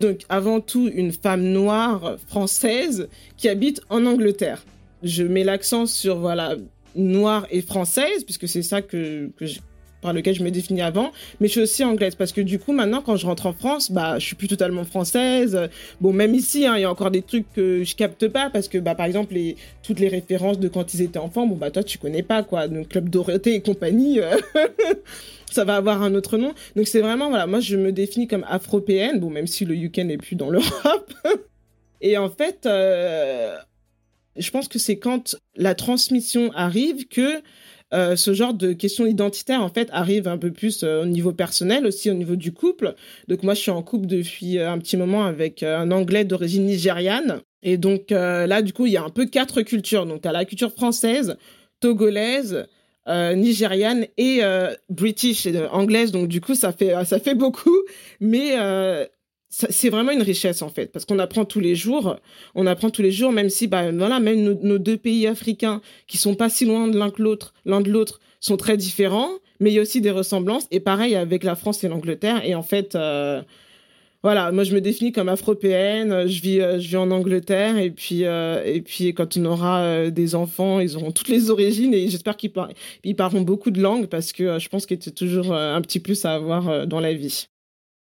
Donc, 0.00 0.22
avant 0.28 0.60
tout, 0.60 0.90
une 0.92 1.12
femme 1.12 1.44
noire 1.44 2.16
française 2.26 3.08
qui 3.36 3.48
habite 3.48 3.80
en 3.88 4.04
Angleterre. 4.04 4.64
Je 5.04 5.22
mets 5.22 5.44
l'accent 5.44 5.86
sur, 5.86 6.18
voilà, 6.18 6.56
noire 6.94 7.46
et 7.50 7.62
française, 7.62 8.24
puisque 8.24 8.48
c'est 8.48 8.62
ça 8.62 8.82
que, 8.82 9.30
que 9.36 9.44
par 10.02 10.12
lequel 10.12 10.34
je 10.34 10.42
me 10.42 10.50
définis 10.50 10.82
avant, 10.82 11.12
mais 11.40 11.46
je 11.46 11.52
suis 11.52 11.60
aussi 11.62 11.84
anglaise 11.84 12.16
parce 12.16 12.32
que 12.32 12.40
du 12.42 12.58
coup 12.58 12.72
maintenant 12.72 13.00
quand 13.00 13.16
je 13.16 13.24
rentre 13.24 13.46
en 13.46 13.52
France, 13.52 13.90
bah 13.90 14.18
je 14.18 14.26
suis 14.26 14.36
plus 14.36 14.48
totalement 14.48 14.84
française. 14.84 15.58
Bon 16.00 16.12
même 16.12 16.34
ici, 16.34 16.66
hein, 16.66 16.76
il 16.76 16.82
y 16.82 16.84
a 16.84 16.90
encore 16.90 17.10
des 17.10 17.22
trucs 17.22 17.50
que 17.54 17.84
je 17.84 17.94
capte 17.94 18.28
pas 18.28 18.50
parce 18.50 18.68
que 18.68 18.78
bah 18.78 18.94
par 18.94 19.06
exemple 19.06 19.34
toutes 19.82 20.00
les 20.00 20.08
références 20.08 20.58
de 20.58 20.68
quand 20.68 20.92
ils 20.92 21.02
étaient 21.02 21.18
enfants, 21.18 21.46
bon 21.46 21.56
bah 21.56 21.70
toi 21.70 21.84
tu 21.84 21.96
connais 21.96 22.24
pas 22.24 22.42
quoi, 22.42 22.68
donc 22.68 22.88
Club 22.88 23.08
Dorothée 23.08 23.54
et 23.54 23.60
compagnie. 23.62 24.20
Euh, 24.20 24.36
ça 25.50 25.64
va 25.64 25.76
avoir 25.76 26.02
un 26.02 26.14
autre 26.14 26.36
nom. 26.36 26.52
Donc 26.76 26.88
c'est 26.88 27.00
vraiment 27.00 27.28
voilà, 27.28 27.46
moi 27.46 27.60
je 27.60 27.76
me 27.76 27.92
définis 27.92 28.26
comme 28.26 28.44
afropéenne, 28.48 29.20
bon 29.20 29.30
même 29.30 29.46
si 29.46 29.64
le 29.64 29.76
UK 29.76 29.98
n'est 29.98 30.18
plus 30.18 30.34
dans 30.34 30.50
l'Europe. 30.50 31.14
et 32.00 32.18
en 32.18 32.28
fait, 32.28 32.66
euh, 32.66 33.54
je 34.36 34.50
pense 34.50 34.68
que 34.68 34.78
c'est 34.78 34.98
quand 34.98 35.36
la 35.56 35.74
transmission 35.74 36.50
arrive 36.52 37.08
que 37.08 37.42
euh, 37.92 38.16
ce 38.16 38.32
genre 38.32 38.54
de 38.54 38.72
questions 38.72 39.04
identitaires 39.04 39.62
en 39.62 39.68
fait 39.68 39.88
arrive 39.92 40.26
un 40.26 40.38
peu 40.38 40.50
plus 40.50 40.82
euh, 40.82 41.02
au 41.02 41.06
niveau 41.06 41.32
personnel 41.32 41.86
aussi 41.86 42.10
au 42.10 42.14
niveau 42.14 42.36
du 42.36 42.52
couple. 42.52 42.94
Donc 43.28 43.42
moi 43.42 43.52
je 43.54 43.60
suis 43.60 43.70
en 43.70 43.82
couple 43.82 44.06
depuis 44.06 44.58
euh, 44.58 44.70
un 44.70 44.78
petit 44.78 44.96
moment 44.96 45.24
avec 45.24 45.62
un 45.62 45.90
Anglais 45.90 46.24
d'origine 46.24 46.64
nigériane 46.64 47.42
et 47.62 47.76
donc 47.76 48.10
là 48.10 48.62
du 48.62 48.72
coup 48.72 48.86
il 48.86 48.92
y 48.92 48.96
a 48.96 49.04
un 49.04 49.10
peu 49.10 49.26
quatre 49.26 49.62
cultures. 49.62 50.06
Donc 50.06 50.24
as 50.24 50.32
la 50.32 50.44
culture 50.44 50.72
française, 50.72 51.36
togolaise, 51.80 52.66
nigériane 53.06 54.06
et 54.16 54.40
british 54.88 55.46
anglaise. 55.70 56.10
Donc 56.10 56.26
du 56.26 56.40
coup 56.40 56.56
ça 56.56 56.72
fait 56.72 56.92
ça 57.04 57.20
fait 57.20 57.36
beaucoup, 57.36 57.76
mais 58.18 58.56
c'est 59.54 59.90
vraiment 59.90 60.12
une 60.12 60.22
richesse 60.22 60.62
en 60.62 60.70
fait 60.70 60.90
parce 60.90 61.04
qu'on 61.04 61.18
apprend 61.18 61.44
tous 61.44 61.60
les 61.60 61.74
jours 61.74 62.16
on 62.54 62.66
apprend 62.66 62.88
tous 62.88 63.02
les 63.02 63.12
jours 63.12 63.32
même 63.32 63.50
si 63.50 63.66
bah 63.66 63.92
voilà 63.92 64.18
même 64.18 64.42
nos, 64.62 64.78
deux 64.78 64.96
pays 64.96 65.26
africains 65.26 65.82
qui 66.06 66.16
sont 66.16 66.34
pas 66.34 66.48
si 66.48 66.64
loin 66.64 66.88
de 66.88 66.96
l'un 66.98 67.10
que 67.10 67.20
l'autre 67.20 67.52
l'un 67.66 67.82
de 67.82 67.90
l'autre 67.90 68.20
sont 68.40 68.56
très 68.56 68.78
différents 68.78 69.30
mais 69.62 69.70
il 69.70 69.74
y 69.74 69.78
a 69.78 69.82
aussi 69.82 70.00
des 70.00 70.10
ressemblances. 70.10 70.66
Et 70.70 70.80
pareil 70.80 71.14
avec 71.14 71.44
la 71.44 71.54
France 71.54 71.84
et 71.84 71.88
l'Angleterre. 71.88 72.44
Et 72.44 72.54
en 72.54 72.62
fait, 72.62 72.94
euh, 72.94 73.42
voilà, 74.22 74.52
moi 74.52 74.64
je 74.64 74.74
me 74.74 74.80
définis 74.80 75.12
comme 75.12 75.28
afropéenne. 75.28 76.26
Je 76.28 76.42
vis, 76.42 76.60
euh, 76.60 76.80
je 76.80 76.88
vis 76.88 76.96
en 76.96 77.10
Angleterre. 77.10 77.78
Et 77.78 77.90
puis, 77.90 78.24
euh, 78.24 78.62
et 78.64 78.82
puis 78.82 79.14
quand 79.14 79.36
on 79.36 79.44
aura 79.46 79.82
euh, 79.82 80.10
des 80.10 80.34
enfants, 80.34 80.80
ils 80.80 80.96
auront 80.96 81.12
toutes 81.12 81.28
les 81.28 81.50
origines. 81.50 81.94
Et 81.94 82.08
j'espère 82.08 82.36
qu'ils 82.36 82.52
par- 82.52 82.70
ils 83.04 83.16
parleront 83.16 83.42
beaucoup 83.42 83.70
de 83.70 83.80
langues 83.80 84.06
parce 84.06 84.32
que 84.32 84.42
euh, 84.42 84.58
je 84.58 84.68
pense 84.68 84.86
que 84.86 84.94
c'est 84.98 85.14
toujours 85.14 85.54
un 85.54 85.80
petit 85.80 86.00
plus 86.00 86.24
à 86.24 86.34
avoir 86.34 86.86
dans 86.86 87.00
la 87.00 87.14
vie. 87.14 87.46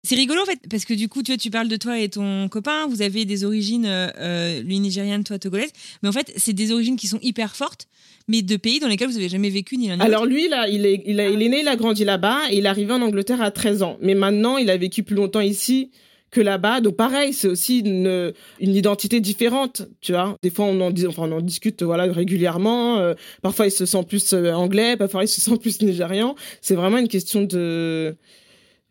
C'est 0.05 0.15
rigolo 0.15 0.41
en 0.41 0.45
fait, 0.47 0.61
parce 0.71 0.85
que 0.85 0.95
du 0.95 1.09
coup, 1.09 1.23
tu 1.23 1.33
vois, 1.33 1.37
tu 1.39 1.51
parles 1.51 1.69
de 1.69 1.77
toi 1.77 1.99
et 1.99 2.09
ton 2.09 2.49
copain, 2.49 2.87
vous 2.87 3.03
avez 3.03 3.25
des 3.25 3.45
origines, 3.45 3.85
euh, 3.85 4.09
euh, 4.19 4.63
lui 4.63 4.79
nigériane, 4.79 5.25
toi 5.25 5.39
togolaise, 5.39 5.71
mais 6.03 6.09
en 6.09 6.13
fait, 6.13 6.33
c'est 6.37 6.53
des 6.53 6.71
origines 6.73 6.97
qui 6.97 7.09
sont 7.09 7.19
hyper 7.21 7.57
fortes, 7.57 7.89
mais 8.29 8.43
de 8.43 8.57
pays 8.57 8.79
dans 8.79 8.87
lesquels 8.89 9.09
vous 9.09 9.17
avez 9.17 9.29
jamais 9.29 9.51
vécu 9.51 9.77
ni 9.77 9.89
l'un 9.89 9.95
ni 9.95 9.99
l'autre. 9.99 10.09
Alors 10.11 10.25
lui, 10.25 10.49
là, 10.49 10.69
il 10.69 10.87
est, 10.87 11.03
il, 11.05 11.19
a- 11.19 11.29
il 11.29 11.43
est 11.43 11.49
né, 11.49 11.61
il 11.61 11.69
a 11.69 11.75
grandi 11.77 12.05
là-bas, 12.05 12.43
et 12.51 12.59
il 12.59 12.65
est 12.67 12.69
arrivé 12.69 12.93
en 12.93 13.03
Angleterre 13.03 13.43
à 13.43 13.51
13 13.51 13.83
ans. 13.83 13.99
Mais 14.01 14.15
maintenant, 14.15 14.57
il 14.57 14.71
a 14.71 14.77
vécu 14.77 15.03
plus 15.03 15.17
longtemps 15.17 15.41
ici 15.41 15.91
que 16.31 16.41
là-bas. 16.41 16.81
Donc 16.81 16.95
pareil, 16.97 17.33
c'est 17.33 17.49
aussi 17.49 17.81
une, 17.81 18.33
une 18.61 18.75
identité 18.77 19.19
différente, 19.21 19.83
tu 20.01 20.13
vois. 20.13 20.37
Des 20.45 20.51
fois, 20.51 20.67
on 20.67 20.81
en, 20.81 20.93
enfin, 21.09 21.23
on 21.25 21.33
en 21.33 21.41
discute 21.41 21.83
voilà, 21.83 22.05
régulièrement. 22.05 22.99
euh, 22.99 23.15
parfois, 23.43 23.67
il 23.67 23.73
se 23.73 23.85
sent 23.85 24.05
plus 24.09 24.33
anglais, 24.33 24.97
parfois, 24.97 25.25
il 25.25 25.29
se 25.29 25.41
sent 25.41 25.57
plus 25.61 25.83
nigérian. 25.83 26.37
C'est 26.61 26.77
vraiment 26.77 26.99
une 26.99 27.09
question 27.09 27.43
de... 27.43 28.17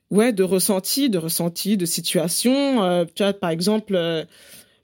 Ouais, 0.10 0.32
de 0.32 0.44
ressenti, 0.44 1.10
de 1.10 1.18
ressenti, 1.18 1.76
de 1.78 1.86
situation. 1.86 2.84
Euh, 2.84 3.06
tu 3.14 3.24
vois, 3.24 3.34
par 3.34 3.50
exemple... 3.50 3.96
euh, 3.96 4.24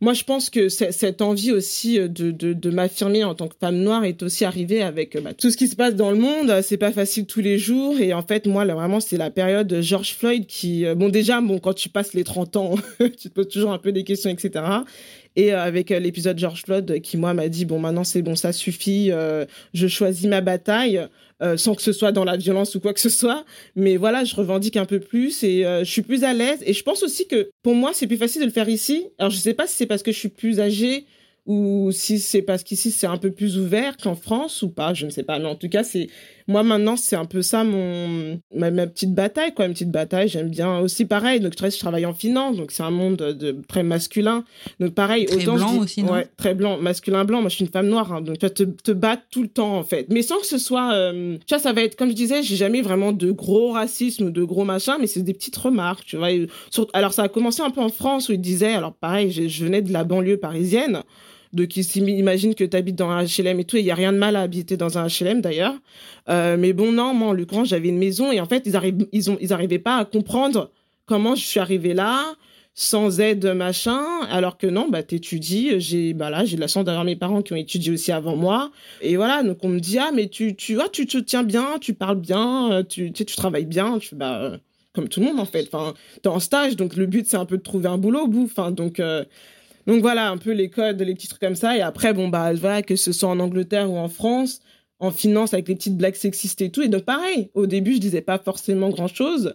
moi, 0.02 0.12
je 0.12 0.26
pense 0.26 0.50
que 0.50 0.68
cette 0.68 1.22
envie 1.22 1.54
aussi 1.54 1.98
euh, 1.98 2.10
de, 2.10 2.32
de, 2.32 2.52
de 2.52 2.70
m'affirmer 2.70 3.24
en 3.24 3.36
tant 3.36 3.48
que 3.48 3.56
femme 3.58 3.78
noire 3.78 4.04
est 4.04 4.22
aussi 4.22 4.44
arrivée 4.44 4.82
avec 4.82 5.16
euh, 5.16 5.22
bah, 5.22 5.34
tout 5.34 5.50
ce 5.50 5.56
qui 5.56 5.70
se 5.70 5.78
passe 5.78 5.96
dans 5.96 6.12
le 6.12 6.18
monde. 6.18 6.50
Euh, 6.50 6.62
C'est 6.62 6.76
pas 6.76 6.92
facile 6.92 7.26
tous 7.26 7.40
les 7.40 7.58
jours. 7.58 7.98
Et 8.02 8.14
en 8.14 8.22
fait, 8.22 8.46
moi, 8.46 8.66
là, 8.66 8.76
vraiment, 8.76 9.00
c'est 9.00 9.16
la 9.16 9.32
période 9.32 9.66
de 9.68 9.80
George 9.80 10.14
Floyd 10.14 10.46
qui... 10.46 10.84
bon, 10.98 11.08
déjà, 11.08 11.40
bon, 11.40 11.60
quand 11.60 11.74
tu 11.74 11.88
passes 11.88 12.14
les 12.14 12.26
30 12.26 12.58
ans, 12.58 12.76
tu 13.00 13.10
te 13.12 13.28
poses 13.30 13.48
toujours 13.48 13.72
un 13.72 13.78
peu 13.78 13.94
des 13.94 14.04
questions, 14.04 14.30
etc. 14.30 14.66
Et 15.36 15.54
euh, 15.54 15.62
avec 15.62 15.92
euh, 15.92 16.00
l'épisode 16.00 16.38
George 16.38 16.64
Floyd 16.64 17.02
qui, 17.02 17.18
moi, 17.18 17.34
m'a 17.34 17.48
dit, 17.50 17.66
bon, 17.66 17.80
maintenant, 17.80 18.04
c'est 18.04 18.22
bon, 18.22 18.36
ça 18.36 18.52
suffit. 18.52 19.10
euh, 19.12 19.46
je 19.74 19.88
choisis 19.88 20.26
ma 20.26 20.42
bataille. 20.42 21.02
sans 21.58 21.76
que 21.76 21.82
ce 21.82 21.92
soit 21.92 22.14
dans 22.14 22.24
la 22.24 22.38
violence 22.38 22.74
ou 22.76 22.80
quoi 22.80 22.94
que 22.94 23.02
ce 23.02 23.10
soit. 23.10 23.44
Mais 23.76 23.98
voilà, 23.98 24.24
je 24.24 24.34
revendique 24.34 24.78
un 24.78 24.86
peu 24.86 25.02
plus 25.02 25.44
et 25.44 25.64
je 25.64 25.90
suis 25.90 26.02
plus 26.02 26.24
à 26.24 26.32
l'aise. 26.34 26.60
Et 26.66 26.72
je 26.72 26.84
pense 26.84 27.04
aussi 27.04 27.28
que 27.28 27.50
pour 27.64 27.76
moi, 27.76 27.92
c'est 27.94 28.08
plus 28.08 28.16
facile 28.16 28.42
de 28.42 28.46
le 28.46 28.52
faire 28.52 28.70
ici. 28.70 29.08
Alors, 29.20 29.30
je 29.30 29.38
sais 29.38 29.54
pas 29.54 29.68
si 29.68 29.76
c'est 29.76 29.86
parce 29.86 30.04
que 30.04 30.14
je 30.14 30.20
suis 30.20 30.30
plus 30.30 30.62
âgée 30.62 31.06
ou 31.46 31.90
si 31.92 32.20
c'est 32.20 32.42
parce 32.42 32.64
qu'ici 32.64 32.90
c'est 32.90 33.06
un 33.08 33.18
peu 33.18 33.32
plus 33.32 33.58
ouvert 33.58 33.98
qu'en 33.98 34.16
France 34.16 34.62
ou 34.62 34.70
pas, 34.70 34.94
je 34.94 35.06
ne 35.06 35.12
sais 35.12 35.24
pas. 35.24 35.40
Mais 35.40 35.46
en 35.46 35.56
tout 35.56 35.68
cas, 35.68 35.84
c'est 35.84 36.08
moi 36.48 36.64
maintenant, 36.64 36.96
c'est 36.96 37.16
un 37.18 37.26
peu 37.26 37.42
ça 37.42 37.64
mon 37.66 38.40
ma, 38.56 38.72
ma 38.72 38.88
petite 38.88 39.14
bataille 39.14 39.54
quoi, 39.54 39.66
une 39.66 39.74
petite 39.74 39.92
bataille. 39.92 40.30
J'aime 40.30 40.50
bien 40.50 40.80
aussi 40.80 41.06
pareil. 41.06 41.42
Donc 41.42 41.54
je 41.60 41.80
travaille 41.80 42.06
en 42.06 42.14
finance, 42.14 42.56
donc 42.56 42.72
c'est 42.72 42.84
un 42.84 42.92
monde 42.92 43.18
de 43.18 43.58
très 43.68 43.84
masculin. 43.84 44.46
Donc 44.80 44.94
pareil, 44.94 45.26
Très 45.26 45.44
autant 45.44 45.56
blanc 45.56 45.72
dis- 45.74 45.80
aussi, 45.80 46.04
non? 46.04 46.14
Ouais, 46.14 46.28
très 46.38 46.54
blanc, 46.54 46.78
masculin 46.78 47.26
blanc. 47.26 47.42
Moi, 47.42 47.50
je 47.50 47.56
suis 47.56 47.66
une 47.66 47.72
femme 47.72 47.88
noire, 47.88 48.14
hein, 48.14 48.22
donc 48.22 48.38
tu 48.40 48.46
vas 48.46 48.50
te, 48.50 48.64
te 48.64 48.92
battre 48.92 49.24
tout 49.30 49.42
le 49.42 49.50
temps 49.50 49.78
en 49.78 49.84
fait, 49.84 50.08
mais 50.10 50.22
sans 50.22 50.40
que 50.40 50.46
ce 50.46 50.58
soit. 50.58 50.94
Euh, 50.94 51.38
tu 51.46 51.56
vois, 51.56 51.60
ça 51.60 51.74
va 51.74 51.82
être 51.84 51.96
comme 51.98 52.10
je 52.10 52.16
disais, 52.16 52.42
j'ai 52.42 52.56
jamais 52.56 52.82
vraiment 52.82 53.12
de 53.12 53.32
gros 53.32 53.72
racisme 53.72 54.26
ou 54.28 54.30
de 54.30 54.44
gros 54.44 54.64
machin, 54.64 54.98
mais 55.00 55.08
c'est 55.08 55.22
des 55.24 55.34
petites 55.34 55.58
remarques, 55.58 56.06
tu 56.06 56.16
vois. 56.18 56.30
Alors 56.94 57.12
ça 57.12 57.24
a 57.24 57.28
commencé 57.30 57.62
un 57.62 57.70
peu 57.70 57.82
en 57.82 57.90
France 57.90 58.30
où 58.30 58.32
ils 58.34 58.40
disaient, 58.42 58.74
alors 58.74 58.94
pareil, 58.94 59.30
je, 59.32 59.48
je 59.50 59.64
venais 59.66 59.82
de 59.82 59.92
la 59.92 60.06
banlieue 60.06 60.38
parisienne. 60.38 61.02
Donc, 61.54 61.78
ils 61.78 61.84
s'imaginent 61.84 62.56
que 62.56 62.64
tu 62.64 62.76
habites 62.76 62.96
dans 62.96 63.10
un 63.10 63.24
HLM 63.24 63.60
et 63.60 63.64
tout. 63.64 63.78
Il 63.78 63.84
n'y 63.84 63.92
a 63.92 63.96
rien 63.96 64.12
de 64.12 64.18
mal 64.18 64.36
à 64.36 64.42
habiter 64.42 64.76
dans 64.76 64.98
un 64.98 65.08
HLM, 65.08 65.42
d'ailleurs. 65.42 65.76
Euh, 66.30 66.58
mais 66.58 66.74
bon, 66.74 66.92
non, 66.92 67.14
moi, 67.14 67.30
en 67.30 67.34
l'occurrence, 67.34 67.70
j'avais 67.70 67.90
une 67.90 68.00
maison 68.00 68.32
et 68.32 68.40
en 68.42 68.46
fait, 68.46 68.64
ils 68.66 68.76
arrivent, 68.76 69.08
ils 69.12 69.30
ont, 69.30 69.38
ils 69.40 69.54
arrivaient 69.54 69.80
pas 69.80 69.98
à 69.98 70.06
comprendre 70.06 70.72
comment 71.06 71.36
je 71.36 71.46
suis 71.46 71.60
arrivée 71.60 71.94
là, 71.94 72.34
sans 72.74 73.20
aide, 73.20 73.46
machin. 73.54 74.02
Alors 74.32 74.58
que 74.58 74.66
non, 74.66 74.90
bah, 74.90 75.04
t'étudies. 75.04 75.80
J'ai, 75.80 76.14
bah 76.14 76.32
là, 76.32 76.44
j'ai 76.44 76.56
de 76.56 76.62
la 76.62 76.68
chance 76.68 76.86
d'avoir 76.86 77.04
mes 77.04 77.16
parents 77.16 77.44
qui 77.44 77.54
ont 77.54 77.58
étudié 77.58 77.92
aussi 77.92 78.12
avant 78.12 78.36
moi. 78.36 78.72
Et 79.02 79.16
voilà. 79.16 79.44
Donc, 79.44 79.60
on 79.62 79.70
me 79.70 79.80
dit, 79.80 80.00
ah, 80.00 80.12
mais 80.12 80.30
tu, 80.30 80.56
tu, 80.56 80.80
ah, 80.82 80.88
tu 80.92 81.06
te 81.06 81.20
tiens 81.20 81.44
bien, 81.44 81.78
tu 81.80 81.94
parles 81.94 82.20
bien, 82.20 82.72
euh, 82.72 82.84
tu, 82.84 83.12
tu 83.12 83.26
tu 83.26 83.36
travailles 83.36 83.66
bien. 83.68 84.00
Fais, 84.00 84.16
bah, 84.16 84.42
euh, 84.42 84.58
comme 84.94 85.08
tout 85.08 85.20
le 85.20 85.28
monde, 85.28 85.40
en 85.40 85.46
fait. 85.46 85.68
Enfin, 85.72 85.94
t'es 86.24 86.30
en 86.30 86.40
stage. 86.40 86.76
Donc, 86.78 86.96
le 86.96 87.06
but, 87.06 87.28
c'est 87.28 87.38
un 87.38 87.46
peu 87.46 87.58
de 87.58 87.64
trouver 87.64 87.90
un 87.90 88.00
boulot 88.00 88.22
au 88.22 88.28
bout. 88.28 88.46
Enfin, 88.46 88.72
donc, 88.72 89.00
donc 89.88 90.02
voilà, 90.02 90.30
un 90.30 90.38
peu 90.38 90.52
les 90.52 90.70
codes, 90.70 91.02
les 91.02 91.14
petits 91.14 91.28
trucs 91.28 91.42
comme 91.42 91.56
ça. 91.56 91.78
Et 91.78 91.82
après, 91.82 92.14
bon, 92.14 92.28
bah, 92.30 92.54
voilà, 92.54 92.82
que 92.82 92.96
ce 92.96 93.12
soit 93.12 93.30
en 93.30 93.40
Angleterre 93.40 93.92
ou 93.92 93.98
en 93.98 94.10
France, 94.10 94.60
en 95.00 95.12
finance 95.12 95.54
avec 95.54 95.68
les 95.68 95.76
petites 95.76 95.98
blagues 95.98 96.16
sexistes 96.16 96.62
et 96.62 96.70
tout. 96.70 96.82
Et 96.82 96.90
donc, 96.90 97.04
pareil, 97.04 97.50
au 97.54 97.66
début, 97.66 97.94
je 97.96 98.00
disais 98.00 98.22
pas 98.22 98.38
forcément 98.40 98.90
grand 98.90 99.08
chose. 99.08 99.54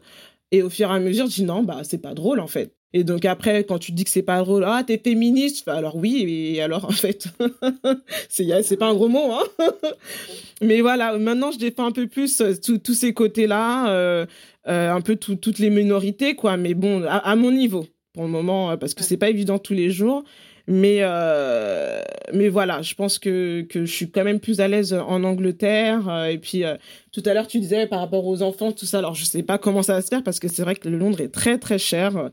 Et 0.52 0.62
au 0.62 0.70
fur 0.70 0.90
et 0.90 0.94
à 0.94 0.98
mesure, 1.00 1.26
je 1.26 1.34
dis 1.34 1.44
non, 1.44 1.62
bah, 1.62 1.80
c'est 1.82 1.98
pas 2.02 2.14
drôle, 2.14 2.40
en 2.40 2.46
fait. 2.46 2.74
Et 2.94 3.04
donc 3.04 3.26
après, 3.26 3.64
quand 3.64 3.78
tu 3.78 3.92
dis 3.92 4.04
que 4.04 4.10
c'est 4.10 4.22
pas 4.22 4.38
drôle, 4.38 4.64
ah, 4.66 4.82
t'es 4.86 4.96
féministe, 4.98 5.68
alors 5.68 5.96
oui, 5.96 6.24
et 6.56 6.62
alors 6.62 6.86
en 6.86 6.90
fait, 6.90 7.26
c'est 8.30 8.76
pas 8.78 8.86
un 8.86 8.94
gros 8.94 9.08
mot, 9.08 9.30
hein. 9.32 9.42
Mais 10.62 10.80
voilà, 10.80 11.18
maintenant 11.18 11.50
je 11.52 11.58
défends 11.58 11.86
un 11.86 11.92
peu 11.92 12.06
plus 12.06 12.40
euh, 12.40 12.54
tous 12.82 12.94
ces 12.94 13.12
côtés-là, 13.12 13.90
euh, 13.90 14.26
euh, 14.68 14.90
un 14.90 15.02
peu 15.02 15.16
tout- 15.16 15.36
toutes 15.36 15.58
les 15.58 15.68
minorités, 15.68 16.34
quoi. 16.34 16.56
Mais 16.56 16.72
bon, 16.72 17.04
à 17.06 17.36
mon 17.36 17.50
niveau, 17.50 17.84
pour 18.18 18.24
le 18.24 18.32
moment, 18.32 18.72
euh, 18.72 18.76
parce 18.76 18.94
que 18.94 19.04
c'est 19.04 19.16
pas 19.16 19.30
évident 19.30 19.60
tous 19.60 19.74
les 19.74 19.90
jours. 19.90 20.24
Mais, 20.66 20.98
euh, 21.02 22.02
mais 22.32 22.48
voilà, 22.48 22.82
je 22.82 22.94
pense 22.96 23.20
que, 23.20 23.62
que 23.62 23.86
je 23.86 23.92
suis 23.92 24.10
quand 24.10 24.24
même 24.24 24.40
plus 24.40 24.58
à 24.58 24.66
l'aise 24.66 24.92
en 24.92 25.22
Angleterre. 25.22 26.08
euh, 26.08 26.24
et 26.26 26.38
puis, 26.38 26.64
euh, 26.64 26.74
tout 27.12 27.22
à 27.26 27.32
l'heure, 27.32 27.46
tu 27.46 27.60
disais 27.60 27.86
par 27.86 28.00
rapport 28.00 28.26
aux 28.26 28.42
enfants, 28.42 28.72
tout 28.72 28.86
ça. 28.86 28.98
Alors, 28.98 29.14
je 29.14 29.24
sais 29.24 29.44
pas 29.44 29.56
comment 29.56 29.84
ça 29.84 29.92
va 29.92 30.02
se 30.02 30.08
faire 30.08 30.24
parce 30.24 30.40
que 30.40 30.48
c'est 30.48 30.62
vrai 30.62 30.74
que 30.74 30.88
Londres 30.88 31.20
est 31.20 31.32
très, 31.32 31.58
très 31.58 31.78
cher. 31.78 32.30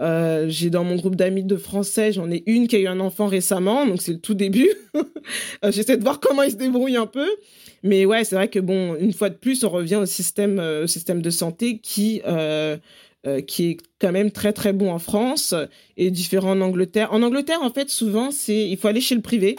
Euh, 0.00 0.46
j'ai 0.48 0.70
dans 0.70 0.84
mon 0.84 0.94
groupe 0.94 1.16
d'amis 1.16 1.42
de 1.42 1.56
français, 1.56 2.12
j'en 2.12 2.30
ai 2.30 2.44
une 2.46 2.68
qui 2.68 2.76
a 2.76 2.78
eu 2.78 2.86
un 2.86 3.00
enfant 3.00 3.26
récemment, 3.26 3.86
donc 3.86 4.02
c'est 4.02 4.12
le 4.12 4.18
tout 4.18 4.34
début. 4.34 4.70
J'essaie 5.68 5.96
de 5.96 6.02
voir 6.02 6.20
comment 6.20 6.42
ils 6.42 6.52
se 6.52 6.56
débrouillent 6.56 6.96
un 6.96 7.06
peu. 7.06 7.28
Mais 7.82 8.04
ouais, 8.04 8.22
c'est 8.22 8.36
vrai 8.36 8.46
que 8.46 8.60
bon, 8.60 8.94
une 8.94 9.12
fois 9.12 9.30
de 9.30 9.34
plus, 9.34 9.64
on 9.64 9.68
revient 9.68 9.96
au 9.96 10.06
système, 10.06 10.60
au 10.60 10.86
système 10.86 11.20
de 11.22 11.30
santé 11.30 11.80
qui, 11.80 12.22
euh, 13.26 13.40
qui 13.40 13.70
est 13.70 13.76
quand 14.00 14.12
même 14.12 14.30
très 14.30 14.52
très 14.52 14.72
bon 14.72 14.92
en 14.92 14.98
France 14.98 15.54
et 15.96 16.10
différent 16.10 16.52
en 16.52 16.60
Angleterre. 16.60 17.12
En 17.12 17.22
Angleterre, 17.22 17.62
en 17.62 17.70
fait, 17.70 17.88
souvent, 17.88 18.30
c'est 18.30 18.68
il 18.68 18.76
faut 18.76 18.88
aller 18.88 19.00
chez 19.00 19.14
le 19.14 19.22
privé. 19.22 19.56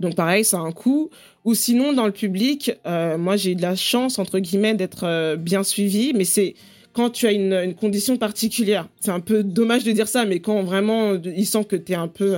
Donc 0.00 0.14
pareil, 0.14 0.44
ça 0.44 0.58
a 0.58 0.60
un 0.60 0.72
coût. 0.72 1.10
Ou 1.44 1.54
sinon, 1.54 1.92
dans 1.92 2.06
le 2.06 2.12
public, 2.12 2.72
euh, 2.86 3.18
moi 3.18 3.36
j'ai 3.36 3.52
eu 3.52 3.54
de 3.54 3.62
la 3.62 3.76
chance, 3.76 4.18
entre 4.18 4.38
guillemets, 4.38 4.74
d'être 4.74 5.04
euh, 5.04 5.36
bien 5.36 5.62
suivie, 5.62 6.12
mais 6.14 6.24
c'est 6.24 6.54
quand 6.92 7.10
tu 7.10 7.26
as 7.26 7.32
une, 7.32 7.74
condition 7.74 8.16
particulière. 8.16 8.88
C'est 9.00 9.10
un 9.10 9.20
peu 9.20 9.42
dommage 9.42 9.82
de 9.84 9.92
dire 9.92 10.06
ça, 10.06 10.24
mais 10.24 10.38
quand 10.38 10.62
vraiment 10.62 11.14
ils 11.14 11.46
sentent 11.46 11.68
que 11.68 11.76
tu 11.76 11.92
es 11.92 11.96
un 11.96 12.06
peu 12.06 12.36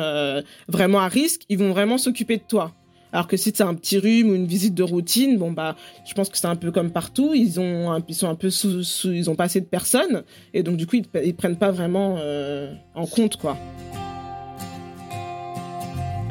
vraiment 0.67 1.01
à 1.01 1.09
risque, 1.09 1.43
ils 1.51 1.59
vont 1.59 1.71
vraiment 1.71 1.99
s'occuper 1.99 2.39
de 2.39 2.43
toi. 2.49 2.73
Alors 3.17 3.29
que 3.29 3.39
si 3.39 3.51
as 3.61 3.67
un 3.67 3.73
petit 3.73 3.97
rhume 3.97 4.29
ou 4.29 4.35
une 4.35 4.47
visite 4.47 4.75
de 4.75 4.83
routine, 4.83 5.39
bon 5.39 5.51
bah, 5.51 5.75
je 6.07 6.13
pense 6.13 6.29
que 6.29 6.37
c'est 6.37 6.49
un 6.49 6.55
peu 6.55 6.71
comme 6.71 6.91
partout. 6.91 7.33
Ils 7.33 7.59
ont, 7.59 7.99
sont 8.11 8.29
un 8.29 8.35
peu 8.35 8.51
sous- 8.51 8.83
ils 9.07 9.31
ont 9.31 9.35
pas 9.35 9.45
assez 9.45 9.63
de 9.63 9.65
personnes 9.65 10.23
et 10.53 10.63
donc 10.63 10.77
du 10.77 10.87
coup 10.87 10.97
ils, 10.97 11.07
ils 11.25 11.35
prennent 11.35 11.57
pas 11.57 11.71
vraiment 11.71 12.17
euh, 12.19 12.75
en 12.95 13.07
compte 13.07 13.37
quoi. 13.37 13.57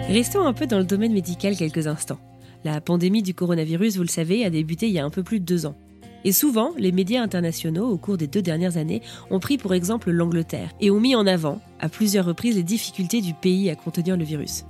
Restons 0.08 0.45
un 0.45 0.54
peu 0.54 0.67
dans 0.67 0.78
le 0.78 0.84
domaine 0.84 1.12
médical 1.12 1.56
quelques 1.58 1.88
instants. 1.88 2.19
La 2.63 2.80
pandémie 2.82 3.24
du 3.24 3.34
coronavirus, 3.34 3.95
vous 3.98 4.04
le 4.04 4.08
savez, 4.08 4.45
a 4.45 4.52
débuté 4.52 4.86
il 4.86 4.93
y 4.93 5.00
a 5.00 5.06
un 5.06 5.10
peu 5.10 5.24
plus 5.24 5.39
de 5.39 5.45
deux 5.45 5.65
ans. 5.65 5.76
Et 6.24 6.32
souvent, 6.32 6.69
les 6.78 6.91
médias 6.91 7.24
internationaux, 7.24 7.89
au 7.89 7.98
cours 7.98 8.17
des 8.17 8.28
deux 8.28 8.43
dernières 8.43 8.78
années, 8.78 9.02
ont 9.32 9.39
pris 9.39 9.58
pour 9.58 9.74
exemple 9.74 10.12
l'Angleterre 10.12 10.69
et 10.80 10.91
ont 10.91 11.00
mis 11.00 11.15
en 11.15 11.26
avant, 11.26 11.62
à 11.80 11.89
plusieurs 11.89 12.26
reprises, 12.26 12.56
les 12.56 12.62
difficultés 12.63 13.21
du 13.21 13.34
pays 13.34 13.71
à 13.71 13.76
contenir 13.76 14.17
le 14.17 14.24
virus. 14.24 14.65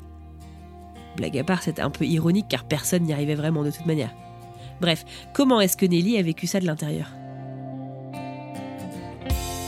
Blague 1.15 1.37
à 1.37 1.43
part, 1.43 1.63
c'était 1.63 1.81
un 1.81 1.89
peu 1.89 2.05
ironique 2.05 2.47
car 2.49 2.63
personne 2.63 3.03
n'y 3.03 3.13
arrivait 3.13 3.35
vraiment 3.35 3.63
de 3.63 3.71
toute 3.71 3.85
manière. 3.85 4.13
Bref, 4.81 5.05
comment 5.33 5.61
est-ce 5.61 5.77
que 5.77 5.85
Nelly 5.85 6.17
a 6.17 6.21
vécu 6.21 6.47
ça 6.47 6.59
de 6.59 6.65
l'intérieur? 6.65 7.07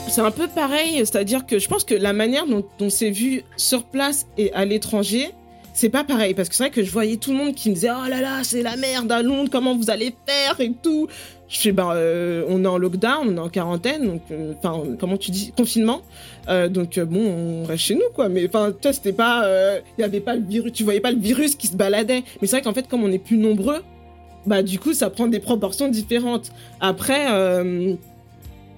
C'est 0.08 0.22
un 0.22 0.30
peu 0.30 0.48
pareil, 0.48 0.96
c'est-à-dire 0.98 1.46
que 1.46 1.58
je 1.58 1.68
pense 1.68 1.84
que 1.84 1.94
la 1.94 2.12
manière 2.12 2.46
dont 2.46 2.64
on 2.80 2.90
s'est 2.90 3.10
vu 3.10 3.42
sur 3.56 3.84
place 3.84 4.26
et 4.36 4.52
à 4.52 4.64
l'étranger, 4.64 5.32
c'est 5.74 5.90
pas 5.90 6.02
pareil. 6.02 6.34
Parce 6.34 6.48
que 6.48 6.54
c'est 6.54 6.64
vrai 6.64 6.70
que 6.70 6.82
je 6.82 6.90
voyais 6.90 7.16
tout 7.16 7.30
le 7.30 7.36
monde 7.36 7.54
qui 7.54 7.70
me 7.70 7.74
disait 7.74 7.90
oh 7.90 8.08
là 8.08 8.20
là 8.20 8.42
c'est 8.42 8.62
la 8.62 8.76
merde 8.76 9.12
à 9.12 9.22
Londres 9.22 9.48
comment 9.52 9.76
vous 9.76 9.90
allez 9.90 10.14
faire 10.26 10.60
et 10.60 10.72
tout 10.82 11.08
je 11.48 11.58
fais 11.60 11.72
ben 11.72 11.90
euh, 11.94 12.44
on 12.48 12.64
est 12.64 12.68
en 12.68 12.78
lockdown 12.78 13.26
on 13.28 13.36
est 13.36 13.40
en 13.40 13.48
quarantaine 13.48 14.06
donc 14.06 14.22
euh, 14.30 14.52
enfin 14.58 14.82
comment 14.98 15.16
tu 15.16 15.30
dis 15.30 15.52
confinement 15.56 16.02
Euh, 16.48 16.68
donc 16.68 16.98
bon 16.98 17.20
on 17.20 17.64
reste 17.64 17.84
chez 17.84 17.94
nous 17.94 18.10
quoi 18.14 18.28
mais 18.30 18.46
enfin 18.46 18.70
tu 18.72 18.82
vois 18.82 18.92
c'était 18.94 19.12
pas 19.12 19.44
il 19.98 20.00
y 20.00 20.04
avait 20.04 20.20
pas 20.20 20.34
le 20.34 20.42
virus 20.42 20.72
tu 20.72 20.82
voyais 20.84 21.00
pas 21.00 21.12
le 21.12 21.18
virus 21.18 21.56
qui 21.56 21.66
se 21.66 21.76
baladait 21.76 22.22
mais 22.40 22.46
c'est 22.46 22.56
vrai 22.56 22.62
qu'en 22.62 22.72
fait 22.72 22.88
comme 22.88 23.02
on 23.04 23.12
est 23.12 23.18
plus 23.18 23.36
nombreux 23.36 23.82
bah 24.46 24.62
du 24.62 24.78
coup 24.78 24.94
ça 24.94 25.10
prend 25.10 25.26
des 25.26 25.40
proportions 25.40 25.88
différentes 25.88 26.50
après 26.80 27.26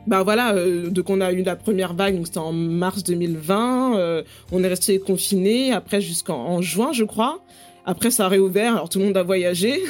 bah 0.07 0.23
voilà, 0.23 0.55
donc 0.89 1.11
on 1.11 1.21
a 1.21 1.31
eu 1.31 1.43
la 1.43 1.57
première 1.57 1.95
vague, 1.95 2.17
donc 2.17 2.27
c'était 2.27 2.39
en 2.39 2.53
mars 2.53 3.05
2020. 3.05 3.99
euh, 3.99 4.23
on 4.51 4.65
est 4.65 4.69
resté 4.69 4.99
confiné 4.99 5.73
après 5.73 6.01
jusqu'en 6.01 6.39
en 6.39 6.63
juin, 6.63 6.91
je 6.93 7.05
crois. 7.05 7.41
Après, 7.91 8.13
ça 8.13 8.27
a 8.27 8.29
réouvert, 8.29 8.75
alors 8.75 8.89
tout 8.89 9.01
le 9.01 9.07
monde 9.07 9.17
a 9.17 9.25
voyagé. 9.25 9.81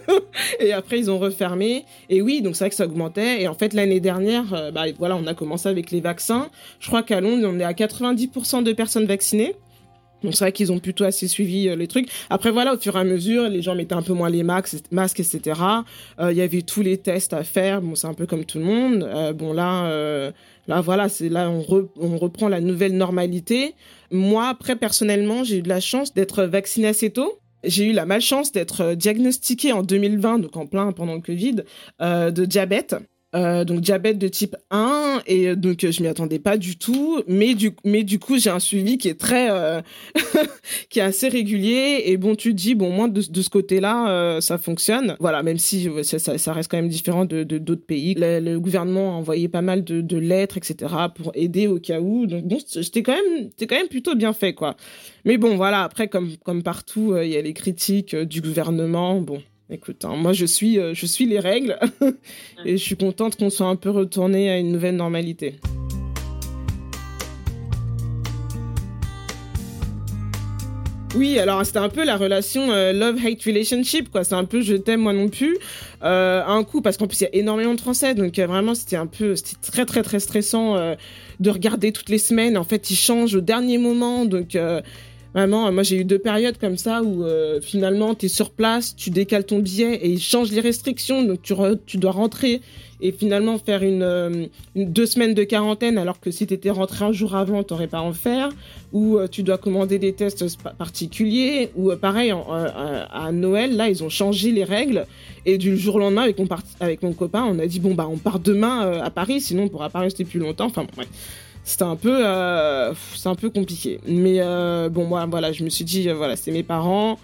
et 0.60 0.74
après, 0.74 0.98
ils 0.98 1.10
ont 1.10 1.18
refermé. 1.18 1.86
Et 2.10 2.20
oui, 2.20 2.42
donc 2.42 2.54
c'est 2.54 2.64
vrai 2.64 2.68
que 2.68 2.76
ça 2.76 2.84
augmentait. 2.84 3.40
Et 3.40 3.48
en 3.48 3.54
fait, 3.54 3.72
l'année 3.72 3.98
dernière, 3.98 4.52
euh, 4.52 4.70
bah 4.70 4.82
voilà, 4.98 5.16
on 5.16 5.26
a 5.26 5.32
commencé 5.32 5.66
avec 5.66 5.90
les 5.90 6.02
vaccins. 6.02 6.50
Je 6.80 6.88
crois 6.88 7.02
qu'à 7.02 7.22
Londres, 7.22 7.48
on 7.50 7.58
est 7.58 7.64
à 7.64 7.72
90% 7.72 8.62
de 8.62 8.74
personnes 8.74 9.06
vaccinées. 9.06 9.54
Donc 10.22 10.34
c'est 10.34 10.44
vrai 10.44 10.52
qu'ils 10.52 10.70
ont 10.70 10.80
plutôt 10.80 11.04
assez 11.04 11.28
suivi 11.28 11.66
euh, 11.68 11.76
les 11.76 11.86
trucs. 11.86 12.10
Après 12.28 12.50
voilà, 12.50 12.74
au 12.74 12.78
fur 12.78 12.94
et 12.94 13.00
à 13.00 13.04
mesure, 13.04 13.48
les 13.48 13.62
gens 13.62 13.74
mettaient 13.74 13.94
un 13.94 14.02
peu 14.02 14.12
moins 14.12 14.28
les 14.28 14.42
masques, 14.42 15.20
etc. 15.20 15.40
Euh, 16.20 16.32
Il 16.32 16.36
y 16.36 16.42
avait 16.42 16.60
tous 16.60 16.82
les 16.82 16.98
tests 16.98 17.32
à 17.32 17.42
faire. 17.42 17.80
Bon, 17.80 17.94
c'est 17.94 18.06
un 18.06 18.12
peu 18.14 18.26
comme 18.26 18.44
tout 18.44 18.58
le 18.58 18.64
monde. 18.64 19.08
Bon 19.34 19.54
là, 19.54 20.30
là 20.68 20.80
voilà, 20.82 21.08
c'est 21.08 21.30
là 21.30 21.48
on, 21.48 21.62
re- 21.62 21.88
on 21.98 22.18
reprend 22.18 22.48
la 22.48 22.60
nouvelle 22.60 22.98
normalité. 22.98 23.74
Moi, 24.10 24.46
après 24.46 24.76
personnellement, 24.76 25.42
j'ai 25.42 25.58
eu 25.58 25.62
de 25.62 25.70
la 25.70 25.80
chance 25.80 26.12
d'être 26.12 26.44
vaccinée 26.44 26.88
assez 26.88 27.08
tôt. 27.08 27.38
J'ai 27.66 27.86
eu 27.86 27.92
la 27.92 28.06
malchance 28.06 28.52
d'être 28.52 28.80
euh, 28.82 28.94
diagnostiquée 28.94 29.72
en 29.72 29.82
2020, 29.82 30.38
donc 30.38 30.56
en 30.56 30.66
plein 30.66 30.92
pendant 30.92 31.14
le 31.14 31.20
Covid, 31.20 31.64
euh, 32.00 32.30
de 32.30 32.44
diabète. 32.44 32.96
Euh, 33.36 33.64
donc 33.64 33.80
diabète 33.80 34.18
de 34.18 34.28
type 34.28 34.56
1 34.70 35.20
et 35.26 35.48
euh, 35.48 35.56
donc 35.56 35.84
euh, 35.84 35.92
je 35.92 36.00
m'y 36.00 36.08
attendais 36.08 36.38
pas 36.38 36.56
du 36.56 36.78
tout. 36.78 37.22
Mais 37.28 37.54
du 37.54 37.72
mais 37.84 38.02
du 38.02 38.18
coup 38.18 38.38
j'ai 38.38 38.50
un 38.50 38.60
suivi 38.60 38.96
qui 38.96 39.08
est 39.08 39.20
très 39.20 39.48
qui 40.90 41.00
est 41.00 41.02
assez 41.02 41.28
régulier. 41.28 42.02
Et 42.06 42.16
bon 42.16 42.34
tu 42.34 42.52
te 42.52 42.56
dis 42.56 42.74
bon 42.74 42.90
moi 42.90 43.08
de, 43.08 43.20
de 43.28 43.42
ce 43.42 43.50
côté-là 43.50 44.10
euh, 44.10 44.40
ça 44.40 44.56
fonctionne. 44.56 45.16
Voilà 45.20 45.42
même 45.42 45.58
si 45.58 45.88
ça, 46.02 46.52
reste 46.52 46.70
quand 46.70 46.78
même 46.78 46.88
différent 46.88 47.24
de 47.26 47.42
d'autres 47.42 47.84
pays. 47.84 48.14
Le, 48.16 48.56
gouvernement 48.58 49.12
a 49.12 49.16
envoyé 49.16 49.48
pas 49.48 49.62
mal 49.62 49.84
de, 49.84 50.00
de 50.00 50.16
lettres 50.16 50.56
etc 50.56 50.94
pour 51.14 51.32
aider 51.34 51.66
au 51.66 51.78
cas 51.78 52.00
où. 52.00 52.26
Donc 52.26 52.44
bon 52.44 52.58
c'était 52.66 53.02
quand 53.02 53.14
même 53.14 53.50
c'était 53.50 53.66
quand 53.66 53.76
même 53.76 53.88
plutôt 53.88 54.14
bien 54.14 54.32
fait 54.32 54.54
quoi. 54.54 54.76
Mais 55.24 55.36
bon 55.36 55.56
voilà 55.56 55.82
après 55.82 56.08
comme 56.08 56.36
comme 56.42 56.62
partout 56.62 57.14
il 57.22 57.28
y 57.28 57.36
a 57.36 57.42
les 57.42 57.52
critiques 57.52 58.16
du 58.16 58.40
gouvernement 58.40 59.20
bon 59.20 59.42
Écoute, 59.68 60.04
hein, 60.04 60.14
moi 60.16 60.32
je 60.32 60.46
suis, 60.46 60.78
euh, 60.78 60.94
je 60.94 61.06
suis 61.06 61.26
les 61.26 61.40
règles 61.40 61.78
et 62.64 62.76
je 62.76 62.82
suis 62.82 62.96
contente 62.96 63.36
qu'on 63.36 63.50
soit 63.50 63.66
un 63.66 63.76
peu 63.76 63.90
retourné 63.90 64.48
à 64.48 64.58
une 64.58 64.70
nouvelle 64.70 64.96
normalité. 64.96 65.58
Oui, 71.16 71.38
alors 71.38 71.64
c'était 71.64 71.78
un 71.78 71.88
peu 71.88 72.04
la 72.04 72.16
relation 72.18 72.70
euh, 72.70 72.92
love-hate 72.92 73.42
relationship, 73.42 74.10
quoi. 74.10 74.22
C'est 74.22 74.34
un 74.34 74.44
peu 74.44 74.60
je 74.60 74.74
t'aime, 74.74 75.00
moi 75.00 75.14
non 75.14 75.28
plus. 75.28 75.56
Euh, 76.02 76.44
un 76.46 76.62
coup, 76.62 76.82
parce 76.82 76.98
qu'en 76.98 77.06
plus 77.06 77.20
il 77.20 77.24
y 77.24 77.26
a 77.26 77.34
énormément 77.34 77.74
de 77.74 77.80
Français, 77.80 78.14
donc 78.14 78.38
euh, 78.38 78.46
vraiment 78.46 78.74
c'était 78.74 78.96
un 78.96 79.06
peu, 79.06 79.34
c'était 79.34 79.56
très 79.62 79.86
très 79.86 80.02
très 80.02 80.20
stressant 80.20 80.76
de 81.40 81.50
regarder 81.50 81.92
toutes 81.92 82.10
les 82.10 82.18
semaines. 82.18 82.58
En 82.58 82.64
fait, 82.64 82.90
ils 82.90 82.96
changent 82.96 83.34
au 83.34 83.40
dernier 83.40 83.78
moment, 83.78 84.26
donc 84.26 84.58
vraiment, 85.36 85.70
moi 85.70 85.82
j'ai 85.82 85.96
eu 85.98 86.04
deux 86.04 86.18
périodes 86.18 86.56
comme 86.58 86.78
ça 86.78 87.02
où 87.02 87.22
euh, 87.22 87.60
finalement 87.60 88.14
t'es 88.14 88.28
sur 88.28 88.50
place, 88.50 88.96
tu 88.96 89.10
décales 89.10 89.44
ton 89.44 89.58
billet 89.58 89.94
et 89.96 90.08
ils 90.08 90.20
changent 90.20 90.50
les 90.50 90.62
restrictions, 90.62 91.22
donc 91.22 91.42
tu, 91.42 91.52
re- 91.52 91.78
tu 91.84 91.98
dois 91.98 92.12
rentrer 92.12 92.62
et 93.02 93.12
finalement 93.12 93.58
faire 93.58 93.82
une, 93.82 94.02
euh, 94.02 94.46
deux 94.74 95.04
semaines 95.04 95.34
de 95.34 95.44
quarantaine 95.44 95.98
alors 95.98 96.18
que 96.18 96.30
si 96.30 96.46
t'étais 96.46 96.70
rentré 96.70 97.04
un 97.04 97.12
jour 97.12 97.34
avant 97.34 97.62
t'aurais 97.62 97.88
pas 97.88 97.98
à 97.98 98.00
en 98.02 98.14
faire 98.14 98.48
ou 98.94 99.18
euh, 99.18 99.28
tu 99.28 99.42
dois 99.42 99.58
commander 99.58 99.98
des 99.98 100.14
tests 100.14 100.42
particuliers 100.78 101.68
ou 101.76 101.90
euh, 101.90 101.96
pareil 101.96 102.32
euh, 102.32 103.04
à 103.10 103.32
Noël 103.32 103.76
là 103.76 103.90
ils 103.90 104.02
ont 104.02 104.08
changé 104.08 104.50
les 104.50 104.64
règles 104.64 105.04
et 105.44 105.58
du 105.58 105.76
jour 105.76 105.96
au 105.96 105.98
lendemain 105.98 106.22
avec 106.22 106.38
mon, 106.38 106.48
avec 106.80 107.02
mon 107.02 107.12
copain 107.12 107.44
on 107.46 107.58
a 107.58 107.66
dit 107.66 107.80
bon 107.80 107.92
bah 107.92 108.08
on 108.10 108.16
part 108.16 108.38
demain 108.38 108.86
euh, 108.86 109.02
à 109.02 109.10
Paris 109.10 109.42
sinon 109.42 109.64
on 109.64 109.68
pourra 109.68 109.90
pas 109.90 110.00
rester 110.00 110.24
plus 110.24 110.40
longtemps 110.40 110.64
enfin 110.66 110.84
bon, 110.84 111.02
ouais. 111.02 111.08
C'était 111.66 111.82
un 111.82 111.96
peu 111.96 112.24
euh, 112.24 112.94
c'est 113.16 113.28
un 113.28 113.34
peu 113.34 113.50
compliqué 113.50 114.00
mais 114.06 114.36
euh, 114.38 114.88
bon 114.88 115.04
moi 115.04 115.26
voilà 115.26 115.52
je 115.52 115.64
me 115.64 115.68
suis 115.68 115.84
dit 115.84 116.08
euh, 116.08 116.14
voilà 116.14 116.36
c'est 116.36 116.52
mes 116.52 116.62
parents 116.62 117.18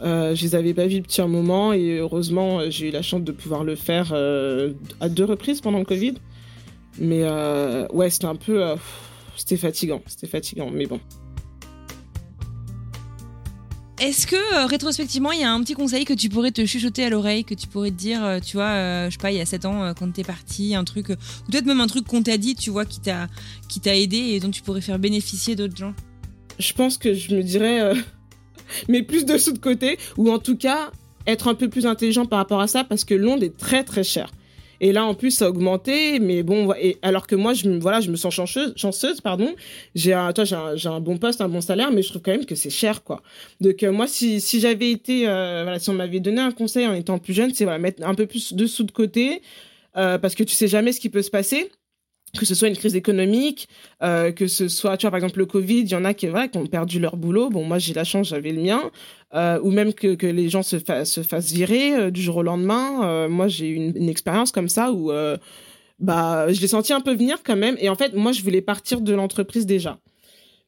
euh, 0.00 0.34
je 0.34 0.42
les 0.42 0.54
avais 0.54 0.72
pas 0.72 0.86
vus 0.86 1.00
depuis 1.00 1.20
un 1.20 1.26
moment 1.26 1.72
et 1.72 1.98
heureusement 1.98 2.70
j'ai 2.70 2.88
eu 2.88 2.90
la 2.92 3.02
chance 3.02 3.22
de 3.22 3.32
pouvoir 3.32 3.64
le 3.64 3.74
faire 3.74 4.12
à 4.12 5.08
deux 5.08 5.24
reprises 5.24 5.60
pendant 5.60 5.78
le 5.78 5.84
Covid. 5.84 6.14
Mais 6.98 7.22
ouais, 7.92 8.10
c'était 8.10 8.24
un 8.26 8.34
peu, 8.34 8.74
c'était 9.36 9.56
fatigant, 9.56 10.02
c'était 10.06 10.26
fatigant, 10.26 10.68
mais 10.72 10.86
bon. 10.86 10.98
Est-ce 14.04 14.26
que 14.26 14.36
euh, 14.36 14.66
rétrospectivement, 14.66 15.32
il 15.32 15.40
y 15.40 15.44
a 15.44 15.50
un 15.50 15.62
petit 15.62 15.72
conseil 15.72 16.04
que 16.04 16.12
tu 16.12 16.28
pourrais 16.28 16.50
te 16.50 16.66
chuchoter 16.66 17.04
à 17.04 17.08
l'oreille, 17.08 17.42
que 17.42 17.54
tu 17.54 17.66
pourrais 17.66 17.90
te 17.90 17.96
dire, 17.96 18.22
euh, 18.22 18.38
tu 18.38 18.58
vois, 18.58 18.66
euh, 18.66 19.06
je 19.06 19.12
sais 19.12 19.18
pas, 19.18 19.32
il 19.32 19.38
y 19.38 19.40
a 19.40 19.46
7 19.46 19.64
ans 19.64 19.94
quand 19.98 20.12
t'es 20.12 20.24
parti, 20.24 20.74
un 20.74 20.84
truc, 20.84 21.08
ou 21.08 21.50
peut-être 21.50 21.64
même 21.64 21.80
un 21.80 21.86
truc 21.86 22.06
qu'on 22.06 22.22
t'a 22.22 22.36
dit, 22.36 22.54
tu 22.54 22.68
vois, 22.68 22.84
qui 22.84 23.00
t'a 23.00 23.96
aidé 23.96 24.18
et 24.18 24.40
dont 24.40 24.50
tu 24.50 24.60
pourrais 24.60 24.82
faire 24.82 24.98
bénéficier 24.98 25.56
d'autres 25.56 25.78
gens? 25.78 25.94
Je 26.58 26.74
pense 26.74 26.98
que 26.98 27.14
je 27.14 27.34
me 27.34 27.42
dirais, 27.42 27.94
mais 28.90 29.02
plus 29.02 29.24
de 29.24 29.38
sous 29.38 29.52
de 29.52 29.58
côté, 29.58 29.98
ou 30.18 30.30
en 30.30 30.38
tout 30.38 30.58
cas 30.58 30.90
être 31.26 31.48
un 31.48 31.54
peu 31.54 31.70
plus 31.70 31.86
intelligent 31.86 32.26
par 32.26 32.40
rapport 32.40 32.60
à 32.60 32.66
ça, 32.66 32.84
parce 32.84 33.04
que 33.04 33.14
Londres 33.14 33.42
est 33.42 33.56
très 33.56 33.84
très 33.84 34.04
cher. 34.04 34.30
Et 34.84 34.92
là, 34.92 35.06
en 35.06 35.14
plus, 35.14 35.30
ça 35.30 35.46
a 35.46 35.48
augmenté, 35.48 36.20
mais 36.20 36.42
bon, 36.42 36.74
et 36.74 36.98
alors 37.00 37.26
que 37.26 37.34
moi, 37.34 37.54
je 37.54 37.66
me, 37.70 37.78
voilà, 37.78 38.02
je 38.02 38.10
me 38.10 38.16
sens 38.16 38.34
chanceuse, 38.34 39.20
pardon. 39.22 39.54
J'ai 39.94 40.12
un, 40.12 40.30
toi, 40.34 40.44
j'ai 40.44 40.56
un, 40.56 40.76
j'ai 40.76 40.90
un 40.90 41.00
bon 41.00 41.16
poste, 41.16 41.40
un 41.40 41.48
bon 41.48 41.62
salaire, 41.62 41.90
mais 41.90 42.02
je 42.02 42.10
trouve 42.10 42.20
quand 42.20 42.32
même 42.32 42.44
que 42.44 42.54
c'est 42.54 42.68
cher, 42.68 43.02
quoi. 43.02 43.22
Donc, 43.62 43.82
euh, 43.82 43.92
moi, 43.92 44.06
si, 44.06 44.42
si 44.42 44.60
j'avais 44.60 44.90
été, 44.90 45.26
euh, 45.26 45.62
voilà, 45.62 45.78
si 45.78 45.88
on 45.88 45.94
m'avait 45.94 46.20
donné 46.20 46.42
un 46.42 46.50
conseil 46.50 46.86
en 46.86 46.92
étant 46.92 47.18
plus 47.18 47.32
jeune, 47.32 47.54
c'est 47.54 47.64
voilà, 47.64 47.78
mettre 47.78 48.06
un 48.06 48.14
peu 48.14 48.26
plus 48.26 48.52
de 48.52 48.66
sous 48.66 48.84
de 48.84 48.92
côté, 48.92 49.40
euh, 49.96 50.18
parce 50.18 50.34
que 50.34 50.42
tu 50.42 50.54
sais 50.54 50.68
jamais 50.68 50.92
ce 50.92 51.00
qui 51.00 51.08
peut 51.08 51.22
se 51.22 51.30
passer 51.30 51.70
que 52.38 52.46
ce 52.46 52.54
soit 52.54 52.68
une 52.68 52.76
crise 52.76 52.96
économique, 52.96 53.68
euh, 54.02 54.32
que 54.32 54.46
ce 54.46 54.68
soit, 54.68 54.96
tu 54.96 55.06
vois, 55.06 55.10
par 55.10 55.18
exemple, 55.18 55.38
le 55.38 55.46
Covid, 55.46 55.80
il 55.80 55.90
y 55.90 55.94
en 55.94 56.04
a 56.04 56.14
qui, 56.14 56.26
qui 56.26 56.58
ont 56.58 56.66
perdu 56.66 56.98
leur 56.98 57.16
boulot. 57.16 57.50
Bon, 57.50 57.64
moi, 57.64 57.78
j'ai 57.78 57.94
la 57.94 58.04
chance, 58.04 58.28
j'avais 58.28 58.52
le 58.52 58.62
mien. 58.62 58.90
Euh, 59.34 59.58
ou 59.62 59.70
même 59.70 59.92
que, 59.94 60.14
que 60.14 60.26
les 60.26 60.48
gens 60.48 60.62
se, 60.62 60.76
se 61.04 61.22
fassent 61.22 61.52
virer 61.52 61.94
euh, 61.94 62.10
du 62.10 62.22
jour 62.22 62.36
au 62.36 62.42
lendemain. 62.42 63.04
Euh, 63.04 63.28
moi, 63.28 63.48
j'ai 63.48 63.68
eu 63.68 63.74
une, 63.74 63.96
une 63.96 64.08
expérience 64.08 64.52
comme 64.52 64.68
ça 64.68 64.92
où, 64.92 65.10
euh, 65.10 65.36
bah, 65.98 66.52
je 66.52 66.60
l'ai 66.60 66.68
senti 66.68 66.92
un 66.92 67.00
peu 67.00 67.14
venir 67.14 67.38
quand 67.44 67.56
même. 67.56 67.76
Et 67.80 67.88
en 67.88 67.96
fait, 67.96 68.14
moi, 68.14 68.32
je 68.32 68.42
voulais 68.42 68.62
partir 68.62 69.00
de 69.00 69.12
l'entreprise 69.12 69.66
déjà. 69.66 69.98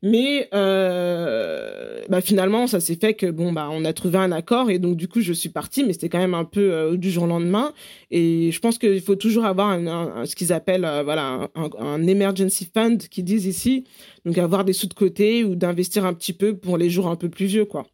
Mais 0.03 0.49
euh, 0.53 2.03
bah, 2.09 2.21
finalement, 2.21 2.67
ça 2.67 2.81
s'est 2.81 2.97
fait 2.97 3.15
que 3.15 3.31
bon 3.31 3.53
bah 3.53 3.69
on 3.73 3.85
a 3.85 3.93
trouvé 3.95 4.19
un 4.19 4.31
accord 4.31 4.71
et 4.71 4.79
donc 4.79 4.97
du 4.97 5.09
coup 5.09 5.21
je 5.21 5.33
suis 5.33 5.49
partie, 5.49 5.85
mais 5.85 5.95
c'était 5.95 6.11
quand 6.11 6.19
même 6.19 6.35
un 6.35 6.45
peu 6.45 6.73
euh, 6.73 6.97
du 6.97 7.11
jour 7.11 7.25
au 7.25 7.27
lendemain. 7.27 7.73
Et 8.11 8.53
je 8.53 8.61
pense 8.61 8.79
qu'il 8.79 9.01
faut 9.01 9.17
toujours 9.17 9.47
avoir 9.47 9.79
ce 10.27 10.37
qu'ils 10.37 10.53
appellent 10.53 10.85
euh, 10.85 11.03
voilà 11.03 11.49
un, 11.55 12.07
emergency 12.07 12.71
fund 12.73 12.99
qui 13.11 13.23
disent 13.23 13.47
ici, 13.47 13.85
donc 14.27 14.37
avoir 14.37 14.65
des 14.65 14.75
sous 14.75 14.87
de 14.87 14.95
côté 14.95 15.45
ou 15.45 15.55
d'investir 15.55 16.05
un 16.05 16.13
petit 16.13 16.35
peu 16.35 16.57
pour 16.57 16.77
les 16.77 16.91
jours 16.91 17.09
un 17.09 17.17
peu 17.17 17.31
plus 17.31 17.47
vieux 17.47 17.65
quoi. 17.65 17.87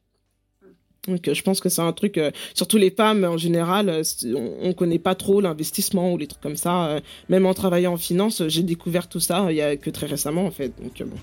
Donc 1.06 1.32
je 1.32 1.42
pense 1.42 1.60
que 1.60 1.68
c'est 1.68 1.82
un 1.82 1.92
truc, 1.92 2.20
surtout 2.54 2.78
les 2.78 2.90
femmes 2.90 3.24
en 3.24 3.36
général, 3.36 4.02
on, 4.24 4.52
on 4.62 4.72
connaît 4.72 5.00
pas 5.00 5.16
trop 5.16 5.40
l'investissement 5.40 6.12
ou 6.12 6.18
les 6.18 6.28
trucs 6.28 6.42
comme 6.42 6.56
ça. 6.56 7.00
même 7.28 7.46
en 7.46 7.54
travaillant 7.54 7.94
en 7.94 7.96
finance, 7.96 8.46
j'ai 8.48 8.62
découvert 8.62 9.08
tout 9.08 9.18
ça 9.20 9.46
il 9.50 9.56
y 9.56 9.62
a 9.62 9.76
que 9.76 9.90
très 9.90 10.06
récemment 10.06 10.44
en 10.44 10.52
fait. 10.52 10.72
Donc 10.80 11.02
bon. 11.08 11.16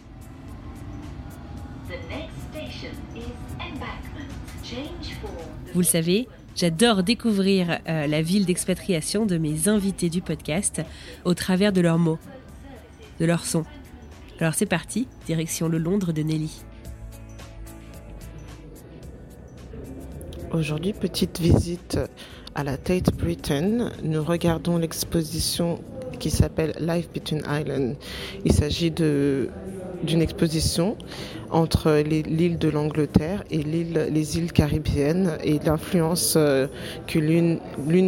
Vous 5.73 5.81
le 5.81 5.85
savez, 5.85 6.27
j'adore 6.55 7.03
découvrir 7.03 7.79
euh, 7.87 8.07
la 8.07 8.21
ville 8.23 8.45
d'expatriation 8.45 9.27
de 9.27 9.37
mes 9.37 9.67
invités 9.67 10.09
du 10.09 10.21
podcast 10.21 10.81
au 11.25 11.35
travers 11.35 11.71
de 11.71 11.81
leurs 11.81 11.99
mots, 11.99 12.17
de 13.19 13.25
leurs 13.25 13.45
sons. 13.45 13.65
Alors 14.39 14.55
c'est 14.55 14.65
parti, 14.65 15.07
direction 15.27 15.67
le 15.67 15.77
Londres 15.77 16.11
de 16.11 16.23
Nelly. 16.23 16.63
Aujourd'hui, 20.51 20.93
petite 20.93 21.39
visite 21.39 21.99
à 22.55 22.63
la 22.63 22.77
Tate 22.77 23.13
Britain. 23.15 23.91
Nous 24.01 24.23
regardons 24.23 24.79
l'exposition 24.79 25.79
qui 26.19 26.31
s'appelle 26.31 26.73
Life 26.79 27.09
Between 27.13 27.43
Islands. 27.47 27.95
Il 28.43 28.51
s'agit 28.53 28.89
de 28.89 29.49
d'une 30.03 30.21
exposition 30.21 30.95
entre 31.51 32.01
l'île 32.05 32.57
de 32.57 32.69
l'Angleterre 32.69 33.43
et 33.51 33.63
les 33.63 34.37
îles 34.37 34.51
caribéennes 34.51 35.31
et 35.43 35.59
l'influence 35.65 36.35
euh, 36.37 36.67
que 37.07 37.19
l'une, 37.19 37.59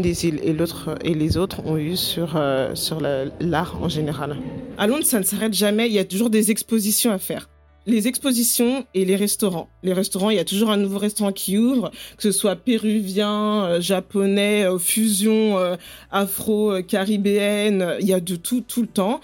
des 0.01 0.25
îles 0.25 0.39
et 0.43 0.53
l'autre 0.53 0.95
et 1.03 1.13
les 1.13 1.37
autres 1.37 1.65
ont 1.65 1.77
eu 1.77 1.95
sur, 1.95 2.33
euh, 2.35 2.75
sur 2.75 3.01
la- 3.01 3.25
l'art 3.39 3.77
en 3.81 3.89
général. 3.89 4.37
À 4.77 4.87
Londres, 4.87 5.05
ça 5.05 5.19
ne 5.19 5.23
s'arrête 5.25 5.53
jamais. 5.53 5.87
Il 5.87 5.93
y 5.93 5.99
a 5.99 6.05
toujours 6.05 6.29
des 6.29 6.51
expositions 6.51 7.11
à 7.11 7.17
faire. 7.17 7.49
Les 7.87 8.07
expositions 8.07 8.85
et 8.93 9.05
les 9.05 9.15
restaurants. 9.15 9.67
Les 9.81 9.93
restaurants, 9.93 10.29
il 10.29 10.37
y 10.37 10.39
a 10.39 10.45
toujours 10.45 10.69
un 10.69 10.77
nouveau 10.77 10.99
restaurant 10.99 11.31
qui 11.31 11.57
ouvre, 11.57 11.91
que 12.15 12.23
ce 12.23 12.31
soit 12.31 12.55
péruvien, 12.55 13.65
euh, 13.65 13.81
japonais, 13.81 14.65
euh, 14.65 14.77
fusion 14.77 15.57
euh, 15.57 15.75
afro-caribéenne, 16.11 17.95
il 17.99 18.07
y 18.07 18.13
a 18.13 18.19
de 18.19 18.35
tout 18.35 18.61
tout 18.61 18.81
le 18.81 18.87
temps. 18.87 19.21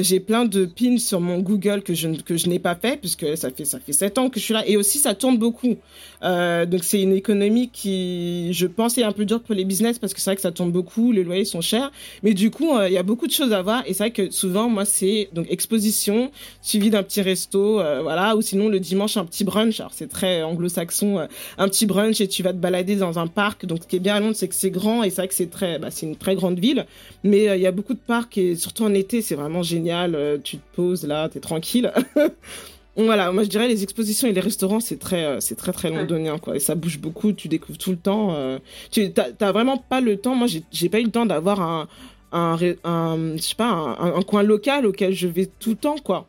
J'ai 0.00 0.20
plein 0.20 0.44
de 0.44 0.64
pins 0.64 0.98
sur 0.98 1.20
mon 1.20 1.38
Google 1.38 1.82
que 1.82 1.94
je 1.94 2.08
que 2.08 2.36
je 2.36 2.48
n'ai 2.48 2.58
pas 2.58 2.74
fait 2.74 2.98
puisque 2.98 3.36
ça 3.36 3.50
fait 3.50 3.64
ça 3.64 3.78
fait 3.78 3.92
sept 3.92 4.18
ans 4.18 4.28
que 4.30 4.40
je 4.40 4.44
suis 4.44 4.54
là 4.54 4.66
et 4.66 4.76
aussi 4.76 4.98
ça 4.98 5.14
tourne 5.14 5.38
beaucoup. 5.38 5.76
donc 6.22 6.84
c'est 6.84 7.00
une 7.00 7.12
économie 7.12 7.70
qui, 7.70 8.52
je 8.52 8.66
pense, 8.66 8.98
est 8.98 9.02
un 9.02 9.12
peu 9.12 9.24
dure 9.24 9.42
pour 9.42 9.54
les 9.54 9.64
business 9.64 9.98
parce 9.98 10.14
que 10.14 10.20
c'est 10.20 10.30
vrai 10.30 10.36
que 10.36 10.42
ça 10.42 10.52
tourne 10.52 10.72
beaucoup, 10.72 11.12
les 11.12 11.24
loyers 11.24 11.44
sont 11.44 11.60
chers, 11.60 11.90
mais 12.22 12.34
du 12.34 12.50
coup 12.50 12.70
il 12.86 12.92
y 12.92 12.98
a 12.98 13.02
beaucoup 13.02 13.26
de 13.26 13.32
choses 13.32 13.52
à 13.52 13.62
voir 13.62 13.82
et 13.86 13.92
c'est 13.92 14.04
vrai 14.04 14.10
que 14.10 14.30
souvent 14.30 14.68
moi 14.68 14.84
c'est 14.84 15.28
donc 15.32 15.46
exposition 15.50 16.30
suivi 16.62 16.90
d'un 16.90 17.02
petit 17.02 17.22
resto 17.22 17.80
voilà, 18.02 18.36
ou 18.36 18.42
sinon 18.42 18.68
le 18.68 18.80
dimanche 18.80 19.16
un 19.16 19.24
petit 19.24 19.44
brunch. 19.44 19.80
Alors 19.80 19.92
c'est 19.94 20.08
très 20.08 20.42
anglo-saxon, 20.42 21.18
euh, 21.18 21.26
un 21.58 21.68
petit 21.68 21.86
brunch 21.86 22.20
et 22.20 22.28
tu 22.28 22.42
vas 22.42 22.52
te 22.52 22.58
balader 22.58 22.96
dans 22.96 23.18
un 23.18 23.26
parc. 23.26 23.66
Donc 23.66 23.82
ce 23.82 23.88
qui 23.88 23.96
est 23.96 24.00
bien 24.00 24.16
à 24.16 24.20
Londres, 24.20 24.36
c'est 24.36 24.48
que 24.48 24.54
c'est 24.54 24.70
grand 24.70 25.02
et 25.02 25.10
c'est 25.10 25.22
vrai 25.22 25.28
que 25.28 25.34
c'est 25.34 25.50
très, 25.50 25.78
bah, 25.78 25.90
c'est 25.90 26.06
une 26.06 26.16
très 26.16 26.34
grande 26.34 26.58
ville. 26.58 26.86
Mais 27.24 27.48
euh, 27.48 27.56
il 27.56 27.62
y 27.62 27.66
a 27.66 27.72
beaucoup 27.72 27.94
de 27.94 28.00
parcs 28.00 28.36
et 28.38 28.56
surtout 28.56 28.84
en 28.84 28.94
été, 28.94 29.22
c'est 29.22 29.34
vraiment 29.34 29.62
génial. 29.62 30.40
tu 30.44 30.58
te 30.58 30.76
poses 30.76 31.04
là, 31.06 31.28
t'es 31.28 31.40
tranquille. 31.40 31.92
voilà, 32.96 33.32
moi 33.32 33.44
je 33.44 33.48
dirais 33.48 33.68
les 33.68 33.82
expositions 33.82 34.28
et 34.28 34.32
les 34.32 34.40
restaurants, 34.40 34.80
c'est 34.80 34.98
très, 34.98 35.40
c'est 35.40 35.56
très 35.56 35.72
très 35.72 35.90
londonien 35.90 36.38
quoi. 36.38 36.56
Et 36.56 36.60
ça 36.60 36.74
bouge 36.74 36.98
beaucoup, 36.98 37.32
tu 37.32 37.48
découvres 37.48 37.78
tout 37.78 37.90
le 37.90 37.96
temps. 37.96 38.58
tu 38.90 39.12
t'as 39.12 39.52
vraiment 39.52 39.78
pas 39.78 40.00
le 40.00 40.16
temps. 40.16 40.34
Moi, 40.34 40.48
j'ai 40.70 40.88
pas 40.88 41.00
eu 41.00 41.04
le 41.04 41.10
temps 41.10 41.26
d'avoir 41.26 41.60
un 41.60 41.88
un, 42.32 42.56
un, 42.84 43.36
je 43.36 43.42
sais 43.42 43.54
pas, 43.54 43.70
un, 43.70 44.14
un, 44.14 44.22
coin 44.22 44.42
local 44.42 44.86
auquel 44.86 45.14
je 45.14 45.26
vais 45.26 45.46
tout 45.46 45.70
le 45.70 45.76
temps, 45.76 45.96
quoi. 46.02 46.26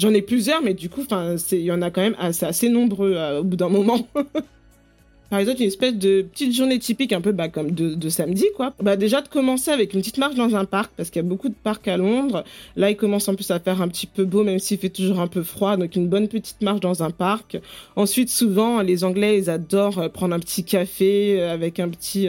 J'en 0.00 0.14
ai 0.14 0.22
plusieurs, 0.22 0.62
mais 0.62 0.72
du 0.72 0.88
coup, 0.88 1.04
il 1.52 1.58
y 1.58 1.70
en 1.70 1.82
a 1.82 1.90
quand 1.90 2.00
même 2.00 2.16
assez, 2.18 2.46
assez 2.46 2.70
nombreux 2.70 3.12
euh, 3.16 3.40
au 3.40 3.44
bout 3.44 3.56
d'un 3.56 3.68
moment. 3.68 4.08
Par 5.30 5.38
exemple, 5.38 5.60
une 5.60 5.68
espèce 5.68 5.94
de 5.94 6.22
petite 6.22 6.56
journée 6.56 6.78
typique, 6.78 7.12
un 7.12 7.20
peu 7.20 7.32
bah, 7.32 7.50
comme 7.50 7.72
de, 7.72 7.94
de, 7.94 8.08
samedi, 8.08 8.46
quoi. 8.56 8.72
Bah 8.82 8.96
déjà 8.96 9.20
de 9.20 9.28
commencer 9.28 9.70
avec 9.70 9.92
une 9.92 10.00
petite 10.00 10.16
marche 10.16 10.36
dans 10.36 10.56
un 10.56 10.64
parc, 10.64 10.90
parce 10.96 11.10
qu'il 11.10 11.22
y 11.22 11.24
a 11.24 11.28
beaucoup 11.28 11.50
de 11.50 11.54
parcs 11.54 11.86
à 11.86 11.98
Londres. 11.98 12.44
Là, 12.76 12.90
il 12.90 12.96
commence 12.96 13.28
en 13.28 13.34
plus 13.34 13.50
à 13.50 13.60
faire 13.60 13.82
un 13.82 13.88
petit 13.88 14.06
peu 14.06 14.24
beau, 14.24 14.42
même 14.42 14.58
s'il 14.58 14.78
fait 14.78 14.88
toujours 14.88 15.20
un 15.20 15.28
peu 15.28 15.42
froid. 15.42 15.76
Donc 15.76 15.94
une 15.96 16.08
bonne 16.08 16.28
petite 16.28 16.62
marche 16.62 16.80
dans 16.80 17.02
un 17.02 17.10
parc. 17.10 17.58
Ensuite, 17.94 18.30
souvent, 18.30 18.80
les 18.80 19.04
Anglais, 19.04 19.38
ils 19.38 19.50
adorent 19.50 19.98
euh, 19.98 20.08
prendre 20.08 20.34
un 20.34 20.40
petit 20.40 20.64
café 20.64 21.40
euh, 21.40 21.52
avec 21.52 21.78
un 21.78 21.90
petit 21.90 22.26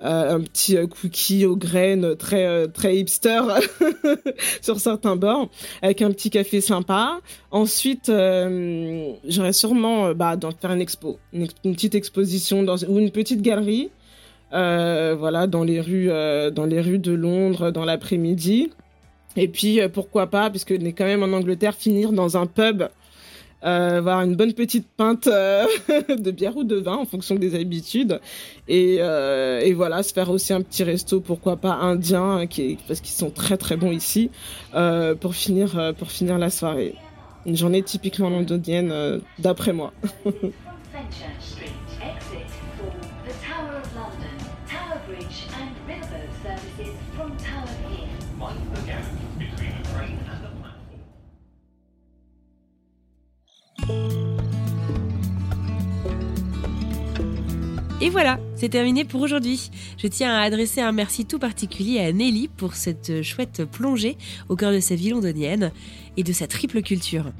un 0.00 0.40
petit 0.40 0.76
euh, 0.76 0.86
cookie 0.86 1.44
aux 1.44 1.56
graines 1.56 2.16
très 2.16 2.46
euh, 2.46 2.66
très 2.66 2.96
hipster 2.96 3.42
sur 4.62 4.78
certains 4.78 5.16
bords 5.16 5.48
avec 5.82 6.02
un 6.02 6.10
petit 6.10 6.30
café 6.30 6.60
sympa. 6.60 7.20
Ensuite 7.50 8.06
j'aurais 8.06 9.52
sûrement 9.52 10.12
bah 10.14 10.36
dans 10.36 10.52
faire 10.52 10.72
une 10.72 10.80
expo 10.80 11.18
une, 11.32 11.48
petite 11.48 11.94
exposition 11.94 12.62
dans 12.62 12.76
ou 12.84 12.98
une 12.98 13.10
petite 13.10 13.42
galerie 13.42 13.90
voilà 14.50 15.46
dans 15.46 15.64
les 15.64 15.80
rues 15.80 16.08
dans 16.52 16.66
les 16.66 16.80
rues 16.80 16.98
de 16.98 17.12
Londres 17.12 17.70
dans 17.70 17.84
l'après-midi. 17.84 18.70
Et 19.36 19.48
puis 19.48 19.80
pourquoi 19.92 20.28
pas 20.28 20.50
puisque 20.50 20.74
on 20.78 20.84
est 20.84 20.92
quand 20.92 21.04
même 21.04 21.22
en 21.22 21.36
Angleterre 21.36 21.74
finir 21.74 22.12
dans 22.12 22.36
un 22.36 22.46
pub 22.46 22.84
euh, 23.64 23.98
avoir 23.98 24.22
une 24.22 24.36
bonne 24.36 24.52
petite 24.52 24.86
pinte 24.96 25.26
euh, 25.26 25.66
de 26.08 26.30
bière 26.30 26.56
ou 26.56 26.64
de 26.64 26.76
vin 26.76 26.96
en 26.96 27.04
fonction 27.04 27.34
des 27.34 27.54
habitudes. 27.54 28.20
Et, 28.68 28.98
euh, 29.00 29.60
et, 29.60 29.72
voilà 29.72 30.02
se 30.02 30.12
faire 30.12 30.30
aussi 30.30 30.52
un 30.52 30.62
petit 30.62 30.84
resto 30.84 31.20
pourquoi 31.20 31.56
pas 31.56 31.74
indien 31.74 32.46
qui 32.46 32.62
est, 32.62 32.78
parce 32.86 33.00
qu'ils 33.00 33.14
sont 33.14 33.30
très 33.30 33.56
très 33.56 33.76
bons 33.76 33.90
ici 33.90 34.30
euh, 34.74 35.14
pour 35.14 35.34
finir 35.34 35.94
pour 35.98 36.10
finir 36.10 36.38
la 36.38 36.50
soirée. 36.50 36.94
Une 37.46 37.56
journée 37.56 37.82
typiquement 37.82 38.30
londonienne 38.30 39.20
d'après 39.38 39.72
moi 39.72 39.92
Et 58.00 58.10
voilà, 58.10 58.38
c'est 58.54 58.68
terminé 58.68 59.04
pour 59.04 59.20
aujourd'hui. 59.20 59.70
Je 59.96 60.06
tiens 60.06 60.32
à 60.32 60.42
adresser 60.42 60.80
un 60.80 60.92
merci 60.92 61.26
tout 61.26 61.40
particulier 61.40 61.98
à 61.98 62.12
Nelly 62.12 62.48
pour 62.48 62.74
cette 62.74 63.22
chouette 63.22 63.64
plongée 63.64 64.16
au 64.48 64.54
cœur 64.54 64.72
de 64.72 64.78
sa 64.78 64.94
vie 64.94 65.10
londonienne 65.10 65.72
et 66.16 66.22
de 66.22 66.32
sa 66.32 66.46
triple 66.46 66.82
culture. 66.82 67.32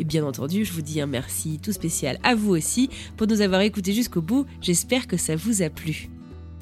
Et 0.00 0.04
bien 0.04 0.24
entendu, 0.24 0.64
je 0.64 0.72
vous 0.72 0.82
dis 0.82 1.00
un 1.00 1.06
merci 1.06 1.60
tout 1.62 1.72
spécial 1.72 2.18
à 2.24 2.34
vous 2.34 2.50
aussi 2.50 2.90
pour 3.16 3.28
nous 3.28 3.40
avoir 3.40 3.60
écoutés 3.60 3.92
jusqu'au 3.92 4.20
bout. 4.20 4.46
J'espère 4.60 5.06
que 5.06 5.16
ça 5.16 5.36
vous 5.36 5.62
a 5.62 5.70
plu. 5.70 6.10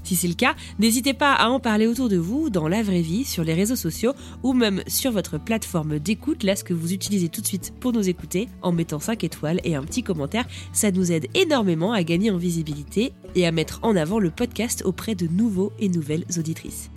Si 0.08 0.16
c'est 0.16 0.26
le 0.26 0.32
cas, 0.32 0.54
n'hésitez 0.78 1.12
pas 1.12 1.34
à 1.34 1.50
en 1.50 1.60
parler 1.60 1.86
autour 1.86 2.08
de 2.08 2.16
vous, 2.16 2.48
dans 2.48 2.66
la 2.66 2.82
vraie 2.82 3.02
vie, 3.02 3.26
sur 3.26 3.44
les 3.44 3.52
réseaux 3.52 3.76
sociaux 3.76 4.14
ou 4.42 4.54
même 4.54 4.82
sur 4.86 5.12
votre 5.12 5.36
plateforme 5.36 5.98
d'écoute, 5.98 6.44
là 6.44 6.56
ce 6.56 6.64
que 6.64 6.72
vous 6.72 6.94
utilisez 6.94 7.28
tout 7.28 7.42
de 7.42 7.46
suite 7.46 7.74
pour 7.78 7.92
nous 7.92 8.08
écouter, 8.08 8.48
en 8.62 8.72
mettant 8.72 9.00
5 9.00 9.22
étoiles 9.22 9.60
et 9.64 9.74
un 9.74 9.82
petit 9.82 10.02
commentaire. 10.02 10.46
Ça 10.72 10.90
nous 10.92 11.12
aide 11.12 11.26
énormément 11.34 11.92
à 11.92 12.02
gagner 12.04 12.30
en 12.30 12.38
visibilité 12.38 13.12
et 13.34 13.46
à 13.46 13.52
mettre 13.52 13.80
en 13.82 13.96
avant 13.96 14.18
le 14.18 14.30
podcast 14.30 14.82
auprès 14.86 15.14
de 15.14 15.26
nouveaux 15.26 15.74
et 15.78 15.90
nouvelles 15.90 16.24
auditrices. 16.38 16.88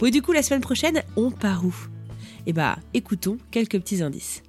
Bon, 0.00 0.06
et 0.06 0.10
du 0.10 0.22
coup, 0.22 0.32
la 0.32 0.42
semaine 0.42 0.60
prochaine, 0.60 1.04
on 1.14 1.30
part 1.30 1.64
où? 1.64 1.74
Eh 2.46 2.52
bah, 2.52 2.78
écoutons 2.94 3.38
quelques 3.52 3.78
petits 3.78 4.02
indices. 4.02 4.42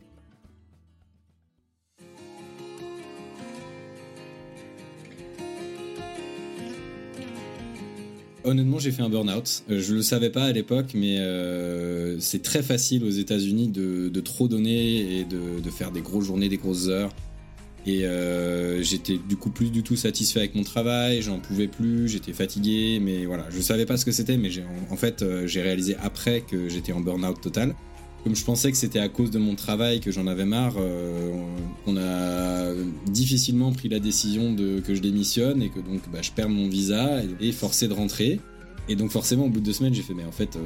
Honnêtement, 8.46 8.78
j'ai 8.78 8.92
fait 8.92 9.02
un 9.02 9.10
burn-out. 9.10 9.64
Euh, 9.72 9.82
je 9.82 9.96
le 9.96 10.04
savais 10.04 10.30
pas 10.30 10.44
à 10.44 10.52
l'époque, 10.52 10.92
mais 10.94 11.18
euh, 11.20 12.20
c'est 12.20 12.44
très 12.44 12.62
facile 12.62 13.04
aux 13.04 13.10
États-Unis 13.10 13.70
de, 13.70 14.22
trop 14.22 14.48
donner 14.48 15.20
et 15.20 15.26
de, 15.26 15.70
faire 15.72 15.92
des 15.92 16.02
grosses 16.02 16.26
journées, 16.26 16.48
des 16.48 16.58
grosses 16.58 16.88
heures. 16.88 17.12
Et 17.88 18.06
euh, 18.06 18.82
j'étais 18.82 19.18
du 19.18 19.36
coup 19.36 19.50
plus 19.50 19.70
du 19.70 19.84
tout 19.84 19.96
satisfait 19.96 20.40
avec 20.40 20.56
mon 20.56 20.64
travail, 20.64 21.22
j'en 21.22 21.40
pouvais 21.40 21.68
plus, 21.68 22.08
j'étais 22.08 22.34
fatigué, 22.34 23.00
mais 23.00 23.26
voilà, 23.26 23.46
je 23.52 23.62
savais 23.62 23.86
pas 23.86 23.98
ce 23.98 24.06
que 24.06 24.12
c'était, 24.12 24.38
mais 24.38 24.50
en, 24.90 24.94
en, 24.94 24.98
fait, 24.98 25.24
j'ai 25.46 25.62
réalisé 25.62 25.96
après 26.02 26.42
que 26.42 26.68
j'étais 26.68 26.94
en 26.94 27.00
burn-out 27.00 27.40
total 27.42 27.76
comme 28.26 28.36
je 28.36 28.44
pensais 28.44 28.72
que 28.72 28.78
c'était 28.78 29.00
à 29.00 29.08
cause 29.08 29.30
de 29.30 29.38
mon 29.38 29.54
travail 29.54 30.00
que 30.00 30.10
j'en 30.10 30.26
avais 30.26 30.46
marre, 30.46 30.74
euh, 30.80 31.32
on 31.86 31.96
a 31.96 32.74
difficilement 33.06 33.72
pris 33.72 33.88
la 33.88 34.00
décision 34.00 34.52
de, 34.52 34.80
que 34.80 34.96
je 34.96 35.02
démissionne 35.02 35.62
et 35.62 35.70
que 35.70 35.80
donc 35.80 36.02
bah, 36.12 36.24
je 36.24 36.32
perds 36.32 36.50
mon 36.50 36.68
visa 36.68 37.22
et, 37.40 37.52
forcé 37.52 37.88
de 37.88 37.94
rentrer. 37.94 38.40
Et 38.90 38.96
donc 38.96 39.12
forcément, 39.12 39.46
au 39.46 39.50
bout 39.50 39.60
de 39.60 39.66
deux 39.66 39.74
semaines, 39.74 39.94
j'ai 39.94 40.02
fait 40.02 40.16
mais 40.16 40.26
en 40.26 40.32
fait 40.32 40.56
euh, 40.56 40.60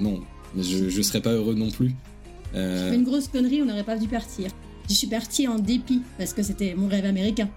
non, 0.00 0.22
je, 0.56 0.88
je 0.88 1.02
serais 1.02 1.20
pas 1.20 1.32
heureux 1.32 1.54
non 1.54 1.70
plus. 1.70 1.92
Euh... 2.54 2.88
fait 2.88 2.96
une 2.96 3.04
grosse 3.04 3.28
connerie, 3.28 3.60
on 3.60 3.66
n'aurait 3.66 3.84
pas 3.84 3.98
dû 3.98 4.08
partir. 4.08 4.50
Je 4.88 4.94
suis 4.94 5.06
partie 5.06 5.46
en 5.46 5.58
dépit 5.58 6.00
parce 6.16 6.32
que 6.32 6.42
c'était 6.42 6.74
mon 6.74 6.88
rêve 6.88 7.04
américain. 7.04 7.50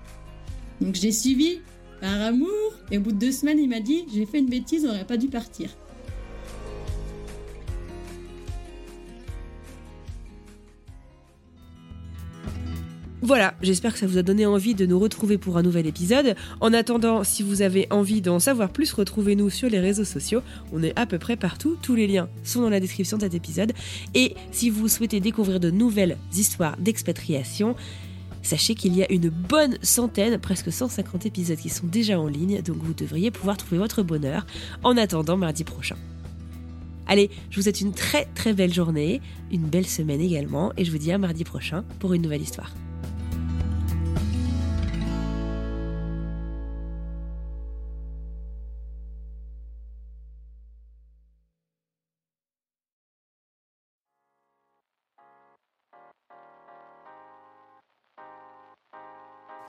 Donc 0.81 0.95
j'ai 0.95 1.13
suivi 1.13 1.59
par 2.01 2.21
amour 2.21 2.49
et 2.91 2.97
au 2.97 3.01
bout 3.01 3.13
de 3.13 3.19
deux 3.19 3.31
semaines, 3.31 3.59
il 3.59 3.69
m'a 3.69 3.79
dit 3.79 4.03
j'ai 4.13 4.25
fait 4.25 4.39
une 4.39 4.49
bêtise, 4.49 4.83
on 4.83 4.89
n'aurait 4.89 5.07
pas 5.07 5.15
dû 5.15 5.27
partir. 5.27 5.69
Voilà, 13.25 13.55
j'espère 13.63 13.93
que 13.93 13.97
ça 13.97 14.05
vous 14.05 14.19
a 14.19 14.21
donné 14.21 14.45
envie 14.45 14.75
de 14.75 14.85
nous 14.85 14.99
retrouver 14.99 15.39
pour 15.39 15.57
un 15.57 15.63
nouvel 15.63 15.87
épisode. 15.87 16.35
En 16.61 16.73
attendant, 16.73 17.23
si 17.23 17.41
vous 17.41 17.63
avez 17.63 17.87
envie 17.89 18.21
d'en 18.21 18.37
savoir 18.37 18.69
plus, 18.69 18.93
retrouvez-nous 18.93 19.49
sur 19.49 19.67
les 19.67 19.79
réseaux 19.79 20.05
sociaux. 20.05 20.43
On 20.71 20.83
est 20.83 20.93
à 20.95 21.07
peu 21.07 21.17
près 21.17 21.35
partout, 21.35 21.75
tous 21.81 21.95
les 21.95 22.05
liens 22.05 22.29
sont 22.43 22.61
dans 22.61 22.69
la 22.69 22.79
description 22.79 23.17
de 23.17 23.23
cet 23.23 23.33
épisode. 23.33 23.73
Et 24.13 24.35
si 24.51 24.69
vous 24.69 24.87
souhaitez 24.87 25.21
découvrir 25.21 25.59
de 25.59 25.71
nouvelles 25.71 26.17
histoires 26.35 26.77
d'expatriation, 26.77 27.75
sachez 28.43 28.75
qu'il 28.75 28.95
y 28.95 29.01
a 29.01 29.11
une 29.11 29.29
bonne 29.29 29.79
centaine, 29.81 30.37
presque 30.37 30.71
150 30.71 31.25
épisodes 31.25 31.57
qui 31.57 31.69
sont 31.69 31.87
déjà 31.87 32.19
en 32.19 32.27
ligne, 32.27 32.61
donc 32.61 32.77
vous 32.77 32.93
devriez 32.93 33.31
pouvoir 33.31 33.57
trouver 33.57 33.79
votre 33.79 34.03
bonheur 34.03 34.45
en 34.83 34.97
attendant 34.97 35.35
mardi 35.35 35.63
prochain. 35.63 35.95
Allez, 37.07 37.31
je 37.49 37.55
vous 37.55 37.63
souhaite 37.63 37.81
une 37.81 37.93
très 37.93 38.25
très 38.35 38.53
belle 38.53 38.73
journée, 38.73 39.19
une 39.51 39.65
belle 39.65 39.87
semaine 39.87 40.21
également, 40.21 40.73
et 40.77 40.85
je 40.85 40.91
vous 40.91 40.99
dis 40.99 41.11
à 41.11 41.17
mardi 41.17 41.43
prochain 41.43 41.83
pour 41.97 42.13
une 42.13 42.21
nouvelle 42.21 42.43
histoire. 42.43 42.71